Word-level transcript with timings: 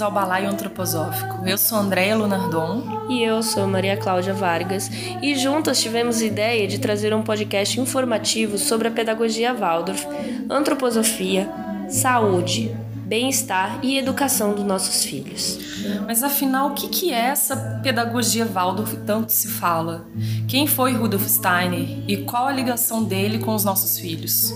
Bem-vindos 0.00 0.02
ao 0.02 0.10
Balaio 0.10 0.48
Antroposófico. 0.48 1.46
Eu 1.46 1.58
sou 1.58 1.76
Andréa 1.76 2.16
Lunardon. 2.16 3.06
E 3.10 3.22
eu 3.22 3.42
sou 3.42 3.66
Maria 3.66 3.98
Cláudia 3.98 4.32
Vargas. 4.32 4.90
E 5.20 5.34
juntas 5.34 5.78
tivemos 5.78 6.22
a 6.22 6.24
ideia 6.24 6.66
de 6.66 6.78
trazer 6.78 7.12
um 7.12 7.22
podcast 7.22 7.78
informativo 7.78 8.56
sobre 8.56 8.88
a 8.88 8.90
pedagogia 8.90 9.52
Waldorf, 9.52 10.06
antroposofia, 10.48 11.50
saúde, 11.90 12.74
bem-estar 13.04 13.78
e 13.82 13.98
educação 13.98 14.54
dos 14.54 14.64
nossos 14.64 15.04
filhos. 15.04 15.58
Mas 16.06 16.22
afinal, 16.22 16.70
o 16.70 16.74
que 16.74 17.12
é 17.12 17.26
essa 17.26 17.80
pedagogia 17.82 18.46
Waldorf 18.46 18.96
que 18.96 19.04
tanto 19.04 19.32
se 19.32 19.48
fala? 19.48 20.06
Quem 20.48 20.66
foi 20.66 20.94
Rudolf 20.94 21.26
Steiner 21.28 22.04
e 22.08 22.24
qual 22.24 22.46
a 22.46 22.52
ligação 22.52 23.04
dele 23.04 23.38
com 23.38 23.54
os 23.54 23.64
nossos 23.64 23.98
filhos? 23.98 24.50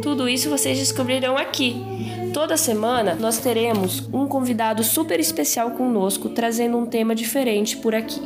Tudo 0.00 0.26
isso 0.26 0.48
vocês 0.48 0.78
descobrirão 0.78 1.36
aqui. 1.36 1.76
Toda 2.40 2.56
semana 2.56 3.14
nós 3.16 3.36
teremos 3.36 4.08
um 4.10 4.26
convidado 4.26 4.82
super 4.82 5.20
especial 5.20 5.72
conosco 5.72 6.30
trazendo 6.30 6.78
um 6.78 6.86
tema 6.86 7.14
diferente 7.14 7.76
por 7.76 7.94
aqui. 7.94 8.18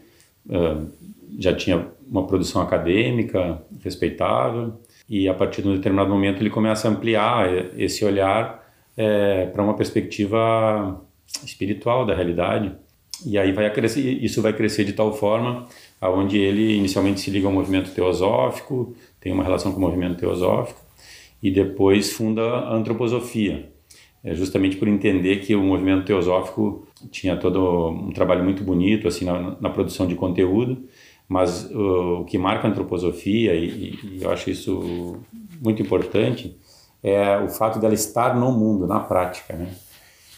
já 1.39 1.55
tinha 1.55 1.89
uma 2.07 2.27
produção 2.27 2.61
acadêmica 2.61 3.63
respeitável 3.83 4.75
e 5.09 5.27
a 5.31 5.33
partir 5.33 5.63
de 5.63 5.69
um 5.69 5.75
determinado 5.75 6.11
momento 6.11 6.43
ele 6.43 6.51
começa 6.51 6.89
a 6.89 6.91
ampliar 6.91 7.49
esse 7.79 8.05
olhar 8.05 8.71
é, 8.99 9.47
para 9.47 9.63
uma 9.63 9.75
perspectiva 9.75 11.03
espiritual 11.43 12.05
da 12.05 12.15
realidade 12.15 12.77
e 13.25 13.39
aí 13.39 13.51
vai 13.53 13.73
crescer, 13.73 14.01
isso 14.23 14.43
vai 14.43 14.53
crescer 14.53 14.85
de 14.85 14.93
tal 14.93 15.13
forma 15.13 15.67
aonde 16.01 16.39
ele 16.39 16.77
inicialmente 16.77 17.21
se 17.21 17.31
liga 17.31 17.47
ao 17.47 17.53
movimento 17.53 17.91
teosófico 17.95 18.95
tem 19.21 19.33
uma 19.33 19.45
relação 19.45 19.73
com 19.73 19.79
o 19.79 19.81
movimento 19.81 20.19
teosófico, 20.19 20.81
e 21.43 21.51
depois 21.51 22.13
funda 22.13 22.43
a 22.43 22.75
antroposofia, 22.75 23.71
é 24.25 24.35
justamente 24.35 24.77
por 24.77 24.89
entender 24.89 25.41
que 25.41 25.55
o 25.55 25.63
movimento 25.63 26.05
teosófico 26.05 26.87
tinha 27.11 27.37
todo 27.37 27.91
um 27.91 28.13
trabalho 28.13 28.43
muito 28.43 28.65
bonito 28.65 29.07
assim 29.07 29.25
na, 29.25 29.57
na 29.61 29.71
produção 29.71 30.07
de 30.07 30.15
conteúdo, 30.15 30.85
mas 31.29 31.71
o 31.71 32.25
que 32.25 32.39
marca 32.39 32.67
a 32.67 32.71
antroposofia, 32.71 33.55
e, 33.55 33.95
e, 34.03 34.19
eu 34.23 34.31
acho 34.31 34.51
isso 34.51 35.19
muito 35.63 35.83
importante, 35.83 36.57
é 37.03 37.39
o 37.39 37.49
fato 37.49 37.79
dela 37.79 37.95
estar 37.95 38.35
no 38.35 38.51
mundo, 38.51 38.87
na 38.87 38.99
prática, 38.99 39.55
né? 39.55 39.69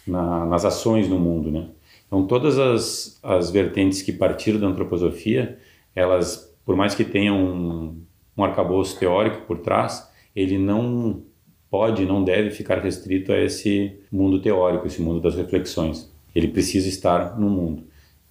na, 0.06 0.44
nas 0.44 0.64
ações 0.64 1.08
no 1.08 1.18
mundo. 1.18 1.50
Né? 1.50 1.68
Então, 2.10 2.26
todas 2.26 2.58
as, 2.58 3.20
as 3.22 3.52
vertentes 3.52 4.02
que 4.02 4.12
partiram 4.12 4.58
da 4.58 4.66
antroposofia, 4.66 5.56
elas, 5.94 6.52
por 6.66 6.74
mais 6.74 6.92
que 6.92 7.04
tenham 7.04 7.94
um 8.36 8.44
arcabouço 8.44 8.98
teórico 8.98 9.42
por 9.46 9.58
trás, 9.58 10.10
ele 10.34 10.58
não 10.58 11.22
pode, 11.70 12.04
não 12.04 12.24
deve 12.24 12.50
ficar 12.50 12.80
restrito 12.80 13.32
a 13.32 13.38
esse 13.38 13.96
mundo 14.10 14.40
teórico, 14.40 14.88
esse 14.88 15.00
mundo 15.00 15.20
das 15.20 15.36
reflexões. 15.36 16.10
Ele 16.34 16.48
precisa 16.48 16.88
estar 16.88 17.38
no 17.38 17.48
mundo. 17.48 17.84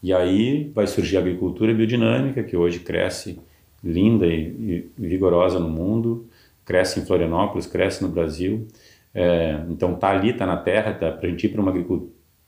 E 0.04 0.14
aí 0.14 0.70
vai 0.76 0.86
surgir 0.86 1.16
a 1.16 1.22
agricultura 1.22 1.74
biodinâmica, 1.74 2.44
que 2.44 2.58
hoje 2.58 2.80
cresce 2.80 3.40
linda 3.82 4.28
e, 4.28 4.90
vigorosa 4.98 5.58
no 5.58 5.70
mundo, 5.70 6.28
cresce 6.66 7.00
em 7.00 7.06
Florianópolis, 7.06 7.66
cresce 7.66 8.02
no 8.02 8.10
Brasil. 8.10 8.68
É, 9.14 9.62
então 9.70 9.96
tá 9.96 10.10
ali, 10.10 10.34
tá 10.34 10.46
na 10.46 10.58
terra, 10.58 10.94
tá 10.94 11.12
para 11.12 11.28
a 11.28 11.32
gente 11.32 11.46
ir 11.46 11.50
para 11.50 11.62
uma 11.62 11.72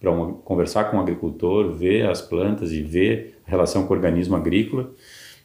para 0.01 0.11
conversar 0.43 0.85
com 0.85 0.97
um 0.97 0.99
agricultor, 0.99 1.71
ver 1.71 2.09
as 2.09 2.21
plantas 2.21 2.73
e 2.73 2.81
ver 2.81 3.39
a 3.47 3.49
relação 3.49 3.85
com 3.85 3.93
o 3.93 3.95
organismo 3.95 4.35
agrícola 4.35 4.91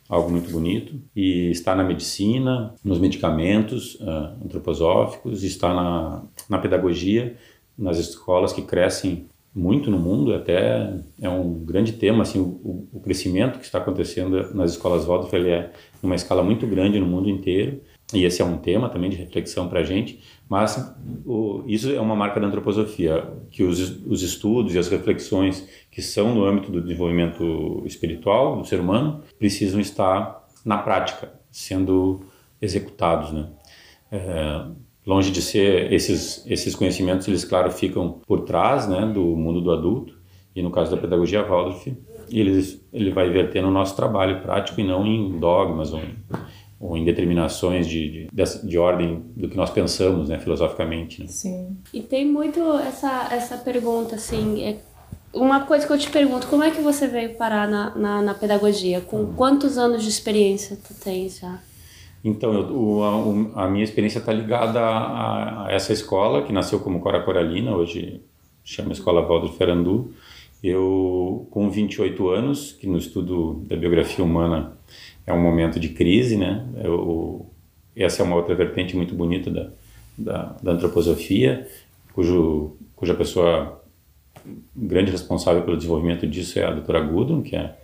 algo 0.09 0.31
muito 0.31 0.50
bonito. 0.50 0.94
E 1.15 1.50
está 1.50 1.75
na 1.75 1.84
medicina, 1.84 2.75
nos 2.84 2.99
medicamentos 2.99 3.97
uh, 3.97 4.45
antroposóficos, 4.45 5.43
está 5.43 5.75
na, 5.75 6.22
na 6.49 6.59
pedagogia, 6.59 7.37
nas 7.77 7.99
escolas 7.99 8.53
que 8.53 8.62
crescem 8.62 9.27
muito 9.55 9.91
no 9.91 9.99
mundo, 9.99 10.34
até 10.34 10.93
é 11.21 11.28
um 11.31 11.65
grande 11.65 11.93
tema, 11.93 12.22
assim, 12.22 12.39
o, 12.39 12.87
o 12.93 13.00
crescimento 13.00 13.59
que 13.59 13.65
está 13.65 13.78
acontecendo 13.78 14.55
nas 14.55 14.72
escolas 14.72 15.06
Waldorf, 15.06 15.34
ele 15.34 15.49
é 15.49 15.72
uma 16.03 16.15
escala 16.15 16.43
muito 16.43 16.66
grande 16.66 17.00
no 17.00 17.06
mundo 17.06 17.31
inteiro, 17.31 17.81
e 18.15 18.25
esse 18.25 18.41
é 18.41 18.44
um 18.44 18.56
tema 18.56 18.89
também 18.89 19.11
de 19.11 19.17
reflexão 19.17 19.69
para 19.69 19.81
a 19.81 19.83
gente, 19.83 20.21
mas 20.49 20.94
o, 21.25 21.65
isso 21.67 21.91
é 21.91 22.00
uma 22.00 22.15
marca 22.15 22.39
da 22.39 22.47
antroposofia, 22.47 23.28
que 23.50 23.65
os, 23.65 24.05
os 24.06 24.22
estudos 24.22 24.75
e 24.75 24.78
as 24.78 24.89
reflexões 24.89 25.69
que 25.91 26.00
são 26.00 26.33
no 26.34 26.45
âmbito 26.45 26.71
do 26.71 26.81
desenvolvimento 26.81 27.83
espiritual 27.84 28.56
do 28.56 28.65
ser 28.65 28.78
humano 28.78 29.22
precisam 29.39 29.81
estar 29.81 30.47
na 30.65 30.78
prática, 30.78 31.33
sendo 31.50 32.25
executados, 32.62 33.33
né? 33.33 33.49
É, 34.11 34.66
longe 35.05 35.33
de 35.33 35.43
ser 35.43 35.93
esses 35.93 36.45
esses 36.47 36.77
conhecimentos, 36.77 37.27
eles 37.27 37.45
claro 37.45 37.71
ficam 37.71 38.21
por 38.27 38.42
trás, 38.42 38.89
né, 38.89 39.04
do 39.07 39.22
mundo 39.36 39.60
do 39.60 39.72
adulto. 39.72 40.16
E 40.54 40.63
no 40.63 40.71
caso 40.71 40.91
da 40.91 40.97
pedagogia 40.97 41.42
Waldorf, 41.42 41.92
eles 42.31 42.84
ele 42.92 43.10
vai 43.10 43.28
verter 43.31 43.63
no 43.63 43.71
nosso 43.71 43.95
trabalho 43.95 44.41
prático 44.41 44.81
e 44.81 44.84
não 44.84 45.04
em 45.07 45.39
dogmas 45.39 45.92
ou 45.92 46.01
em 46.01 46.16
ou 46.86 46.97
em 46.97 47.04
determinações 47.04 47.88
de, 47.88 48.28
de, 48.33 48.66
de, 48.68 48.78
ordem 48.78 49.24
do 49.36 49.48
que 49.48 49.56
nós 49.56 49.71
pensamos, 49.71 50.28
né, 50.28 50.38
filosoficamente. 50.38 51.22
Né? 51.22 51.27
Sim. 51.28 51.77
E 51.92 52.00
tem 52.00 52.24
muito 52.24 52.60
essa, 52.78 53.28
essa 53.33 53.56
pergunta, 53.59 54.15
assim, 54.15 54.62
é 54.62 54.77
uma 55.34 55.60
coisa 55.65 55.84
que 55.86 55.92
eu 55.92 55.98
te 55.98 56.09
pergunto, 56.09 56.47
como 56.47 56.62
é 56.62 56.71
que 56.71 56.80
você 56.80 57.09
veio 57.09 57.34
parar 57.34 57.68
na, 57.68 57.94
na, 57.97 58.22
na 58.22 58.34
pedagogia? 58.34 59.00
Com 59.00 59.18
uhum. 59.18 59.34
quantos 59.34 59.77
anos 59.77 60.03
de 60.03 60.09
experiência 60.09 60.77
tu 60.77 60.94
tens 60.94 61.41
já? 61.41 61.59
Então, 62.24 62.54
eu, 62.54 62.77
o, 62.77 63.53
a, 63.54 63.65
a, 63.65 63.68
minha 63.68 63.84
experiência 63.84 64.21
está 64.21 64.33
ligada 64.33 64.80
a, 64.80 65.66
a, 65.66 65.72
essa 65.72 65.92
escola, 65.92 66.42
que 66.42 66.53
nasceu 66.53 66.78
como 66.78 67.00
Cora 67.00 67.22
Coralina, 67.22 67.74
hoje 67.74 68.21
chama 68.65 68.92
Escola 68.92 69.22
Valdo 69.22 69.48
Ferandu. 69.48 70.12
Eu, 70.62 71.47
com 71.50 71.68
28 71.68 72.28
anos, 72.28 72.72
que 72.72 72.86
no 72.86 72.97
estudo 72.97 73.62
da 73.68 73.77
biografia 73.77 74.24
humana 74.24 74.77
é 75.27 75.33
um 75.33 75.43
momento 75.43 75.81
de 75.81 75.89
crise, 75.91 76.37
né? 76.37 76.65
Eu, 76.83 77.51
essa 77.97 78.23
é 78.23 78.25
uma 78.25 78.37
outra 78.37 78.55
vertente 78.55 78.97
muito 78.97 79.15
bonita 79.15 79.51
da, 79.51 79.71
da, 80.17 80.57
da 80.63 80.73
antroposofia, 80.73 81.67
cujo, 82.13 82.77
cuja 82.95 83.15
pessoa 83.15 83.83
grande 84.75 85.11
responsável 85.11 85.63
pelo 85.63 85.77
desenvolvimento 85.77 86.27
disso 86.27 86.59
é 86.59 86.65
a 86.65 86.71
doutora 86.71 87.01
Gudrun, 87.01 87.43
que 87.43 87.57
é 87.57 87.77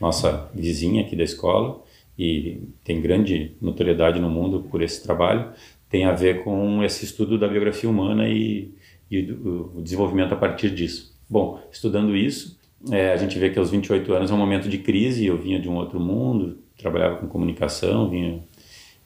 nossa 0.00 0.50
vizinha 0.54 1.02
aqui 1.02 1.14
da 1.14 1.24
escola 1.24 1.82
e 2.18 2.62
tem 2.82 3.00
grande 3.00 3.52
notoriedade 3.60 4.18
no 4.20 4.30
mundo 4.30 4.66
por 4.70 4.82
esse 4.82 5.02
trabalho, 5.02 5.50
tem 5.90 6.04
a 6.04 6.12
ver 6.12 6.42
com 6.42 6.82
esse 6.82 7.04
estudo 7.04 7.38
da 7.38 7.46
biografia 7.46 7.88
humana 7.88 8.28
e, 8.28 8.72
e 9.10 9.30
o 9.30 9.80
desenvolvimento 9.82 10.32
a 10.32 10.36
partir 10.36 10.70
disso. 10.70 11.14
Bom, 11.28 11.60
estudando 11.70 12.16
isso, 12.16 12.58
é, 12.90 13.12
a 13.12 13.16
gente 13.16 13.38
vê 13.38 13.50
que 13.50 13.58
aos 13.58 13.70
28 13.70 14.12
anos 14.12 14.30
é 14.30 14.34
um 14.34 14.38
momento 14.38 14.68
de 14.68 14.78
crise, 14.78 15.26
eu 15.26 15.36
vinha 15.36 15.60
de 15.60 15.68
um 15.68 15.76
outro 15.76 16.00
mundo, 16.00 16.58
trabalhava 16.76 17.16
com 17.16 17.26
comunicação, 17.26 18.08
vinha... 18.08 18.40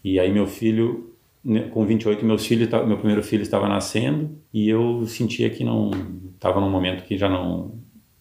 E 0.03 0.19
aí 0.19 0.33
meu 0.33 0.47
filho, 0.47 1.15
né, 1.45 1.69
com 1.69 1.85
28, 1.85 2.25
meu, 2.25 2.39
filho, 2.39 2.69
meu 2.87 2.97
primeiro 2.97 3.23
filho 3.23 3.43
estava 3.43 3.69
nascendo 3.69 4.31
e 4.53 4.69
eu 4.69 5.07
sentia 5.07 5.51
que 5.51 5.63
não... 5.65 5.91
Estava 6.35 6.61
num 6.61 6.71
momento 6.71 7.05
que 7.05 7.19
já 7.19 7.29
não, 7.29 7.75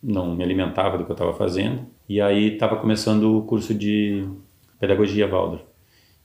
não 0.04 0.36
me 0.36 0.44
alimentava 0.44 0.98
do 0.98 1.06
que 1.06 1.12
eu 1.12 1.14
estava 1.14 1.34
fazendo. 1.34 1.86
E 2.08 2.20
aí 2.20 2.54
estava 2.54 2.76
começando 2.76 3.38
o 3.38 3.44
curso 3.44 3.74
de 3.74 4.28
pedagogia 4.80 5.28
Waldorf. 5.28 5.64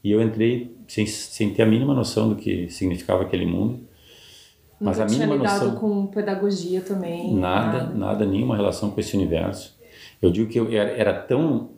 E 0.03 0.11
eu 0.11 0.21
entrei 0.21 0.77
sem, 0.87 1.07
sem 1.07 1.53
ter 1.53 1.63
a 1.63 1.67
mínima 1.67 1.95
noção 1.95 2.29
do 2.29 2.37
que 2.37 2.69
significava 2.69 3.23
aquele 3.23 3.47
mundo. 3.47 3.81
Mas 4.81 4.99
Nunca 4.99 5.09
a 5.09 5.13
mínima 5.13 5.27
tinha 5.27 5.37
lidado 5.37 5.65
noção, 5.67 5.81
com 5.81 6.07
pedagogia 6.09 6.81
também? 6.81 7.35
Nada, 7.35 7.79
nada, 7.79 7.95
nada, 7.95 8.27
nenhuma 8.27 8.57
relação 8.57 8.91
com 8.91 9.01
esse 9.01 9.17
universo. 9.17 9.79
Eu 10.21 10.31
digo 10.31 10.51
que 10.51 10.59
eu 10.59 10.71
era, 10.71 10.91
era 10.91 11.15
tão 11.15 11.71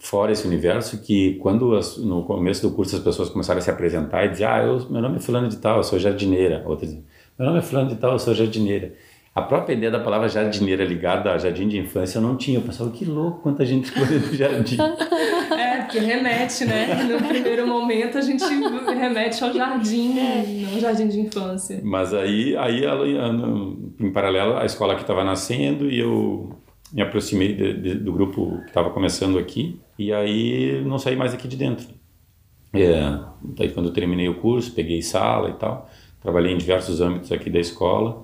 fora 0.00 0.32
esse 0.32 0.46
universo 0.46 1.00
que 1.02 1.34
quando 1.34 1.76
as, 1.76 1.98
no 1.98 2.24
começo 2.24 2.62
do 2.62 2.74
curso 2.74 2.96
as 2.96 3.02
pessoas 3.02 3.28
começaram 3.28 3.58
a 3.58 3.62
se 3.62 3.70
apresentar 3.70 4.24
e 4.24 4.30
dizer 4.30 4.46
ah, 4.46 4.62
eu, 4.62 4.90
meu 4.90 5.00
nome 5.00 5.16
é 5.16 5.20
fulano 5.20 5.48
de 5.48 5.58
tal, 5.58 5.76
eu 5.76 5.84
sou 5.84 5.98
jardineira. 5.98 6.64
Outras 6.66 6.90
meu 7.38 7.46
nome 7.46 7.60
é 7.60 7.62
fulano 7.62 7.88
de 7.88 7.96
tal, 7.96 8.12
eu 8.12 8.18
sou 8.18 8.34
jardineira. 8.34 8.92
A 9.32 9.42
própria 9.42 9.74
ideia 9.74 9.92
da 9.92 10.00
palavra 10.00 10.28
jardineira 10.28 10.84
ligada 10.84 11.32
a 11.32 11.38
jardim 11.38 11.68
de 11.68 11.78
infância 11.78 12.18
eu 12.18 12.22
não 12.22 12.36
tinha. 12.36 12.58
Eu 12.58 12.62
pensava, 12.62 12.90
que 12.90 13.04
louco, 13.04 13.40
quanta 13.40 13.64
gente 13.64 13.84
escolheu 13.88 14.18
do 14.18 14.34
jardim. 14.34 14.76
É, 15.56 15.76
porque 15.82 16.00
remete, 16.00 16.64
né? 16.64 17.02
No 17.04 17.26
primeiro 17.28 17.66
momento 17.66 18.18
a 18.18 18.20
gente 18.20 18.44
remete 18.44 19.42
ao 19.44 19.52
jardim, 19.52 20.14
não 20.14 20.74
ao 20.74 20.80
jardim 20.80 21.08
de 21.08 21.20
infância. 21.20 21.80
Mas 21.82 22.12
aí, 22.12 22.56
aí 22.56 22.84
ela, 22.84 23.06
em 23.08 24.12
paralelo, 24.12 24.56
a 24.56 24.64
escola 24.64 24.96
que 24.96 25.02
estava 25.02 25.22
nascendo 25.22 25.88
e 25.88 25.98
eu 25.98 26.59
me 26.92 27.02
aproximei 27.02 27.54
de, 27.54 27.74
de, 27.74 27.94
do 27.94 28.12
grupo 28.12 28.58
que 28.62 28.68
estava 28.68 28.90
começando 28.90 29.38
aqui 29.38 29.80
e 29.98 30.12
aí 30.12 30.82
não 30.84 30.98
saí 30.98 31.16
mais 31.16 31.34
aqui 31.34 31.46
de 31.46 31.56
dentro. 31.56 31.88
É, 32.72 33.18
daí 33.42 33.70
quando 33.70 33.92
terminei 33.92 34.28
o 34.28 34.34
curso, 34.34 34.72
peguei 34.72 35.02
sala 35.02 35.50
e 35.50 35.54
tal, 35.54 35.88
trabalhei 36.22 36.52
em 36.52 36.58
diversos 36.58 37.00
âmbitos 37.00 37.32
aqui 37.32 37.50
da 37.50 37.58
escola 37.58 38.22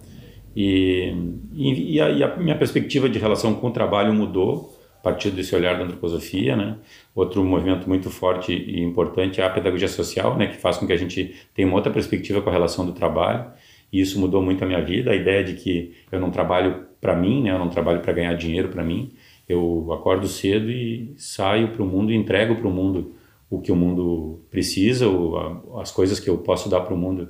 e, 0.56 1.12
e, 1.52 1.94
e, 1.96 2.00
a, 2.00 2.08
e, 2.08 2.22
a, 2.22 2.36
minha 2.36 2.56
perspectiva 2.56 3.10
de 3.10 3.18
relação 3.18 3.54
com 3.54 3.68
o 3.68 3.70
trabalho 3.70 4.14
mudou 4.14 4.74
a 4.98 5.02
partir 5.02 5.30
desse 5.30 5.54
olhar 5.54 5.76
da 5.76 5.84
antroposofia, 5.84 6.56
né? 6.56 6.78
Outro 7.14 7.44
movimento 7.44 7.86
muito 7.86 8.08
forte 8.08 8.52
e 8.52 8.80
importante 8.80 9.40
é 9.40 9.44
a 9.44 9.50
pedagogia 9.50 9.86
social, 9.86 10.36
né? 10.36 10.46
Que 10.46 10.56
faz 10.56 10.78
com 10.78 10.86
que 10.86 10.92
a 10.94 10.96
gente 10.96 11.36
tenha 11.54 11.68
uma 11.68 11.76
outra 11.76 11.92
perspectiva 11.92 12.40
com 12.40 12.48
a 12.48 12.52
relação 12.52 12.86
do 12.86 12.92
trabalho. 12.92 13.50
E 13.92 14.00
isso 14.00 14.18
mudou 14.18 14.42
muito 14.42 14.64
a 14.64 14.66
minha 14.66 14.82
vida. 14.82 15.10
A 15.10 15.14
ideia 15.14 15.44
de 15.44 15.52
que 15.52 15.94
eu 16.10 16.18
não 16.18 16.30
trabalho 16.30 16.85
para 17.00 17.14
mim, 17.16 17.42
né? 17.42 17.50
Eu 17.50 17.58
não 17.58 17.68
trabalho 17.68 18.00
para 18.00 18.12
ganhar 18.12 18.34
dinheiro 18.34 18.68
para 18.68 18.84
mim. 18.84 19.12
Eu 19.48 19.92
acordo 19.92 20.26
cedo 20.26 20.70
e 20.70 21.14
saio 21.16 21.72
para 21.72 21.82
o 21.82 21.86
mundo 21.86 22.12
e 22.12 22.16
entrego 22.16 22.56
para 22.56 22.66
o 22.66 22.70
mundo 22.70 23.14
o 23.48 23.60
que 23.60 23.70
o 23.70 23.76
mundo 23.76 24.40
precisa, 24.50 25.06
ou 25.08 25.78
as 25.78 25.92
coisas 25.92 26.18
que 26.18 26.28
eu 26.28 26.38
posso 26.38 26.68
dar 26.68 26.80
para 26.80 26.92
o 26.92 26.98
mundo, 26.98 27.28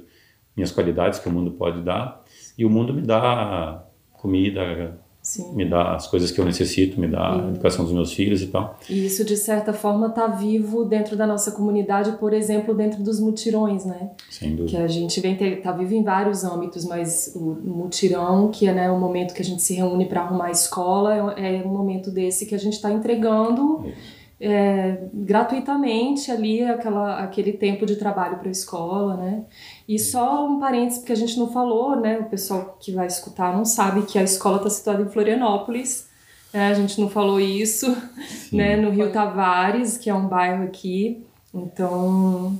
minhas 0.56 0.72
qualidades 0.72 1.18
que 1.18 1.28
o 1.28 1.32
mundo 1.32 1.50
pode 1.50 1.82
dar 1.82 2.24
e 2.56 2.64
o 2.64 2.70
mundo 2.70 2.94
me 2.94 3.02
dá 3.02 3.84
comida, 4.12 4.98
Sim. 5.26 5.52
me 5.54 5.68
dá 5.68 5.96
as 5.96 6.06
coisas 6.06 6.30
que 6.30 6.40
eu 6.40 6.44
necessito, 6.44 7.00
me 7.00 7.08
dá 7.08 7.34
a 7.34 7.48
educação 7.48 7.84
dos 7.84 7.92
meus 7.92 8.12
filhos 8.12 8.42
e 8.42 8.46
tal. 8.46 8.78
E 8.88 9.06
isso, 9.06 9.24
de 9.24 9.36
certa 9.36 9.72
forma, 9.72 10.06
está 10.06 10.28
vivo 10.28 10.84
dentro 10.84 11.16
da 11.16 11.26
nossa 11.26 11.50
comunidade, 11.50 12.12
por 12.12 12.32
exemplo, 12.32 12.72
dentro 12.72 13.02
dos 13.02 13.18
mutirões, 13.18 13.84
né? 13.84 14.12
Sem 14.30 14.54
dúvida. 14.54 14.78
Que 14.78 14.84
a 14.84 14.86
gente 14.86 15.20
vem 15.20 15.34
está 15.34 15.72
vivo 15.72 15.94
em 15.94 16.04
vários 16.04 16.44
âmbitos, 16.44 16.84
mas 16.84 17.32
o 17.34 17.40
mutirão, 17.40 18.52
que 18.52 18.68
é 18.68 18.72
né, 18.72 18.88
o 18.88 19.00
momento 19.00 19.34
que 19.34 19.42
a 19.42 19.44
gente 19.44 19.62
se 19.62 19.74
reúne 19.74 20.06
para 20.06 20.20
arrumar 20.20 20.46
a 20.46 20.52
escola, 20.52 21.34
é, 21.36 21.56
é 21.56 21.66
um 21.66 21.72
momento 21.72 22.12
desse 22.12 22.46
que 22.46 22.54
a 22.54 22.58
gente 22.58 22.74
está 22.74 22.92
entregando. 22.92 23.84
É. 23.84 24.16
É, 24.38 25.08
gratuitamente 25.14 26.30
ali 26.30 26.62
aquela, 26.62 27.20
aquele 27.20 27.54
tempo 27.54 27.86
de 27.86 27.96
trabalho 27.96 28.36
para 28.36 28.48
a 28.48 28.52
escola, 28.52 29.16
né? 29.16 29.44
E 29.88 29.98
só 29.98 30.46
um 30.46 30.58
parênteses, 30.58 30.98
porque 30.98 31.12
a 31.12 31.16
gente 31.16 31.38
não 31.38 31.52
falou, 31.52 31.94
né? 31.96 32.18
O 32.18 32.24
pessoal 32.24 32.76
que 32.80 32.90
vai 32.90 33.06
escutar 33.06 33.56
não 33.56 33.64
sabe 33.64 34.02
que 34.02 34.18
a 34.18 34.22
escola 34.22 34.56
está 34.56 34.70
situada 34.70 35.02
em 35.02 35.08
Florianópolis. 35.08 36.08
Né? 36.52 36.68
A 36.68 36.74
gente 36.74 37.00
não 37.00 37.08
falou 37.08 37.38
isso, 37.38 37.96
Sim. 38.28 38.56
né? 38.56 38.76
No 38.76 38.90
Rio 38.90 39.12
Tavares, 39.12 39.96
que 39.96 40.10
é 40.10 40.14
um 40.14 40.26
bairro 40.26 40.64
aqui. 40.64 41.24
Então, 41.54 42.58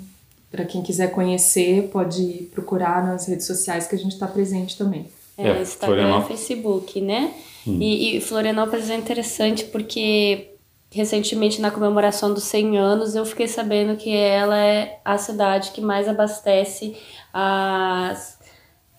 para 0.50 0.64
quem 0.64 0.82
quiser 0.82 1.11
conhecer, 1.11 1.88
pode 1.93 2.49
procurar 2.52 3.05
nas 3.05 3.26
redes 3.26 3.46
sociais 3.46 3.87
que 3.87 3.94
a 3.96 3.99
gente 3.99 4.12
está 4.12 4.28
presente 4.28 4.78
também. 4.78 5.06
É, 5.37 5.49
é 5.49 5.62
Instagram 5.62 6.20
e 6.20 6.28
Facebook, 6.28 7.00
né? 7.00 7.34
Hum. 7.67 7.78
E, 7.81 8.17
e 8.17 8.20
Florianópolis 8.20 8.88
é 8.88 8.96
interessante 8.96 9.64
porque 9.64 10.55
recentemente 10.90 11.60
na 11.60 11.70
comemoração 11.70 12.32
dos 12.32 12.44
100 12.44 12.78
anos 12.78 13.14
eu 13.14 13.24
fiquei 13.24 13.48
sabendo 13.48 13.96
que 13.96 14.14
ela 14.14 14.56
é 14.56 15.00
a 15.04 15.18
cidade 15.18 15.72
que 15.72 15.80
mais 15.80 16.08
abastece 16.08 16.96
as, 17.32 18.38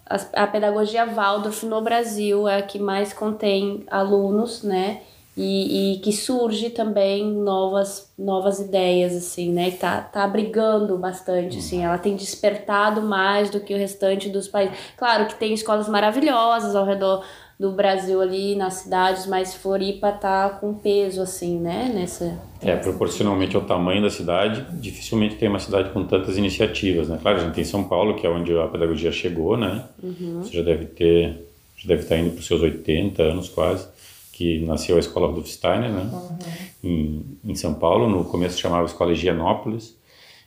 as, 0.05 0.29
a 0.33 0.45
pedagogia 0.47 1.05
Waldorf 1.05 1.65
no 1.65 1.81
Brasil, 1.81 2.47
é 2.47 2.57
a 2.57 2.61
que 2.61 2.77
mais 2.79 3.13
contém 3.13 3.83
alunos, 3.89 4.63
né? 4.63 5.01
E, 5.35 5.93
e 5.93 5.99
que 5.99 6.11
surge 6.11 6.71
também 6.71 7.31
novas, 7.31 8.11
novas 8.17 8.59
ideias, 8.59 9.15
assim, 9.15 9.53
né? 9.53 9.69
Que 9.69 9.77
tá, 9.77 10.01
tá 10.01 10.23
abrigando 10.23 10.97
bastante, 10.97 11.59
assim. 11.59 11.83
Ela 11.83 11.99
tem 11.99 12.15
despertado 12.15 13.03
mais 13.03 13.51
do 13.51 13.59
que 13.59 13.71
o 13.71 13.77
restante 13.77 14.29
dos 14.29 14.47
países. 14.47 14.75
Claro 14.97 15.27
que 15.27 15.35
tem 15.35 15.53
escolas 15.53 15.87
maravilhosas 15.87 16.75
ao 16.75 16.85
redor 16.85 17.23
do 17.59 17.71
Brasil 17.71 18.21
ali 18.21 18.55
nas 18.55 18.75
cidades, 18.75 19.25
mas 19.25 19.55
Floripa 19.55 20.11
tá 20.11 20.49
com 20.49 20.75
peso 20.75 21.21
assim, 21.21 21.59
né, 21.59 21.91
nessa 21.93 22.39
É, 22.61 22.75
proporcionalmente 22.75 23.55
ao 23.55 23.63
tamanho 23.63 24.01
da 24.01 24.11
cidade, 24.11 24.63
dificilmente 24.79 25.35
tem 25.35 25.49
uma 25.49 25.59
cidade 25.59 25.89
com 25.89 26.03
tantas 26.03 26.37
iniciativas, 26.37 27.09
né? 27.09 27.17
Claro, 27.19 27.37
a 27.37 27.43
gente 27.43 27.55
tem 27.55 27.63
São 27.63 27.83
Paulo, 27.83 28.15
que 28.15 28.27
é 28.27 28.29
onde 28.29 28.55
a 28.55 28.67
pedagogia 28.67 29.11
chegou, 29.11 29.57
né? 29.57 29.85
Uhum. 30.01 30.43
Você 30.43 30.57
já 30.57 30.61
deve 30.61 30.85
ter, 30.85 31.47
já 31.75 31.87
deve 31.87 32.03
estar 32.03 32.17
indo 32.17 32.31
para 32.31 32.39
os 32.39 32.45
seus 32.45 32.61
80 32.61 33.23
anos 33.23 33.49
quase, 33.49 33.87
que 34.31 34.59
nasceu 34.59 34.95
a 34.95 34.99
Escola 34.99 35.27
Rudolf 35.27 35.47
Steiner, 35.47 35.89
né? 35.89 36.09
Uhum. 36.13 36.37
Em, 36.83 37.25
em 37.43 37.55
São 37.55 37.73
Paulo, 37.73 38.07
no 38.07 38.23
começo 38.25 38.59
chamava 38.59 38.85
Escola 38.85 39.13
Higienópolis, 39.13 39.97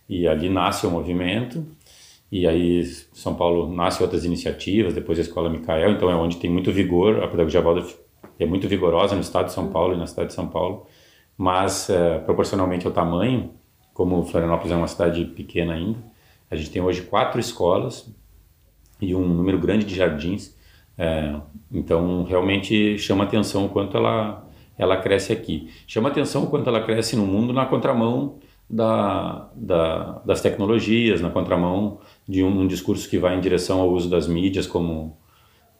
e 0.08 0.28
ali 0.28 0.48
nasce 0.48 0.86
o 0.86 0.90
movimento 0.90 1.64
e 2.30 2.46
aí 2.46 2.84
São 3.12 3.34
Paulo 3.34 3.72
nasce 3.72 4.02
outras 4.02 4.24
iniciativas, 4.24 4.94
depois 4.94 5.18
a 5.18 5.22
Escola 5.22 5.48
Micael, 5.48 5.90
então 5.90 6.10
é 6.10 6.14
onde 6.14 6.36
tem 6.36 6.50
muito 6.50 6.70
vigor, 6.70 7.22
a 7.22 7.28
pedagogia 7.28 7.60
Waldorf 7.60 7.96
é 8.38 8.46
muito 8.46 8.68
vigorosa 8.68 9.14
no 9.14 9.20
estado 9.20 9.46
de 9.46 9.52
São 9.52 9.68
Paulo 9.68 9.94
e 9.94 9.96
na 9.96 10.06
cidade 10.06 10.28
de 10.28 10.34
São 10.34 10.48
Paulo, 10.48 10.86
mas 11.36 11.90
é, 11.90 12.18
proporcionalmente 12.20 12.86
ao 12.86 12.92
tamanho, 12.92 13.50
como 13.92 14.22
Florianópolis 14.24 14.72
é 14.72 14.76
uma 14.76 14.86
cidade 14.86 15.24
pequena 15.24 15.74
ainda, 15.74 15.98
a 16.50 16.56
gente 16.56 16.70
tem 16.70 16.82
hoje 16.82 17.02
quatro 17.02 17.40
escolas 17.40 18.12
e 19.00 19.14
um 19.14 19.26
número 19.26 19.58
grande 19.58 19.84
de 19.84 19.94
jardins, 19.94 20.56
é, 20.98 21.34
então 21.72 22.24
realmente 22.24 22.98
chama 22.98 23.24
atenção 23.24 23.66
o 23.66 23.68
quanto 23.68 23.96
ela, 23.96 24.46
ela 24.76 24.96
cresce 24.98 25.32
aqui. 25.32 25.70
Chama 25.86 26.10
atenção 26.10 26.44
o 26.44 26.46
quanto 26.48 26.68
ela 26.68 26.82
cresce 26.82 27.16
no 27.16 27.26
mundo 27.26 27.52
na 27.52 27.64
contramão 27.64 28.38
da, 28.68 29.48
da, 29.54 30.22
das 30.24 30.40
tecnologias, 30.40 31.20
na 31.20 31.30
contramão 31.30 31.98
de 32.28 32.42
um, 32.42 32.60
um, 32.60 32.66
discurso 32.66 33.08
que 33.08 33.18
vai 33.18 33.36
em 33.36 33.40
direção 33.40 33.80
ao 33.80 33.90
uso 33.90 34.08
das 34.08 34.28
mídias 34.28 34.66
como, 34.66 35.16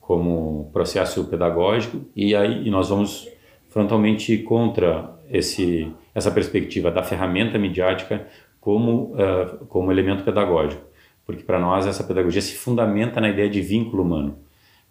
como 0.01 0.71
processo 0.73 1.25
pedagógico, 1.25 2.05
e 2.15 2.35
aí 2.35 2.67
e 2.67 2.71
nós 2.71 2.89
vamos 2.89 3.29
frontalmente 3.69 4.37
contra 4.39 5.17
esse, 5.31 5.91
essa 6.15 6.31
perspectiva 6.31 6.91
da 6.91 7.03
ferramenta 7.03 7.59
midiática 7.59 8.27
como, 8.61 9.15
uh, 9.15 9.65
como 9.67 9.93
elemento 9.93 10.25
pedagógico, 10.25 10.83
porque 11.25 11.43
para 11.43 11.59
nós 11.59 11.87
essa 11.87 12.03
pedagogia 12.03 12.43
se 12.43 12.57
fundamenta 12.57 13.21
na 13.21 13.29
ideia 13.29 13.49
de 13.49 13.61
vínculo 13.61 14.03
humano. 14.03 14.39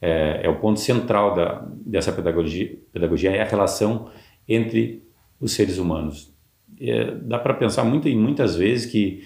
É, 0.01 0.41
é 0.43 0.49
o 0.49 0.55
ponto 0.59 0.79
central 0.79 1.35
da, 1.35 1.67
dessa 1.85 2.13
pedagogia, 2.13 2.73
pedagogia 2.93 3.31
é 3.31 3.41
a 3.41 3.45
relação 3.45 4.09
entre 4.47 5.03
os 5.41 5.51
seres 5.51 5.77
humanos, 5.77 6.33
é, 6.79 7.11
dá 7.15 7.37
para 7.37 7.53
pensar 7.53 7.83
muito, 7.83 8.07
muitas 8.09 8.55
vezes 8.55 8.89
que 8.89 9.23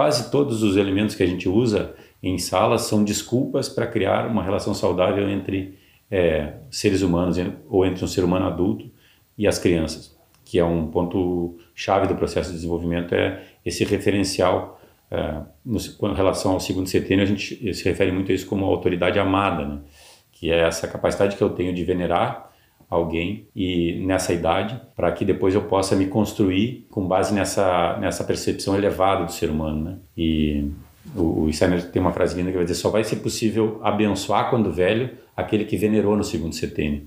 quase 0.00 0.30
todos 0.30 0.62
os 0.62 0.78
elementos 0.78 1.14
que 1.14 1.22
a 1.22 1.26
gente 1.26 1.46
usa 1.46 1.94
em 2.22 2.38
salas 2.38 2.84
são 2.84 3.04
desculpas 3.04 3.68
para 3.68 3.86
criar 3.86 4.26
uma 4.28 4.42
relação 4.42 4.72
saudável 4.72 5.28
entre 5.28 5.78
é, 6.10 6.54
seres 6.70 7.02
humanos 7.02 7.36
ou 7.68 7.84
entre 7.84 8.02
um 8.02 8.08
ser 8.08 8.24
humano 8.24 8.46
adulto 8.46 8.90
e 9.36 9.46
as 9.46 9.58
crianças, 9.58 10.18
que 10.42 10.58
é 10.58 10.64
um 10.64 10.86
ponto 10.86 11.58
chave 11.74 12.06
do 12.06 12.14
processo 12.14 12.48
de 12.48 12.56
desenvolvimento 12.56 13.14
é 13.14 13.42
esse 13.62 13.84
referencial 13.84 14.80
é, 15.10 15.42
no, 15.62 15.78
com 15.98 16.10
relação 16.14 16.52
ao 16.52 16.60
segundo 16.60 16.88
setênio 16.88 17.22
a 17.22 17.26
gente 17.26 17.74
se 17.74 17.84
refere 17.84 18.10
muito 18.10 18.32
a 18.32 18.34
isso 18.34 18.46
como 18.46 18.64
autoridade 18.64 19.18
amada, 19.18 19.66
né? 19.66 19.80
que 20.32 20.50
é 20.50 20.60
essa 20.60 20.88
capacidade 20.88 21.36
que 21.36 21.42
eu 21.42 21.50
tenho 21.50 21.74
de 21.74 21.84
venerar 21.84 22.49
alguém 22.90 23.46
e 23.54 24.02
nessa 24.04 24.32
idade 24.32 24.80
para 24.96 25.12
que 25.12 25.24
depois 25.24 25.54
eu 25.54 25.62
possa 25.62 25.94
me 25.94 26.06
construir 26.06 26.86
com 26.90 27.06
base 27.06 27.32
nessa 27.32 27.96
nessa 27.98 28.24
percepção 28.24 28.76
elevada 28.76 29.24
do 29.24 29.32
ser 29.32 29.48
humano, 29.48 29.84
né? 29.84 29.96
E 30.16 30.68
o, 31.14 31.44
o 31.44 31.52
Steiner 31.52 31.88
tem 31.90 32.02
uma 32.02 32.12
frase 32.12 32.36
linda 32.36 32.50
que 32.50 32.56
vai 32.56 32.64
dizer 32.64 32.80
só 32.80 32.90
vai 32.90 33.04
ser 33.04 33.16
possível 33.16 33.78
abençoar 33.82 34.50
quando 34.50 34.72
velho 34.72 35.10
aquele 35.36 35.64
que 35.64 35.76
venerou 35.76 36.16
no 36.16 36.24
segundo 36.24 36.54
setênio. 36.54 37.06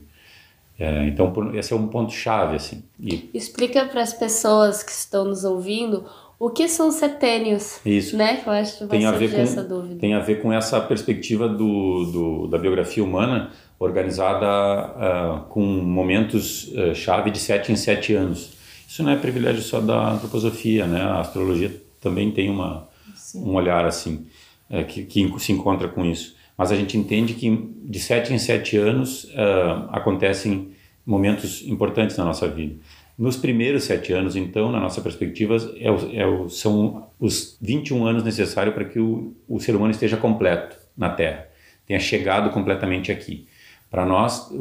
É, 0.80 1.06
então, 1.06 1.32
esse 1.56 1.72
é 1.72 1.76
um 1.76 1.88
ponto 1.88 2.12
chave 2.12 2.56
assim. 2.56 2.84
E... 3.00 3.30
Explica 3.34 3.86
para 3.86 4.02
as 4.02 4.14
pessoas 4.14 4.82
que 4.82 4.92
estão 4.92 5.26
nos 5.26 5.44
ouvindo 5.44 6.04
o 6.40 6.50
que 6.50 6.68
são 6.68 6.92
setênios? 6.92 7.80
Isso. 7.86 8.18
Né? 8.18 8.42
Eu 8.46 8.52
acho 8.52 8.78
que 8.78 8.86
vai 8.86 8.98
tem 8.98 9.08
a 9.08 9.12
ver 9.12 9.32
com, 9.32 9.38
essa 9.38 9.64
dúvida. 9.64 9.96
Tem 10.00 10.14
a 10.14 10.20
ver 10.20 10.42
com 10.42 10.52
essa 10.52 10.80
perspectiva 10.82 11.48
do, 11.48 12.06
do 12.12 12.48
da 12.48 12.58
biografia 12.58 13.04
humana 13.04 13.52
organizada 13.80 14.48
uh, 14.48 15.50
com 15.50 15.62
momentos 15.62 16.68
uh, 16.70 16.96
chave 16.96 17.32
de 17.32 17.40
sete 17.40 17.72
em 17.72 17.76
sete 17.76 18.14
anos. 18.14 18.54
Isso 18.88 19.04
não 19.04 19.12
é 19.12 19.16
privilégio 19.16 19.62
só 19.62 19.82
da 19.82 20.12
antroposofia, 20.12 20.86
né? 20.86 21.02
A 21.02 21.20
astrologia 21.20 21.82
também 22.00 22.32
tem 22.32 22.50
uma, 22.50 22.88
um 23.36 23.56
olhar 23.56 23.86
assim, 23.86 24.28
é, 24.70 24.84
que, 24.84 25.04
que 25.04 25.40
se 25.40 25.52
encontra 25.52 25.88
com 25.88 26.06
isso. 26.06 26.36
Mas 26.58 26.72
a 26.72 26.76
gente 26.76 26.98
entende 26.98 27.34
que 27.34 27.72
de 27.84 28.00
sete 28.00 28.34
em 28.34 28.38
sete 28.38 28.78
anos 28.78 29.24
uh, 29.26 29.90
acontecem 29.90 30.72
momentos 31.06 31.64
importantes 31.68 32.16
na 32.18 32.24
nossa 32.24 32.48
vida. 32.48 32.76
Nos 33.18 33.38
primeiros 33.38 33.84
sete 33.84 34.12
anos, 34.12 34.36
então, 34.36 34.72
na 34.72 34.80
nossa 34.80 35.00
perspectiva, 35.02 35.56
é 35.80 35.92
o, 35.92 36.16
é 36.16 36.26
o, 36.26 36.50
são 36.50 37.08
os 37.20 37.58
21 37.62 38.06
anos 38.06 38.24
necessários 38.24 38.74
para 38.74 38.86
que 38.86 39.00
o, 39.00 39.36
o 39.48 39.60
ser 39.60 39.76
humano 39.76 39.92
esteja 39.92 40.18
completo 40.18 40.78
na 40.98 41.10
Terra, 41.10 41.48
tenha 41.86 42.00
chegado 42.00 42.50
completamente 42.50 43.12
aqui. 43.12 43.48
Para 43.90 44.06
nós, 44.06 44.52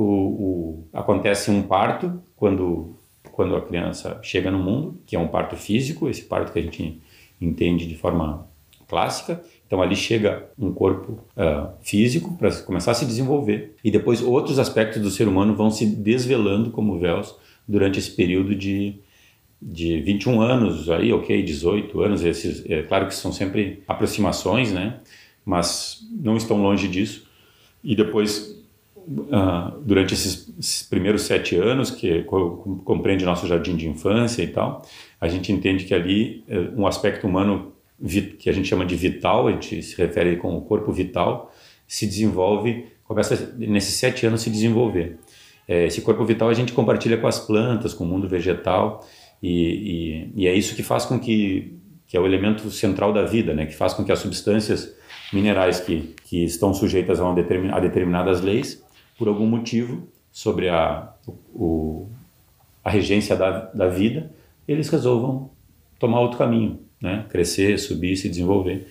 acontece 0.93 1.51
um 1.51 1.63
parto 1.63 2.23
quando, 2.37 2.95
quando 3.31 3.57
a 3.57 3.63
criança 3.63 4.19
chega 4.23 4.51
no 4.51 4.59
mundo, 4.59 5.01
que 5.07 5.17
é 5.17 5.19
um 5.19 5.29
parto 5.29 5.57
físico, 5.57 6.07
esse 6.07 6.23
parto 6.25 6.53
que 6.53 6.59
a 6.59 6.63
gente 6.63 7.01
entende 7.41 7.87
de 7.87 7.97
forma 7.97 8.47
clássica. 8.87 9.43
Então 9.67 9.81
ali 9.81 9.97
chega 9.97 10.51
um 10.59 10.71
corpo 10.71 11.13
uh, 11.35 11.73
físico 11.81 12.37
para 12.37 12.55
começar 12.61 12.91
a 12.91 12.95
se 12.95 13.07
desenvolver 13.07 13.75
e 13.83 13.91
depois 13.91 14.21
outros 14.21 14.59
aspectos 14.59 15.01
do 15.01 15.09
ser 15.11 15.27
humano 15.27 15.57
vão 15.57 15.71
se 15.71 15.87
desvelando 15.87 16.71
como 16.71 16.99
véus 16.99 17.35
durante 17.67 17.99
esse 17.99 18.11
período 18.11 18.55
de, 18.55 18.97
de 19.61 20.01
21 20.01 20.41
anos, 20.41 20.91
aí, 20.91 21.13
ok, 21.13 21.43
18 21.43 22.01
anos, 22.01 22.25
esses, 22.25 22.69
é 22.69 22.83
claro 22.83 23.07
que 23.07 23.15
são 23.15 23.33
sempre 23.33 23.83
aproximações, 23.87 24.73
né? 24.73 25.01
Mas 25.45 26.07
não 26.11 26.37
estão 26.37 26.63
longe 26.63 26.89
disso. 26.89 27.27
E 27.83 27.97
depois, 27.97 28.63
uh, 28.97 29.79
durante 29.81 30.15
esses, 30.15 30.53
esses, 30.59 30.83
primeiros 30.85 31.23
sete 31.23 31.57
anos, 31.57 31.91
que 31.91 32.23
co 32.23 32.81
compreende 32.85 33.25
nosso 33.25 33.47
jardim 33.47 33.77
de 33.77 33.89
infância 33.89 34.43
e 34.43 34.47
tal, 34.47 34.87
a 35.21 35.29
gente 35.29 35.51
entende 35.51 35.85
que 35.85 35.95
ali 35.95 36.45
uh, 36.49 36.81
um 36.81 36.87
aspecto 36.87 37.27
humano 37.27 37.73
que 38.39 38.51
a 38.51 38.53
gente 38.53 38.69
chama 38.69 38.85
de 38.85 38.97
vital, 38.97 39.47
a 39.47 39.53
gente 39.53 39.83
se 39.83 39.97
refere 39.97 40.37
com 40.37 40.57
o 40.57 40.63
corpo 40.63 40.93
vital, 40.93 41.53
se 41.87 42.07
desenvolve, 42.07 42.87
começa 43.05 43.55
nesses 43.57 43.95
sete 43.95 44.27
anos 44.27 44.43
se 44.43 44.51
desenvolver. 44.51 45.19
É, 45.67 45.87
esse 45.87 46.01
corpo 46.03 46.25
vital 46.25 46.49
a 46.49 46.55
gente 46.55 46.73
compartilha 46.73 47.17
com 47.17 47.27
as 47.27 47.39
plantas, 47.39 47.95
com 47.95 48.05
o 48.05 48.07
mundo 48.07 48.29
vegetal, 48.29 49.07
e, 49.43 50.31
e, 50.37 50.43
e, 50.43 50.47
é 50.47 50.55
isso 50.55 50.77
que 50.77 50.83
faz 50.83 51.05
com 51.05 51.19
que, 51.19 51.77
que 52.07 52.17
é 52.17 52.21
o 52.21 52.27
elemento 52.27 52.71
central 52.71 53.13
da 53.13 53.25
vida, 53.25 53.53
né? 53.55 53.67
que 53.67 53.75
faz 53.75 53.93
com 53.93 54.05
que 54.05 54.13
as 54.13 54.21
substâncias 54.21 54.95
minerais 55.33 55.81
que, 55.81 56.15
que 56.25 56.45
estão 56.45 56.73
sujeitas 56.73 57.21
a, 57.21 57.33
determin, 57.33 57.71
a 57.71 57.81
determinadas 57.81 58.41
leis, 58.41 58.85
por 59.19 59.29
algum 59.29 59.47
motivo, 59.47 60.09
sobre 60.31 60.69
a, 60.69 61.13
o, 61.53 62.09
a 62.85 62.91
regência 62.91 63.37
da, 63.37 63.67
da 63.67 63.89
vida, 63.89 64.31
eles 64.67 64.89
resolvam 64.89 65.51
tomar 65.99 66.21
outro 66.21 66.39
caminho, 66.39 66.81
né? 67.01 67.27
crescer, 67.29 67.79
subir, 67.79 68.17
se 68.17 68.29
desenvolver. 68.29 68.87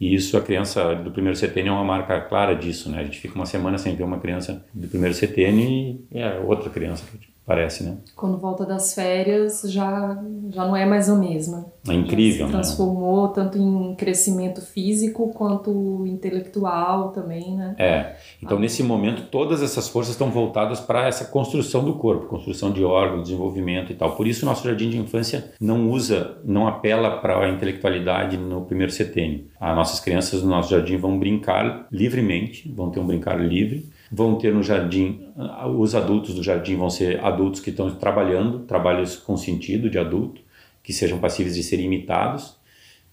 E 0.00 0.14
isso, 0.14 0.36
a 0.36 0.40
criança 0.40 0.94
do 0.94 1.10
primeiro 1.10 1.36
setênio 1.36 1.70
é 1.70 1.74
uma 1.74 1.84
marca 1.84 2.18
clara 2.22 2.54
disso, 2.54 2.90
né? 2.90 3.00
A 3.00 3.04
gente 3.04 3.20
fica 3.20 3.34
uma 3.34 3.44
semana 3.44 3.76
sem 3.76 3.94
ver 3.94 4.02
uma 4.02 4.18
criança 4.18 4.64
do 4.72 4.88
primeiro 4.88 5.14
setênio 5.14 6.00
e 6.10 6.18
é 6.18 6.38
outra 6.38 6.70
criança 6.70 7.04
parece, 7.46 7.84
né? 7.84 7.96
Quando 8.14 8.38
volta 8.38 8.64
das 8.64 8.94
férias 8.94 9.62
já 9.66 10.16
já 10.50 10.66
não 10.66 10.76
é 10.76 10.84
mais 10.86 11.08
a 11.08 11.16
mesma. 11.16 11.66
É 11.88 11.94
incrível, 11.94 12.40
já 12.40 12.46
se 12.46 12.52
né? 12.52 12.58
transformou 12.58 13.28
né? 13.28 13.32
tanto 13.34 13.58
em 13.58 13.94
crescimento 13.94 14.60
físico 14.60 15.32
quanto 15.32 16.04
intelectual 16.06 17.10
também, 17.10 17.56
né? 17.56 17.74
É. 17.78 18.16
Então 18.42 18.56
ah. 18.56 18.60
nesse 18.60 18.82
momento 18.82 19.28
todas 19.30 19.62
essas 19.62 19.88
forças 19.88 20.12
estão 20.12 20.30
voltadas 20.30 20.80
para 20.80 21.06
essa 21.06 21.24
construção 21.24 21.84
do 21.84 21.94
corpo, 21.94 22.26
construção 22.26 22.72
de 22.72 22.84
órgãos, 22.84 23.24
desenvolvimento 23.24 23.92
e 23.92 23.94
tal. 23.94 24.14
Por 24.14 24.26
isso 24.26 24.46
nosso 24.46 24.64
jardim 24.64 24.90
de 24.90 24.98
infância 24.98 25.52
não 25.60 25.90
usa, 25.90 26.38
não 26.44 26.66
apela 26.68 27.18
para 27.18 27.38
a 27.38 27.48
intelectualidade 27.48 28.36
no 28.36 28.62
primeiro 28.62 28.92
setênio. 28.92 29.46
As 29.60 29.74
nossas 29.74 30.00
crianças 30.00 30.42
no 30.42 30.50
nosso 30.50 30.70
jardim 30.70 30.96
vão 30.96 31.18
brincar 31.18 31.86
livremente, 31.90 32.70
vão 32.72 32.90
ter 32.90 33.00
um 33.00 33.06
brincar 33.06 33.40
livre 33.40 33.88
vão 34.10 34.36
ter 34.36 34.52
no 34.52 34.62
jardim, 34.62 35.32
os 35.76 35.94
adultos 35.94 36.34
do 36.34 36.42
jardim 36.42 36.76
vão 36.76 36.90
ser 36.90 37.24
adultos 37.24 37.60
que 37.60 37.70
estão 37.70 37.94
trabalhando, 37.94 38.60
trabalhos 38.60 39.16
com 39.16 39.36
sentido 39.36 39.88
de 39.88 39.98
adulto, 39.98 40.42
que 40.82 40.92
sejam 40.92 41.18
passíveis 41.18 41.54
de 41.54 41.62
serem 41.62 41.86
imitados. 41.86 42.58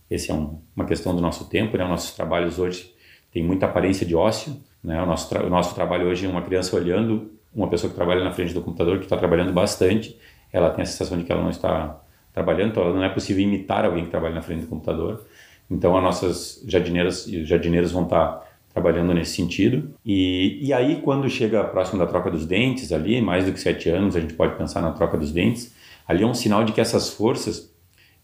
Essa 0.09 0.31
é 0.31 0.35
um, 0.35 0.59
uma 0.75 0.85
questão 0.85 1.15
do 1.15 1.21
nosso 1.21 1.49
tempo, 1.49 1.77
né? 1.77 1.85
Nossos 1.85 2.11
trabalhos 2.11 2.57
hoje 2.57 2.93
têm 3.31 3.43
muita 3.43 3.65
aparência 3.65 4.05
de 4.05 4.15
ócio, 4.15 4.57
né? 4.83 5.01
O 5.03 5.05
nosso, 5.05 5.37
o 5.37 5.49
nosso 5.49 5.75
trabalho 5.75 6.07
hoje 6.07 6.25
é 6.25 6.29
uma 6.29 6.41
criança 6.41 6.75
olhando 6.75 7.31
uma 7.53 7.67
pessoa 7.67 7.89
que 7.89 7.95
trabalha 7.95 8.23
na 8.23 8.31
frente 8.31 8.53
do 8.53 8.61
computador, 8.61 8.97
que 8.99 9.05
está 9.05 9.17
trabalhando 9.17 9.51
bastante, 9.51 10.17
ela 10.51 10.69
tem 10.69 10.83
a 10.83 10.85
sensação 10.85 11.17
de 11.17 11.23
que 11.23 11.31
ela 11.31 11.41
não 11.41 11.49
está 11.49 11.99
trabalhando, 12.33 12.71
então 12.71 12.93
não 12.93 13.03
é 13.03 13.09
possível 13.09 13.43
imitar 13.43 13.83
alguém 13.83 14.05
que 14.05 14.11
trabalha 14.11 14.35
na 14.35 14.41
frente 14.41 14.61
do 14.61 14.67
computador. 14.67 15.25
Então, 15.69 15.97
as 15.97 16.03
nossas 16.03 16.63
jardineiras 16.67 17.27
e 17.27 17.43
jardineiros 17.43 17.91
vão 17.91 18.03
estar 18.03 18.46
trabalhando 18.73 19.13
nesse 19.13 19.35
sentido. 19.35 19.93
E, 20.05 20.59
e 20.61 20.73
aí, 20.73 21.01
quando 21.01 21.29
chega 21.29 21.63
próximo 21.63 21.99
da 21.99 22.05
troca 22.05 22.29
dos 22.29 22.45
dentes, 22.45 22.91
ali, 22.91 23.21
mais 23.21 23.45
do 23.45 23.51
que 23.51 23.59
sete 23.59 23.89
anos, 23.89 24.15
a 24.15 24.19
gente 24.19 24.33
pode 24.33 24.55
pensar 24.55 24.81
na 24.81 24.91
troca 24.91 25.17
dos 25.17 25.31
dentes, 25.31 25.73
ali 26.07 26.23
é 26.23 26.27
um 26.27 26.33
sinal 26.33 26.63
de 26.63 26.73
que 26.73 26.81
essas 26.81 27.09
forças, 27.09 27.73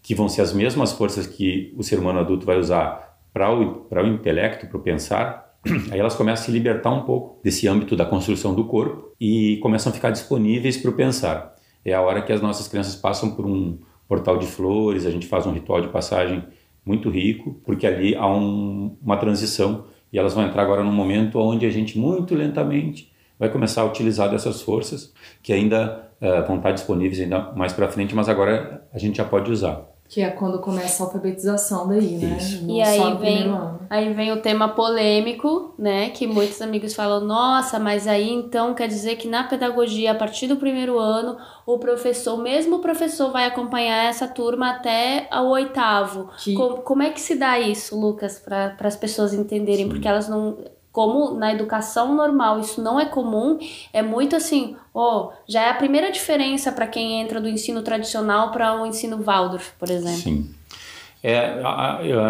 que 0.02 0.14
vão 0.14 0.30
ser 0.30 0.42
as 0.42 0.54
mesmas 0.54 0.92
forças 0.92 1.26
que 1.26 1.74
o 1.78 1.84
ser 1.84 2.00
humano 2.00 2.20
adulto 2.20 2.46
vai 2.46 2.58
usar 2.58 3.18
para 3.34 3.52
o, 3.52 3.88
o 3.90 4.08
intelecto, 4.08 4.68
para 4.68 4.78
o 4.78 4.82
pensar, 4.82 5.54
aí 5.92 6.00
elas 6.00 6.16
começam 6.16 6.44
a 6.44 6.46
se 6.46 6.52
libertar 6.52 6.92
um 6.92 7.04
pouco 7.04 7.42
desse 7.44 7.68
âmbito 7.68 7.96
da 7.96 8.06
construção 8.06 8.54
do 8.54 8.66
corpo 8.66 9.12
e 9.20 9.58
começam 9.58 9.92
a 9.92 9.96
ficar 9.96 10.12
disponíveis 10.12 10.78
para 10.78 10.92
o 10.92 10.94
pensar. 10.94 11.56
É 11.84 11.94
a 11.94 12.02
hora 12.02 12.22
que 12.22 12.32
as 12.32 12.42
nossas 12.42 12.68
crianças 12.68 12.96
passam 12.96 13.32
por 13.32 13.46
um 13.46 13.80
portal 14.08 14.38
de 14.38 14.46
flores, 14.46 15.06
a 15.06 15.12
gente 15.12 15.26
faz 15.26 15.46
um 15.46 15.52
ritual 15.52 15.82
de 15.82 15.88
passagem 15.88 16.44
muito 16.86 17.10
rico, 17.10 17.60
porque 17.66 17.88
ali 17.88 18.14
há 18.16 18.28
um, 18.28 18.98
uma 19.02 19.18
transição 19.18 19.86
e 20.14 20.20
elas 20.20 20.36
vão 20.36 20.46
entrar 20.46 20.62
agora 20.62 20.84
num 20.84 20.94
momento 20.94 21.40
onde 21.40 21.66
a 21.66 21.72
gente 21.72 21.98
muito 21.98 22.36
lentamente 22.36 23.12
vai 23.38 23.50
começar 23.50 23.82
a 23.82 23.86
utilizar 23.86 24.30
dessas 24.30 24.62
forças 24.62 25.12
que 25.42 25.52
ainda 25.52 26.08
uh, 26.22 26.48
vão 26.48 26.58
estar 26.58 26.72
disponíveis 26.72 27.20
ainda 27.20 27.52
mais 27.54 27.74
para 27.74 27.90
frente, 27.90 28.16
mas 28.16 28.30
agora 28.30 28.88
a 28.94 29.00
gente 29.00 29.18
já 29.18 29.26
pode 29.26 29.52
usar. 29.52 29.93
Que 30.14 30.22
é 30.22 30.30
quando 30.30 30.60
começa 30.60 31.02
a 31.02 31.08
alfabetização 31.08 31.88
daí, 31.88 32.18
né? 32.18 32.38
e 32.68 32.80
aí 32.84 33.18
vem, 33.18 33.52
aí 33.90 34.14
vem 34.14 34.32
o 34.32 34.44
tema 34.44 34.70
polêmico, 34.70 35.74
né? 35.76 36.12
Que 36.12 36.28
muitos 36.28 36.62
amigos 36.62 36.94
falam, 36.94 37.26
nossa, 37.26 37.80
mas 37.80 38.08
aí 38.08 38.30
então 38.32 38.76
quer 38.76 38.88
dizer 38.88 39.16
que 39.16 39.28
na 39.28 39.44
pedagogia, 39.44 40.12
a 40.12 40.16
partir 40.16 40.46
do 40.46 40.58
primeiro 40.58 41.00
ano, 41.00 41.36
o 41.66 41.80
professor, 41.80 42.38
mesmo 42.38 42.76
o 42.76 42.80
professor, 42.80 43.32
vai 43.32 43.46
acompanhar 43.46 44.06
essa 44.08 44.28
turma 44.28 44.70
até 44.70 45.28
o 45.34 45.50
oitavo. 45.50 46.30
Que... 46.44 46.54
Como, 46.54 46.78
como 46.84 47.02
é 47.02 47.10
que 47.10 47.20
se 47.20 47.34
dá 47.34 47.60
isso, 47.60 48.00
Lucas, 48.00 48.38
para 48.38 48.76
as 48.82 48.96
pessoas 48.96 49.34
entenderem? 49.34 49.86
Sim. 49.86 49.90
Porque 49.90 50.08
elas 50.08 50.30
não 50.30 50.60
como 50.94 51.34
na 51.34 51.52
educação 51.52 52.16
normal 52.16 52.60
isso 52.60 52.80
não 52.80 53.00
é 53.00 53.06
comum, 53.06 53.58
é 53.92 54.04
muito 54.04 54.36
assim, 54.36 54.76
ó, 54.94 55.26
oh, 55.26 55.34
já 55.48 55.64
é 55.64 55.70
a 55.72 55.74
primeira 55.74 56.12
diferença 56.12 56.72
para 56.72 56.86
quem 56.86 57.20
entra 57.20 57.42
do 57.42 57.50
ensino 57.50 57.82
tradicional 57.82 58.52
para 58.52 58.80
o 58.80 58.86
ensino 58.86 59.18
Waldorf, 59.18 59.72
por 59.80 59.90
exemplo. 59.90 60.20
Sim. 60.20 60.52
É, 61.24 61.60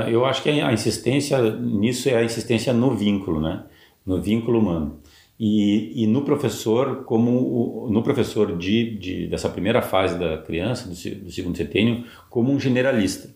eu 0.08 0.24
acho 0.25 0.41
que 0.41 0.50
a 0.50 0.72
insistência 0.72 1.41
nisso 1.58 2.08
é 2.08 2.15
a 2.15 2.24
insistência 2.24 2.72
no 2.72 2.96
vínculo, 2.96 3.41
né? 3.41 3.63
No 4.05 4.22
vínculo 4.22 4.60
humano. 4.60 5.00
E, 5.38 6.03
e 6.03 6.08
no 6.08 6.22
professor, 6.22 7.03
como 7.03 7.32
o, 7.32 7.89
no 7.91 8.01
professor 8.01 8.55
de, 8.55 8.98
de, 8.98 9.27
dessa 9.27 9.50
primeira 9.50 9.82
fase 9.82 10.17
da 10.17 10.38
criança, 10.38 10.88
do, 10.88 11.25
do 11.25 11.32
segundo 11.32 11.58
setênio, 11.58 12.05
como 12.29 12.51
um 12.51 12.60
generalista. 12.60 13.29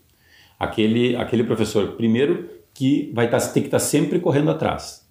Aquele, 0.58 1.16
aquele 1.16 1.44
professor, 1.44 1.88
primeiro, 1.96 2.48
que 2.72 3.10
vai 3.12 3.28
tá, 3.28 3.38
ter 3.38 3.60
que 3.60 3.66
estar 3.66 3.78
tá 3.78 3.84
sempre 3.84 4.20
correndo 4.20 4.50
atrás 4.50 5.07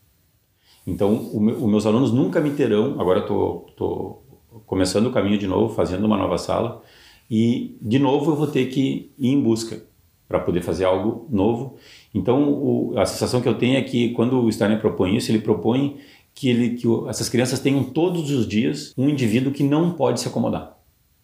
então, 0.87 1.29
os 1.33 1.69
meus 1.69 1.85
alunos 1.85 2.13
nunca 2.13 2.39
me 2.39 2.51
terão. 2.51 2.99
Agora 2.99 3.19
estou 3.19 4.23
começando 4.65 5.07
o 5.07 5.11
caminho 5.11 5.37
de 5.37 5.45
novo, 5.45 5.75
fazendo 5.75 6.05
uma 6.05 6.17
nova 6.17 6.37
sala, 6.37 6.81
e 7.29 7.77
de 7.81 7.99
novo 7.99 8.31
eu 8.31 8.35
vou 8.37 8.47
ter 8.47 8.67
que 8.67 9.11
ir 9.19 9.29
em 9.29 9.41
busca 9.41 9.83
para 10.29 10.39
poder 10.39 10.61
fazer 10.61 10.85
algo 10.85 11.27
novo. 11.29 11.75
Então, 12.15 12.49
o, 12.49 12.97
a 12.97 13.05
sensação 13.05 13.41
que 13.41 13.49
eu 13.49 13.55
tenho 13.55 13.77
é 13.77 13.81
que 13.81 14.13
quando 14.13 14.41
o 14.41 14.51
Steiner 14.51 14.79
propõe 14.79 15.17
isso, 15.17 15.29
ele 15.29 15.39
propõe 15.39 15.97
que, 16.33 16.49
ele, 16.49 16.69
que 16.71 16.87
essas 17.09 17.27
crianças 17.27 17.59
tenham 17.59 17.83
todos 17.83 18.31
os 18.31 18.47
dias 18.47 18.93
um 18.97 19.09
indivíduo 19.09 19.51
que 19.51 19.63
não 19.63 19.91
pode 19.91 20.21
se 20.21 20.27
acomodar. 20.27 20.77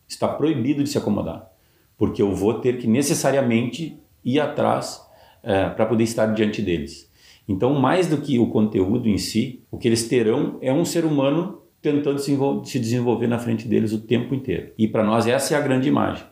Está 0.08 0.28
proibido 0.28 0.84
de 0.84 0.90
se 0.90 0.98
acomodar, 0.98 1.50
porque 1.98 2.22
eu 2.22 2.36
vou 2.36 2.56
ter 2.56 2.78
que 2.80 2.88
necessariamente 2.88 3.98
ir 4.26 4.40
atrás 4.42 5.02
é, 5.42 5.70
para 5.70 5.86
poder 5.86 6.04
estar 6.04 6.26
diante 6.28 6.62
deles. 6.62 7.10
Então, 7.48 7.74
mais 7.74 8.08
do 8.08 8.18
que 8.18 8.40
o 8.40 8.48
conteúdo 8.48 9.08
em 9.10 9.18
si, 9.18 9.62
o 9.70 9.78
que 9.78 9.88
eles 9.88 10.08
terão 10.08 10.58
é 10.62 10.72
um 10.72 10.86
ser 10.86 11.06
humano 11.06 11.62
tentando 11.82 12.18
se 12.18 12.80
desenvolver 12.80 13.28
na 13.28 13.38
frente 13.38 13.68
deles 13.68 13.92
o 13.92 14.00
tempo 14.00 14.34
inteiro. 14.34 14.72
E 14.78 14.88
para 14.88 15.04
nós 15.04 15.28
essa 15.28 15.54
é 15.54 15.58
a 15.58 15.62
grande 15.62 15.90
imagem. 15.90 16.24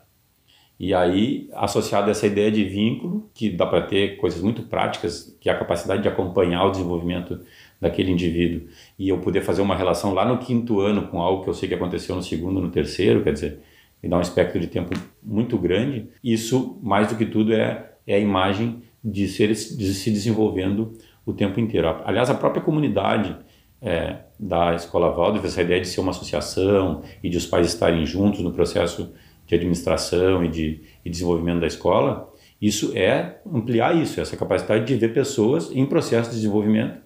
E 0.80 0.94
aí, 0.94 1.48
associado 1.52 2.08
a 2.08 2.10
essa 2.10 2.26
ideia 2.26 2.50
de 2.50 2.64
vínculo, 2.64 3.30
que 3.34 3.50
dá 3.50 3.66
para 3.66 3.82
ter 3.82 4.16
coisas 4.16 4.42
muito 4.42 4.62
práticas, 4.62 5.36
que 5.40 5.48
é 5.48 5.52
a 5.52 5.58
capacidade 5.58 6.02
de 6.02 6.08
acompanhar 6.08 6.64
o 6.64 6.70
desenvolvimento 6.70 7.38
daquele 7.80 8.10
indivíduo, 8.10 8.66
e 8.98 9.08
eu 9.08 9.18
poder 9.18 9.42
fazer 9.42 9.62
uma 9.62 9.76
relação 9.76 10.12
lá 10.12 10.24
no 10.24 10.38
quinto 10.38 10.80
ano 10.80 11.06
com 11.08 11.20
algo 11.20 11.44
que 11.44 11.50
eu 11.50 11.54
sei 11.54 11.68
que 11.68 11.74
aconteceu 11.74 12.16
no 12.16 12.22
segundo, 12.22 12.60
no 12.60 12.70
terceiro, 12.70 13.22
quer 13.22 13.34
dizer, 13.34 13.60
me 14.02 14.08
dá 14.08 14.18
um 14.18 14.22
espectro 14.22 14.58
de 14.58 14.66
tempo 14.66 14.90
muito 15.22 15.56
grande. 15.56 16.08
Isso, 16.24 16.78
mais 16.82 17.06
do 17.06 17.16
que 17.16 17.26
tudo, 17.26 17.52
é, 17.52 17.92
é 18.04 18.16
a 18.16 18.18
imagem 18.18 18.82
de, 19.02 19.28
ser, 19.28 19.48
de 19.48 19.94
se 19.94 20.10
desenvolvendo 20.10 20.92
o 21.24 21.32
tempo 21.32 21.58
inteiro. 21.60 21.88
Aliás, 22.04 22.30
a 22.30 22.34
própria 22.34 22.62
comunidade 22.62 23.36
é, 23.80 24.18
da 24.38 24.74
Escola 24.74 25.10
Waldorf, 25.10 25.44
essa 25.46 25.62
ideia 25.62 25.80
de 25.80 25.88
ser 25.88 26.00
uma 26.00 26.10
associação 26.10 27.02
e 27.22 27.28
de 27.28 27.36
os 27.36 27.46
pais 27.46 27.66
estarem 27.66 28.06
juntos 28.06 28.40
no 28.40 28.52
processo 28.52 29.12
de 29.46 29.54
administração 29.54 30.44
e 30.44 30.48
de 30.48 30.82
e 31.04 31.10
desenvolvimento 31.10 31.60
da 31.60 31.66
escola, 31.66 32.32
isso 32.60 32.92
é 32.96 33.40
ampliar 33.52 34.00
isso, 34.00 34.20
essa 34.20 34.36
capacidade 34.36 34.84
de 34.84 34.94
ver 34.94 35.12
pessoas 35.12 35.70
em 35.72 35.84
processo 35.84 36.30
de 36.30 36.36
desenvolvimento. 36.36 37.00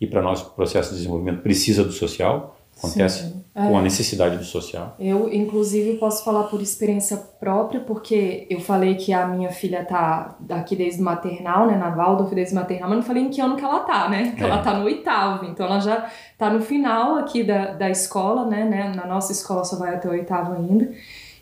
E 0.00 0.06
para 0.06 0.20
nós, 0.20 0.42
o 0.42 0.50
processo 0.50 0.90
de 0.90 0.96
desenvolvimento 0.96 1.42
precisa 1.42 1.84
do 1.84 1.92
social, 1.92 2.55
acontece 2.76 3.34
é. 3.54 3.66
com 3.66 3.78
a 3.78 3.82
necessidade 3.82 4.36
do 4.36 4.44
social. 4.44 4.94
Eu, 4.98 5.32
inclusive, 5.32 5.96
posso 5.96 6.22
falar 6.22 6.44
por 6.44 6.60
experiência 6.60 7.16
própria, 7.16 7.80
porque 7.80 8.46
eu 8.50 8.60
falei 8.60 8.96
que 8.96 9.14
a 9.14 9.26
minha 9.26 9.50
filha 9.50 9.82
tá 9.84 10.36
aqui 10.50 10.76
desde 10.76 11.00
o 11.00 11.04
maternal, 11.04 11.66
né, 11.66 11.76
na 11.76 11.88
Waldorf 11.88 12.34
desde 12.34 12.52
o 12.52 12.56
maternal, 12.56 12.90
mas 12.90 12.98
não 12.98 13.04
falei 13.04 13.22
em 13.22 13.30
que 13.30 13.40
ano 13.40 13.56
que 13.56 13.64
ela 13.64 13.80
tá, 13.80 14.08
né, 14.10 14.34
que 14.36 14.44
é. 14.44 14.46
ela 14.46 14.58
tá 14.58 14.78
no 14.78 14.84
oitavo, 14.84 15.46
então 15.46 15.64
ela 15.64 15.80
já 15.80 16.10
tá 16.36 16.50
no 16.50 16.60
final 16.60 17.16
aqui 17.16 17.42
da, 17.42 17.72
da 17.72 17.88
escola, 17.88 18.44
né, 18.44 18.64
né, 18.64 18.92
na 18.94 19.06
nossa 19.06 19.32
escola 19.32 19.64
só 19.64 19.76
vai 19.76 19.94
até 19.94 20.06
o 20.06 20.12
oitavo 20.12 20.52
ainda, 20.52 20.92